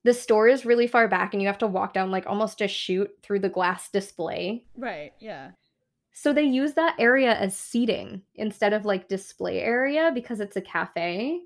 the 0.04 0.14
store 0.14 0.48
is 0.48 0.64
really 0.64 0.86
far 0.86 1.08
back 1.08 1.34
and 1.34 1.42
you 1.42 1.48
have 1.48 1.58
to 1.58 1.66
walk 1.66 1.92
down 1.92 2.10
like 2.10 2.26
almost 2.26 2.60
a 2.62 2.68
chute 2.68 3.10
through 3.22 3.38
the 3.38 3.48
glass 3.48 3.90
display 3.90 4.64
Right. 4.76 5.12
Yeah. 5.20 5.50
So 6.20 6.32
they 6.32 6.42
use 6.42 6.72
that 6.72 6.96
area 6.98 7.32
as 7.32 7.56
seating 7.56 8.22
instead 8.34 8.72
of 8.72 8.84
like 8.84 9.08
display 9.08 9.60
area 9.60 10.10
because 10.12 10.40
it's 10.40 10.56
a 10.56 10.60
cafe 10.60 11.42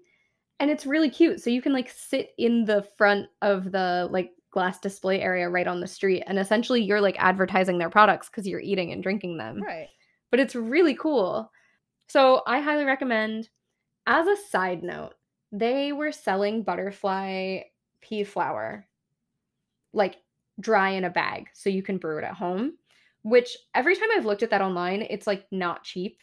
and 0.60 0.70
it's 0.70 0.86
really 0.86 1.10
cute 1.10 1.42
so 1.42 1.50
you 1.50 1.60
can 1.60 1.74
like 1.74 1.90
sit 1.90 2.30
in 2.38 2.64
the 2.64 2.82
front 2.96 3.28
of 3.42 3.70
the 3.70 4.08
like 4.10 4.32
glass 4.50 4.80
display 4.80 5.20
area 5.20 5.50
right 5.50 5.66
on 5.66 5.80
the 5.80 5.86
street 5.86 6.22
and 6.26 6.38
essentially 6.38 6.80
you're 6.82 7.02
like 7.02 7.16
advertising 7.18 7.76
their 7.76 7.90
products 7.90 8.30
because 8.30 8.48
you're 8.48 8.60
eating 8.60 8.92
and 8.92 9.02
drinking 9.02 9.36
them 9.36 9.60
Right. 9.60 9.88
but 10.30 10.40
it's 10.40 10.54
really 10.54 10.94
cool. 10.94 11.52
So 12.08 12.40
I 12.46 12.60
highly 12.60 12.86
recommend. 12.86 13.50
As 14.06 14.26
a 14.26 14.36
side 14.48 14.82
note, 14.82 15.12
they 15.52 15.92
were 15.92 16.12
selling 16.12 16.62
butterfly 16.62 17.60
pea 18.00 18.24
flower 18.24 18.86
like 19.92 20.16
dry 20.60 20.90
in 20.90 21.04
a 21.04 21.10
bag 21.10 21.48
so 21.52 21.68
you 21.68 21.82
can 21.82 21.98
brew 21.98 22.16
it 22.16 22.24
at 22.24 22.34
home, 22.34 22.72
which 23.22 23.56
every 23.74 23.96
time 23.96 24.08
I've 24.14 24.26
looked 24.26 24.42
at 24.42 24.50
that 24.50 24.60
online, 24.60 25.06
it's 25.08 25.26
like 25.26 25.46
not 25.50 25.84
cheap. 25.84 26.18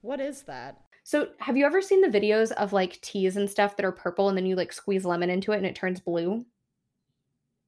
What 0.00 0.20
is 0.20 0.42
that? 0.42 0.78
So 1.04 1.28
have 1.38 1.56
you 1.56 1.64
ever 1.66 1.80
seen 1.80 2.00
the 2.00 2.18
videos 2.18 2.50
of 2.52 2.72
like 2.72 3.00
teas 3.00 3.36
and 3.36 3.48
stuff 3.48 3.76
that 3.76 3.86
are 3.86 3.92
purple 3.92 4.28
and 4.28 4.36
then 4.36 4.46
you 4.46 4.56
like 4.56 4.72
squeeze 4.72 5.04
lemon 5.04 5.30
into 5.30 5.52
it 5.52 5.58
and 5.58 5.66
it 5.66 5.76
turns 5.76 6.00
blue? 6.00 6.44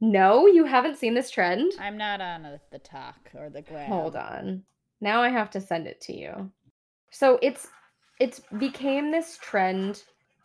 No, 0.01 0.47
you 0.47 0.65
haven't 0.65 0.97
seen 0.97 1.15
this 1.15 1.31
trend? 1.31 1.73
I'm 1.79 1.97
not 1.97 2.21
on 2.21 2.45
a, 2.45 2.61
the 2.71 2.79
Tok 2.79 3.31
or 3.35 3.51
the 3.51 3.63
gram. 3.63 3.89
Hold 3.89 4.17
on. 4.17 4.63
Now 5.01 5.23
I 5.23 5.29
have 5.29 5.51
to 5.51 5.61
send 5.61 5.87
it 5.87 6.01
to 6.03 6.17
you. 6.17 6.51
So 7.11 7.39
it's 7.43 7.69
it's 8.21 8.41
became 8.59 9.11
this 9.11 9.39
trend 9.41 10.03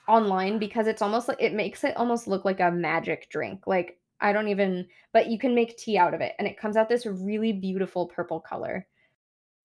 online 0.08 0.60
because 0.60 0.88
it's 0.88 1.02
almost 1.02 1.28
like 1.28 1.41
it 1.41 1.54
makes 1.54 1.84
it 1.84 1.97
almost 1.97 2.28
look 2.28 2.45
like 2.45 2.60
a 2.60 2.71
magic 2.71 3.30
drink. 3.30 3.65
Like 3.67 3.97
I 4.24 4.34
don't 4.34 4.48
even 4.48 4.88
but 5.12 5.28
you 5.28 5.38
can 5.38 5.54
make 5.54 5.78
tea 5.78 5.98
out 5.98 6.14
of 6.14 6.22
it 6.22 6.34
and 6.40 6.48
it 6.48 6.58
comes 6.58 6.76
out 6.76 6.90
this 6.90 7.06
really 7.06 7.54
beautiful 7.54 8.08
purple 8.08 8.40
color. 8.40 8.88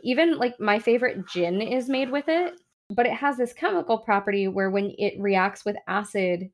Even 0.02 0.36
like 0.36 0.60
my 0.60 0.78
favorite 0.78 1.26
gin 1.28 1.62
is 1.62 1.88
made 1.88 2.10
with 2.10 2.26
it, 2.28 2.60
but 2.90 3.06
it 3.06 3.12
has 3.12 3.36
this 3.36 3.52
chemical 3.52 3.98
property 3.98 4.48
where 4.48 4.70
when 4.70 4.94
it 4.98 5.14
reacts 5.18 5.64
with 5.64 5.76
acid, 5.86 6.50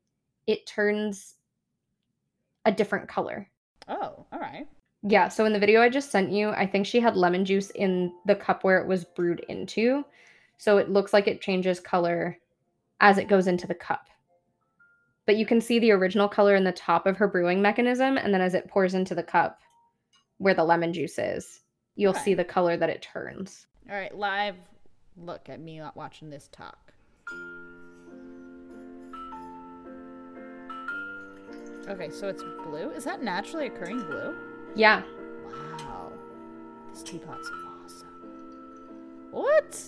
it 0.47 0.65
turns 0.65 1.35
a 2.65 2.71
different 2.71 3.07
color. 3.09 3.49
Oh, 3.87 4.25
all 4.31 4.39
right. 4.39 4.67
Yeah, 5.03 5.27
so 5.27 5.45
in 5.45 5.53
the 5.53 5.59
video 5.59 5.81
I 5.81 5.89
just 5.89 6.11
sent 6.11 6.31
you, 6.31 6.49
I 6.49 6.65
think 6.65 6.85
she 6.85 6.99
had 6.99 7.15
lemon 7.15 7.45
juice 7.45 7.69
in 7.71 8.11
the 8.25 8.35
cup 8.35 8.63
where 8.63 8.79
it 8.79 8.87
was 8.87 9.05
brewed 9.05 9.45
into. 9.49 10.03
So 10.57 10.77
it 10.77 10.89
looks 10.89 11.13
like 11.13 11.27
it 11.27 11.41
changes 11.41 11.79
color 11.79 12.39
as 13.01 13.17
it 13.17 13.27
goes 13.27 13.47
into 13.47 13.67
the 13.67 13.75
cup. 13.75 14.07
But 15.25 15.37
you 15.37 15.45
can 15.45 15.59
see 15.59 15.79
the 15.79 15.91
original 15.91 16.27
color 16.27 16.55
in 16.55 16.63
the 16.63 16.71
top 16.71 17.07
of 17.07 17.17
her 17.17 17.27
brewing 17.27 17.61
mechanism, 17.61 18.17
and 18.17 18.33
then 18.33 18.41
as 18.41 18.53
it 18.53 18.67
pours 18.67 18.93
into 18.93 19.15
the 19.15 19.23
cup 19.23 19.59
where 20.37 20.53
the 20.53 20.63
lemon 20.63 20.93
juice 20.93 21.17
is, 21.17 21.61
you'll 21.95 22.11
Okay. 22.11 22.19
see 22.21 22.33
the 22.33 22.43
color 22.43 22.77
that 22.77 22.89
it 22.89 23.01
turns. 23.01 23.65
All 23.89 23.95
right. 23.95 24.15
Live 24.15 24.55
look 25.17 25.47
at 25.49 25.59
me 25.61 25.79
not 25.79 25.95
watching 25.95 26.29
this 26.29 26.49
talk. 26.51 26.91
Okay, 31.87 32.09
so 32.09 32.27
it's 32.27 32.43
blue. 32.63 32.89
Is 32.91 33.03
that 33.05 33.21
naturally 33.23 33.67
occurring 33.67 33.99
blue? 34.05 34.35
Yeah, 34.75 35.03
Wow. 35.45 36.11
This 36.91 37.03
teapot's 37.03 37.49
awesome. 37.85 38.07
What? 39.31 39.81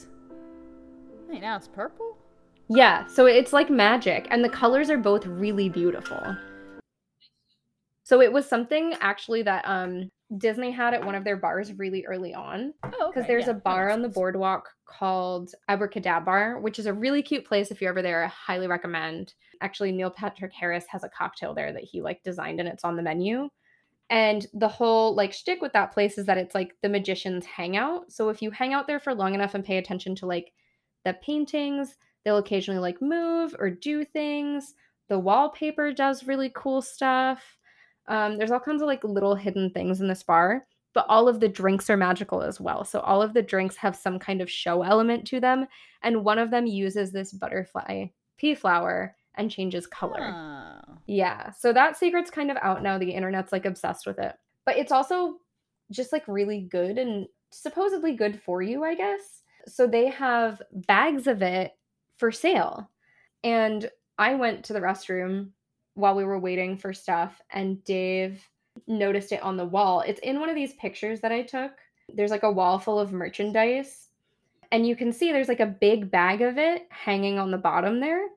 Wait, 1.28 1.42
now 1.42 1.56
it's 1.58 1.68
purple? 1.68 2.18
Yeah, 2.70 3.08
so 3.08 3.26
it's 3.26 3.54
like 3.54 3.70
magic, 3.70 4.28
and 4.30 4.44
the 4.44 4.50
colors 4.50 4.90
are 4.90 4.98
both 4.98 5.26
really 5.26 5.70
beautiful. 5.70 6.36
So 8.04 8.22
it 8.22 8.32
was 8.32 8.48
something 8.48 8.96
actually 9.02 9.42
that 9.44 9.66
um 9.68 10.10
Disney 10.38 10.72
had 10.72 10.94
at 10.94 11.06
one 11.06 11.16
of 11.16 11.24
their 11.24 11.38
bars 11.38 11.74
really 11.74 12.06
early 12.06 12.34
on 12.34 12.74
Oh, 12.84 12.90
because 12.90 13.24
okay, 13.24 13.28
there's 13.28 13.46
yeah, 13.46 13.52
a 13.52 13.56
bar 13.56 13.90
on 13.90 14.02
the 14.02 14.10
boardwalk 14.10 14.70
called 14.86 15.52
Abracadabra, 15.70 16.60
which 16.60 16.80
is 16.80 16.86
a 16.86 16.94
really 16.94 17.22
cute 17.22 17.46
place. 17.46 17.72
If 17.72 17.82
you're 17.82 17.92
ever 17.92 18.02
there, 18.02 18.26
I 18.26 18.28
highly 18.28 18.68
recommend. 18.68 19.34
Actually, 19.62 19.92
Neil 19.94 20.10
Patrick 20.10 20.54
Harris 20.54 20.86
has 20.90 21.04
a 21.04 21.10
cocktail 21.10 21.54
there 21.54 21.72
that 21.72 21.84
he 21.84 22.02
like 22.02 22.24
designed, 22.24 22.60
and 22.60 22.68
it's 22.68 22.84
on 22.84 22.96
the 22.96 23.04
menu. 23.04 23.50
And 24.10 24.46
the 24.54 24.68
whole 24.68 25.16
like 25.16 25.34
shtick 25.34 25.62
with 25.62 25.74
that 25.74 25.94
place 25.94 26.18
is 26.18 26.26
that 26.26 26.38
it's 26.38 26.56
like 26.56 26.76
the 26.82 26.90
magician's 26.90 27.46
hangout. 27.46 28.12
So 28.12 28.30
if 28.30 28.42
you 28.42 28.52
hang 28.52 28.74
out 28.74 28.88
there 28.88 29.00
for 29.00 29.14
long 29.14 29.36
enough 29.36 29.54
and 29.54 29.66
pay 29.66 29.78
attention 29.78 30.16
to 30.16 30.26
like 30.26 30.54
the 31.04 31.14
paintings, 31.14 31.98
They'll 32.24 32.38
occasionally 32.38 32.80
like 32.80 33.02
move 33.02 33.56
or 33.58 33.70
do 33.70 34.04
things. 34.04 34.74
The 35.10 35.20
wallpaper 35.20 35.94
does 35.94 36.28
really 36.28 36.52
cool 36.54 36.82
stuff. 36.82 37.58
Um, 38.08 38.38
there's 38.38 38.52
all 38.52 38.60
kinds 38.60 38.82
of 38.82 38.88
like 38.88 39.04
little 39.04 39.36
hidden 39.36 39.70
things 39.72 40.02
in 40.02 40.08
this 40.08 40.24
bar, 40.24 40.66
but 40.94 41.06
all 41.10 41.28
of 41.28 41.40
the 41.40 41.48
drinks 41.48 41.90
are 41.90 41.98
magical 41.98 42.42
as 42.42 42.60
well. 42.60 42.84
So 42.84 43.00
all 43.02 43.22
of 43.22 43.34
the 43.34 43.42
drinks 43.42 43.76
have 43.78 43.96
some 43.96 44.20
kind 44.20 44.42
of 44.42 44.50
show 44.50 44.82
element 44.82 45.26
to 45.28 45.40
them, 45.40 45.68
and 46.04 46.24
one 46.24 46.40
of 46.40 46.52
them 46.52 46.66
uses 46.66 47.12
this 47.12 47.34
butterfly 47.34 48.08
pea 48.38 48.56
flower 48.56 49.16
and 49.36 49.52
changes 49.52 49.88
color. 49.88 50.22
Oh. 50.22 50.98
Yeah. 51.06 51.52
So 51.52 51.72
that 51.74 51.98
secret's 51.98 52.32
kind 52.32 52.52
of 52.52 52.58
out 52.62 52.84
now. 52.84 52.98
The 52.98 53.12
internet's 53.12 53.52
like 53.52 53.66
obsessed 53.66 54.06
with 54.06 54.20
it. 54.20 54.34
But 54.66 54.78
it's 54.78 54.92
also 54.92 55.38
just 55.92 56.12
like 56.12 56.24
really 56.28 56.68
good 56.70 56.98
and 56.98 57.28
supposedly 57.52 58.16
good 58.16 58.42
for 58.42 58.62
you, 58.62 58.84
I 58.84 58.96
guess. 58.96 59.44
So 59.68 59.88
they 59.88 60.08
have 60.08 60.62
bags 60.72 61.28
of 61.28 61.42
it 61.42 61.72
for 62.18 62.32
sale. 62.32 62.90
And 63.44 63.90
I 64.18 64.36
went 64.36 64.66
to 64.66 64.74
the 64.74 64.80
restroom 64.80 65.50
while 65.94 66.16
we 66.16 66.24
were 66.24 66.40
waiting 66.40 66.78
for 66.78 66.94
stuff, 66.94 67.42
and 67.52 67.84
Dave 67.84 68.48
noticed 68.88 69.32
it 69.32 69.42
on 69.42 69.58
the 69.58 69.66
wall. 69.66 70.02
It's 70.02 70.20
in 70.20 70.40
one 70.40 70.50
of 70.50 70.56
these 70.56 70.74
pictures 70.74 71.22
that 71.22 71.32
I 71.32 71.42
took. 71.42 71.72
There's 72.14 72.32
like 72.32 72.44
a 72.44 72.52
wall 72.52 72.80
full 72.80 73.00
of 73.00 73.12
merchandise, 73.12 74.10
and 74.72 74.86
you 74.88 74.96
can 74.96 75.12
see 75.12 75.32
there's 75.32 75.48
like 75.48 75.60
a 75.60 75.66
big 75.66 76.12
bag 76.12 76.42
of 76.42 76.58
it 76.58 76.88
hanging 76.90 77.40
on 77.40 77.52
the 77.52 77.58
bottom 77.58 78.00
there. 78.00 78.28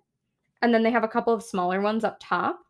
And 0.63 0.75
then 0.75 0.83
they 0.83 0.91
have 0.91 1.05
a 1.05 1.09
couple 1.09 1.33
of 1.33 1.43
smaller 1.43 1.81
ones 1.81 2.05
up 2.05 2.19
top. 2.21 2.61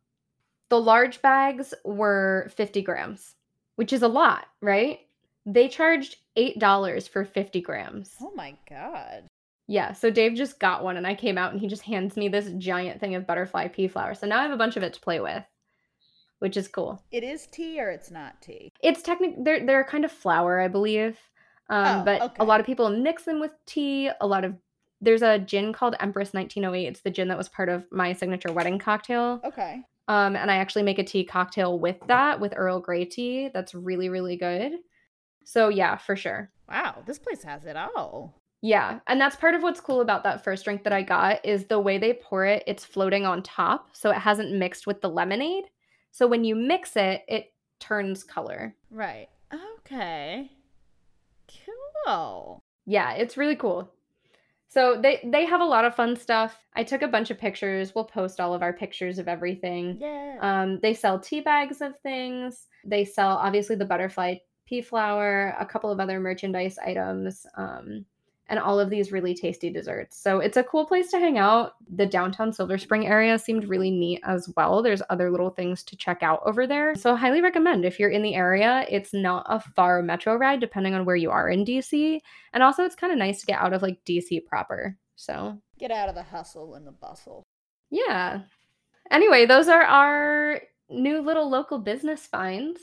The 0.68 0.80
large 0.80 1.20
bags 1.22 1.74
were 1.84 2.50
50 2.54 2.82
grams, 2.82 3.34
which 3.76 3.92
is 3.92 4.02
a 4.02 4.08
lot, 4.08 4.46
right? 4.61 5.00
They 5.46 5.68
charged 5.68 6.16
$8 6.36 7.08
for 7.08 7.24
50 7.24 7.61
grams. 7.61 8.14
Oh 8.20 8.32
my 8.36 8.54
god. 8.68 9.26
Yeah, 9.71 9.93
so 9.93 10.11
Dave 10.11 10.35
just 10.35 10.59
got 10.59 10.83
one 10.83 10.97
and 10.97 11.07
I 11.07 11.14
came 11.14 11.39
out 11.39 11.53
and 11.53 11.61
he 11.61 11.68
just 11.68 11.83
hands 11.83 12.16
me 12.16 12.27
this 12.27 12.51
giant 12.59 12.99
thing 12.99 13.14
of 13.14 13.25
butterfly 13.25 13.68
pea 13.68 13.87
flower. 13.87 14.16
So 14.16 14.27
now 14.27 14.41
I 14.41 14.43
have 14.43 14.51
a 14.51 14.57
bunch 14.57 14.77
of 14.77 14.83
it 14.83 14.95
to 14.95 15.01
play 15.01 15.21
with, 15.21 15.45
which 16.41 16.57
is 16.57 16.66
cool. 16.66 17.01
It 17.12 17.23
is 17.23 17.47
tea 17.47 17.81
or 17.81 17.89
it's 17.89 18.11
not 18.11 18.43
tea? 18.43 18.73
It's 18.83 19.01
technically 19.01 19.45
they're 19.45 19.64
they're 19.64 19.85
kind 19.85 20.05
of 20.05 20.11
flower, 20.11 20.59
I 20.61 20.66
believe. 20.66 21.21
Um, 21.68 22.01
Oh, 22.01 22.05
but 22.05 22.21
okay. 22.21 22.35
a 22.41 22.45
lot 22.45 22.59
of 22.59 22.66
people 22.66 22.91
mix 22.91 23.23
them 23.23 23.39
with 23.39 23.53
tea. 23.64 24.11
A 24.21 24.27
lot 24.27 24.45
of 24.45 24.57
there's 25.01 25.23
a 25.23 25.39
gin 25.39 25.73
called 25.73 25.95
Empress 26.01 26.33
1908. 26.33 26.89
It's 26.89 27.03
the 27.03 27.11
gin 27.11 27.29
that 27.29 27.39
was 27.39 27.49
part 27.49 27.68
of 27.68 27.87
my 27.93 28.12
signature 28.12 28.53
wedding 28.53 28.81
cocktail. 28.81 29.41
Okay. 29.45 29.83
Um, 30.09 30.35
and 30.35 30.51
I 30.51 30.57
actually 30.57 30.83
make 30.83 30.99
a 30.99 31.05
tea 31.05 31.23
cocktail 31.23 31.79
with 31.79 31.99
that, 32.09 32.41
with 32.41 32.55
Earl 32.57 32.81
Grey 32.81 33.05
tea. 33.05 33.51
That's 33.55 33.73
really, 33.73 34.09
really 34.09 34.37
good. 34.37 34.73
So 35.45 35.68
yeah, 35.68 35.97
for 35.97 36.16
sure. 36.16 36.51
Wow, 36.68 37.05
this 37.07 37.21
place 37.21 37.45
has 37.45 37.64
it 37.66 37.77
all. 37.77 38.39
Yeah, 38.62 39.00
and 39.06 39.20
that's 39.20 39.36
part 39.36 39.54
of 39.54 39.62
what's 39.62 39.80
cool 39.80 40.02
about 40.02 40.22
that 40.24 40.44
first 40.44 40.64
drink 40.64 40.84
that 40.84 40.92
I 40.92 41.02
got 41.02 41.44
is 41.44 41.64
the 41.64 41.80
way 41.80 41.96
they 41.98 42.12
pour 42.12 42.44
it, 42.44 42.62
it's 42.66 42.84
floating 42.84 43.24
on 43.24 43.42
top, 43.42 43.88
so 43.92 44.11
it 44.11 44.18
hasn't 44.18 44.52
mixed 44.52 44.86
with 44.86 45.00
the 45.00 45.08
lemonade. 45.08 45.64
So 46.11 46.26
when 46.26 46.44
you 46.44 46.54
mix 46.54 46.96
it, 46.96 47.22
it 47.28 47.52
turns 47.78 48.22
color. 48.22 48.74
Right. 48.90 49.28
Okay. 49.78 50.50
Cool. 52.04 52.62
Yeah, 52.86 53.14
it's 53.14 53.36
really 53.36 53.56
cool. 53.56 53.90
So 54.68 55.00
they 55.00 55.20
they 55.24 55.46
have 55.46 55.61
a 55.61 55.64
lot 55.64 55.84
of 55.84 55.96
fun 55.96 56.14
stuff. 56.14 56.56
I 56.74 56.84
took 56.84 57.02
a 57.02 57.08
bunch 57.08 57.30
of 57.30 57.38
pictures. 57.38 57.92
We'll 57.94 58.04
post 58.04 58.38
all 58.38 58.54
of 58.54 58.62
our 58.62 58.72
pictures 58.72 59.18
of 59.18 59.26
everything. 59.26 59.98
Yeah. 60.00 60.36
Um, 60.40 60.78
they 60.80 60.94
sell 60.94 61.18
tea 61.18 61.40
bags 61.40 61.80
of 61.80 61.98
things. 62.00 62.68
They 62.84 63.04
sell 63.04 63.36
obviously 63.36 63.74
the 63.74 63.84
butterfly 63.84 64.36
pea 64.66 64.80
flower, 64.80 65.56
a 65.58 65.66
couple 65.66 65.90
of 65.90 65.98
other 65.98 66.20
merchandise 66.20 66.78
items, 66.78 67.44
um, 67.56 68.04
and 68.51 68.59
all 68.59 68.78
of 68.78 68.90
these 68.90 69.12
really 69.12 69.32
tasty 69.34 69.70
desserts. 69.70 70.18
So 70.18 70.40
it's 70.40 70.59
a 70.59 70.64
cool 70.64 70.84
place 70.84 71.11
to 71.12 71.18
hang 71.18 71.38
out. 71.38 71.74
The 71.94 72.05
downtown 72.05 72.53
Silver 72.53 72.76
Spring 72.76 73.07
area 73.07 73.38
seemed 73.38 73.68
really 73.68 73.90
neat 73.90 74.20
as 74.24 74.53
well. 74.57 74.82
There's 74.82 75.01
other 75.09 75.30
little 75.30 75.48
things 75.51 75.82
to 75.84 75.96
check 75.96 76.22
out 76.22 76.42
over 76.44 76.66
there. 76.66 76.94
So 76.96 77.16
highly 77.16 77.40
recommend 77.40 77.84
if 77.86 77.98
you're 77.98 78.11
in 78.11 78.22
the 78.22 78.34
area. 78.34 78.84
It's 78.90 79.14
not 79.14 79.46
a 79.48 79.61
far 79.61 80.03
metro 80.03 80.34
ride 80.36 80.61
depending 80.61 80.92
on 80.94 81.05
where 81.07 81.16
you 81.16 81.30
are 81.30 81.48
in 81.48 81.64
DC. 81.64 82.18
And 82.53 82.62
also 82.62 82.84
it's 82.84 82.96
kind 82.96 83.12
of 83.12 83.18
nice 83.18 83.40
to 83.40 83.46
get 83.46 83.61
out 83.61 83.72
of 83.72 83.80
like 83.82 84.05
DC 84.05 84.44
proper. 84.44 84.98
So 85.16 85.57
Get 85.78 85.90
out 85.92 86.09
of 86.11 86.14
the 86.14 86.22
hustle 86.24 86.74
and 86.74 86.86
the 86.86 86.92
bustle. 86.92 87.42
yeah. 87.90 88.40
Anyway, 89.11 89.46
those 89.46 89.68
are 89.68 89.82
our 89.82 90.61
new 90.88 91.20
little 91.20 91.48
local 91.51 91.78
business 91.78 92.26
finds. 92.26 92.80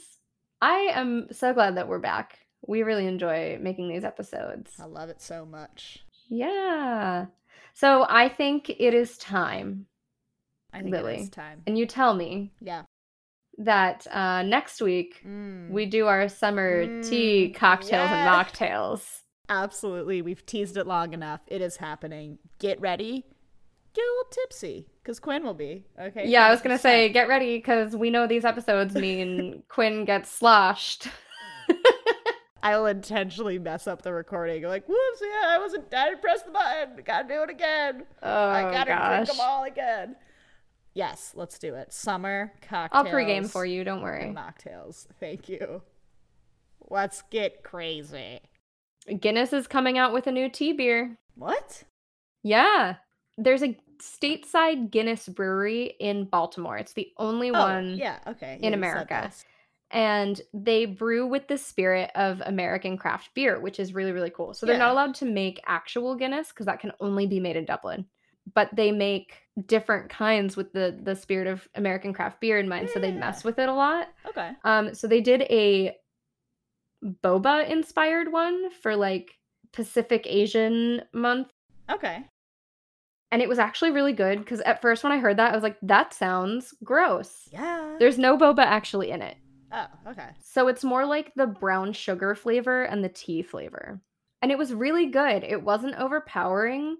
I 0.61 0.89
am 0.93 1.27
so 1.31 1.53
glad 1.53 1.77
that 1.77 1.87
we're 1.87 1.99
back. 1.99 2.39
We 2.65 2.83
really 2.83 3.07
enjoy 3.07 3.57
making 3.61 3.89
these 3.89 4.03
episodes. 4.03 4.71
I 4.79 4.85
love 4.85 5.09
it 5.09 5.21
so 5.21 5.45
much. 5.45 6.05
Yeah. 6.29 7.27
So 7.73 8.05
I 8.09 8.29
think 8.29 8.69
it 8.69 8.93
is 8.93 9.17
time, 9.17 9.85
I 10.73 10.81
think 10.81 10.91
Lily. 10.91 11.15
it 11.15 11.19
is 11.21 11.29
time. 11.29 11.61
and 11.67 11.77
you 11.77 11.85
tell 11.85 12.13
me 12.13 12.51
Yeah. 12.59 12.83
that 13.59 14.05
uh, 14.11 14.41
next 14.43 14.81
week 14.81 15.21
Mm. 15.25 15.69
we 15.71 15.85
do 15.85 16.07
our 16.07 16.27
summer 16.29 17.01
tea 17.03 17.49
Mm, 17.49 17.55
cocktails 17.55 18.09
and 18.09 18.27
mocktails. 18.29 19.21
Absolutely. 19.49 20.21
We've 20.21 20.45
teased 20.45 20.75
it 20.75 20.87
long 20.87 21.13
enough. 21.13 21.41
It 21.47 21.61
is 21.61 21.77
happening. 21.77 22.39
Get 22.59 22.81
ready. 22.81 23.25
Get 23.93 24.01
a 24.03 24.11
little 24.17 24.29
tipsy 24.31 24.87
because 25.01 25.19
Quinn 25.19 25.43
will 25.43 25.53
be. 25.53 25.85
Okay. 25.99 26.27
Yeah, 26.27 26.45
I 26.45 26.51
was 26.51 26.61
gonna 26.61 26.77
say, 26.77 27.09
get 27.09 27.27
ready 27.29 27.57
because 27.57 27.95
we 27.95 28.09
know 28.09 28.27
these 28.27 28.43
episodes 28.45 28.93
mean 28.95 29.63
Quinn 29.69 30.03
gets 30.05 30.29
sloshed. 30.29 31.07
I'll 32.67 32.85
intentionally 32.85 33.59
mess 33.59 33.87
up 33.87 34.01
the 34.01 34.11
recording. 34.13 34.63
Like, 34.63 34.87
whoops, 34.87 35.21
yeah, 35.21 35.47
I 35.49 35.57
wasn't. 35.59 35.93
I 35.93 36.09
didn't 36.09 36.21
press 36.21 36.41
the 36.43 36.51
button. 36.51 37.01
Gotta 37.05 37.27
do 37.27 37.41
it 37.43 37.49
again. 37.49 38.03
Oh 38.21 38.49
I 38.49 38.63
gotta 38.71 39.15
drink 39.15 39.27
them 39.29 39.37
all 39.39 39.63
again. 39.63 40.15
Yes, 40.93 41.33
let's 41.35 41.59
do 41.59 41.75
it. 41.75 41.93
Summer 41.93 42.51
I'll 42.71 43.05
pregame 43.05 43.49
for 43.49 43.65
you. 43.65 43.83
Don't 43.83 44.01
worry. 44.01 44.33
Mocktails. 44.35 45.05
Thank 45.19 45.47
you. 45.47 45.81
Let's 46.89 47.21
get 47.29 47.63
crazy. 47.63 48.39
Guinness 49.19 49.53
is 49.53 49.67
coming 49.67 49.97
out 49.97 50.11
with 50.11 50.27
a 50.27 50.31
new 50.31 50.49
tea 50.49 50.73
beer. 50.73 51.17
What? 51.35 51.83
Yeah. 52.43 52.95
There's 53.37 53.61
a 53.63 53.77
stateside 54.01 54.89
Guinness 54.91 55.27
brewery 55.29 55.95
in 55.99 56.25
Baltimore. 56.25 56.77
It's 56.77 56.93
the 56.93 57.11
only 57.17 57.49
Oh, 57.51 57.53
one. 57.53 57.95
yeah, 57.95 58.19
okay. 58.27 58.57
in 58.61 58.71
yeah, 58.71 58.77
America. 58.77 59.31
And 59.91 60.39
they 60.53 60.85
brew 60.85 61.25
with 61.25 61.47
the 61.47 61.57
spirit 61.57 62.11
of 62.13 62.41
American 62.45 62.97
craft 62.97 63.29
beer, 63.33 63.59
which 63.59 63.79
is 63.79 63.93
really, 63.93 64.11
really 64.11 64.29
cool. 64.29 64.53
So 64.53 64.65
they're 64.65 64.77
not 64.77 64.91
allowed 64.91 65.15
to 65.15 65.25
make 65.25 65.61
actual 65.65 66.15
Guinness 66.15 66.49
because 66.49 66.65
that 66.65 66.81
can 66.81 66.91
only 66.99 67.25
be 67.25 67.39
made 67.39 67.55
in 67.55 67.63
Dublin. 67.63 68.05
But 68.53 68.69
they 68.75 68.91
make 68.91 69.35
different 69.65 70.09
kinds 70.09 70.55
with 70.55 70.71
the 70.73 70.97
the 71.01 71.15
spirit 71.15 71.47
of 71.47 71.67
American 71.75 72.13
craft 72.13 72.39
beer 72.41 72.59
in 72.59 72.67
mind. 72.67 72.89
So 72.89 72.99
they 72.99 73.11
mess 73.11 73.43
with 73.43 73.59
it 73.59 73.69
a 73.69 73.73
lot. 73.73 74.09
Okay. 74.27 74.51
Um, 74.63 74.93
so 74.93 75.07
they 75.07 75.21
did 75.21 75.41
a 75.43 75.95
boba 77.23 77.69
inspired 77.69 78.31
one 78.31 78.71
for 78.71 78.95
like 78.95 79.37
Pacific 79.73 80.25
Asian 80.27 81.01
month. 81.13 81.49
Okay. 81.89 82.25
And 83.31 83.41
it 83.41 83.49
was 83.49 83.59
actually 83.59 83.91
really 83.91 84.13
good 84.13 84.39
because 84.39 84.61
at 84.61 84.81
first 84.81 85.03
when 85.03 85.11
I 85.11 85.19
heard 85.19 85.37
that, 85.37 85.51
I 85.51 85.55
was 85.55 85.63
like, 85.63 85.77
that 85.81 86.13
sounds 86.13 86.73
gross. 86.83 87.49
Yeah. 87.51 87.97
There's 87.99 88.17
no 88.17 88.37
boba 88.37 88.59
actually 88.59 89.11
in 89.11 89.21
it. 89.21 89.35
Oh, 89.71 89.87
okay. 90.07 90.29
So 90.41 90.67
it's 90.67 90.83
more 90.83 91.05
like 91.05 91.33
the 91.35 91.47
brown 91.47 91.93
sugar 91.93 92.35
flavor 92.35 92.83
and 92.83 93.03
the 93.03 93.09
tea 93.09 93.41
flavor. 93.41 94.01
And 94.41 94.51
it 94.51 94.57
was 94.57 94.73
really 94.73 95.07
good. 95.07 95.43
It 95.43 95.63
wasn't 95.63 95.95
overpowering, 95.95 96.97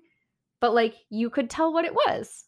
but 0.60 0.74
like 0.74 0.96
you 1.10 1.30
could 1.30 1.50
tell 1.50 1.74
what 1.74 1.86
it 1.86 1.94
was. 1.94 2.46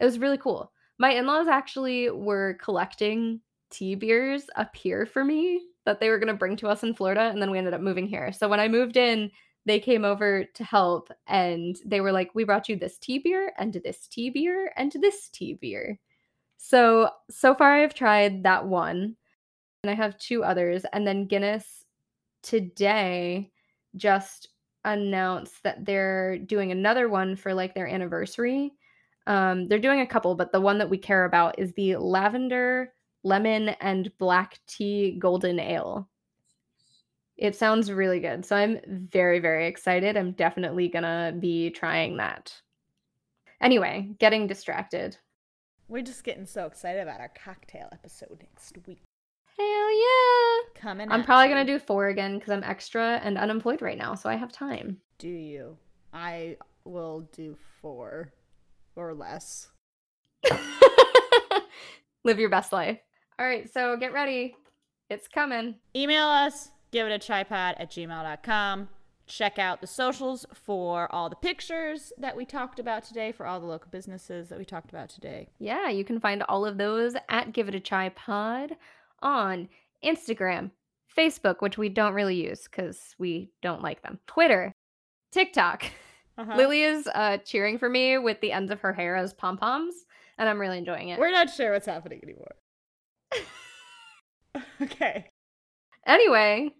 It 0.00 0.04
was 0.04 0.18
really 0.18 0.38
cool. 0.38 0.72
My 0.98 1.12
in 1.12 1.26
laws 1.26 1.46
actually 1.46 2.10
were 2.10 2.58
collecting 2.62 3.40
tea 3.70 3.94
beers 3.94 4.44
up 4.56 4.74
here 4.76 5.06
for 5.06 5.24
me 5.24 5.60
that 5.84 6.00
they 6.00 6.10
were 6.10 6.18
going 6.18 6.28
to 6.28 6.34
bring 6.34 6.56
to 6.56 6.68
us 6.68 6.82
in 6.82 6.94
Florida. 6.94 7.22
And 7.22 7.40
then 7.40 7.50
we 7.50 7.58
ended 7.58 7.74
up 7.74 7.80
moving 7.80 8.06
here. 8.06 8.32
So 8.32 8.48
when 8.48 8.60
I 8.60 8.68
moved 8.68 8.96
in, 8.96 9.30
they 9.66 9.80
came 9.80 10.04
over 10.04 10.44
to 10.44 10.64
help 10.64 11.10
and 11.26 11.76
they 11.84 12.00
were 12.00 12.12
like, 12.12 12.34
We 12.34 12.44
brought 12.44 12.68
you 12.68 12.76
this 12.76 12.98
tea 12.98 13.18
beer 13.18 13.52
and 13.58 13.72
this 13.72 14.06
tea 14.06 14.30
beer 14.30 14.72
and 14.76 14.92
this 14.92 15.28
tea 15.28 15.54
beer. 15.54 15.98
So, 16.68 17.10
so 17.30 17.54
far 17.54 17.74
I've 17.74 17.94
tried 17.94 18.42
that 18.42 18.66
one 18.66 19.14
and 19.84 19.90
I 19.90 19.94
have 19.94 20.18
two 20.18 20.42
others. 20.42 20.84
And 20.92 21.06
then 21.06 21.28
Guinness 21.28 21.84
today 22.42 23.52
just 23.94 24.48
announced 24.84 25.62
that 25.62 25.84
they're 25.84 26.38
doing 26.38 26.72
another 26.72 27.08
one 27.08 27.36
for 27.36 27.54
like 27.54 27.76
their 27.76 27.86
anniversary. 27.86 28.72
Um, 29.28 29.68
they're 29.68 29.78
doing 29.78 30.00
a 30.00 30.06
couple, 30.08 30.34
but 30.34 30.50
the 30.50 30.60
one 30.60 30.78
that 30.78 30.90
we 30.90 30.98
care 30.98 31.24
about 31.24 31.56
is 31.56 31.72
the 31.74 31.94
lavender, 31.98 32.92
lemon, 33.22 33.68
and 33.80 34.10
black 34.18 34.58
tea 34.66 35.16
golden 35.20 35.60
ale. 35.60 36.08
It 37.36 37.54
sounds 37.54 37.92
really 37.92 38.18
good. 38.18 38.44
So 38.44 38.56
I'm 38.56 38.80
very, 39.12 39.38
very 39.38 39.68
excited. 39.68 40.16
I'm 40.16 40.32
definitely 40.32 40.88
gonna 40.88 41.32
be 41.38 41.70
trying 41.70 42.16
that. 42.16 42.52
Anyway, 43.60 44.16
getting 44.18 44.48
distracted. 44.48 45.16
We're 45.88 46.02
just 46.02 46.24
getting 46.24 46.46
so 46.46 46.66
excited 46.66 47.00
about 47.00 47.20
our 47.20 47.28
cocktail 47.28 47.88
episode 47.92 48.38
next 48.40 48.76
week. 48.86 49.02
Hell 49.56 49.66
yeah! 49.66 50.80
Coming. 50.80 51.10
I'm 51.10 51.22
probably 51.22 51.48
you. 51.48 51.54
gonna 51.54 51.64
do 51.64 51.78
four 51.78 52.08
again 52.08 52.38
because 52.38 52.52
I'm 52.52 52.64
extra 52.64 53.20
and 53.22 53.38
unemployed 53.38 53.80
right 53.80 53.96
now, 53.96 54.14
so 54.14 54.28
I 54.28 54.34
have 54.34 54.50
time. 54.50 54.98
Do 55.18 55.28
you? 55.28 55.78
I 56.12 56.56
will 56.84 57.28
do 57.32 57.56
four 57.80 58.32
or 58.96 59.14
less. 59.14 59.68
Live 62.24 62.38
your 62.40 62.50
best 62.50 62.72
life. 62.72 62.98
All 63.38 63.46
right, 63.46 63.72
so 63.72 63.96
get 63.96 64.12
ready. 64.12 64.56
It's 65.08 65.28
coming. 65.28 65.76
Email 65.94 66.24
us, 66.26 66.70
give 66.90 67.06
it 67.06 67.12
a 67.12 67.18
tripod 67.18 67.76
at 67.78 67.90
gmail.com. 67.92 68.88
Check 69.26 69.58
out 69.58 69.80
the 69.80 69.86
socials 69.86 70.46
for 70.54 71.12
all 71.12 71.28
the 71.28 71.36
pictures 71.36 72.12
that 72.18 72.36
we 72.36 72.44
talked 72.44 72.78
about 72.78 73.04
today, 73.04 73.32
for 73.32 73.46
all 73.46 73.58
the 73.58 73.66
local 73.66 73.90
businesses 73.90 74.48
that 74.48 74.58
we 74.58 74.64
talked 74.64 74.90
about 74.90 75.08
today. 75.08 75.48
Yeah, 75.58 75.88
you 75.88 76.04
can 76.04 76.20
find 76.20 76.42
all 76.44 76.64
of 76.64 76.78
those 76.78 77.16
at 77.28 77.52
Give 77.52 77.68
It 77.68 77.74
a 77.74 77.80
Try 77.80 78.08
Pod 78.10 78.76
on 79.22 79.68
Instagram, 80.04 80.70
Facebook, 81.16 81.56
which 81.60 81.76
we 81.76 81.88
don't 81.88 82.14
really 82.14 82.36
use 82.36 82.64
because 82.64 83.14
we 83.18 83.50
don't 83.62 83.82
like 83.82 84.02
them, 84.02 84.20
Twitter, 84.26 84.72
TikTok. 85.32 85.84
Uh-huh. 86.38 86.56
Lily 86.56 86.82
is 86.82 87.08
uh, 87.14 87.38
cheering 87.38 87.78
for 87.78 87.88
me 87.88 88.18
with 88.18 88.40
the 88.40 88.52
ends 88.52 88.70
of 88.70 88.80
her 88.80 88.92
hair 88.92 89.16
as 89.16 89.32
pom 89.32 89.56
poms, 89.56 89.94
and 90.38 90.48
I'm 90.48 90.60
really 90.60 90.78
enjoying 90.78 91.08
it. 91.08 91.18
We're 91.18 91.30
not 91.32 91.50
sure 91.50 91.72
what's 91.72 91.86
happening 91.86 92.20
anymore. 92.22 92.54
okay. 94.82 95.30
Anyway, 96.06 96.72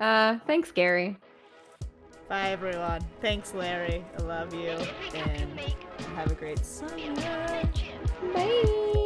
uh, 0.00 0.38
thanks, 0.46 0.72
Gary. 0.72 1.16
Bye, 2.28 2.50
everyone. 2.50 3.02
Thanks, 3.20 3.52
Larry. 3.54 4.04
I 4.18 4.22
love 4.22 4.54
you. 4.54 4.70
And 5.14 5.60
have 6.16 6.30
a 6.30 6.34
great 6.34 6.64
summer. 6.64 6.96
Bye. 7.14 7.68
Bye. 8.34 8.98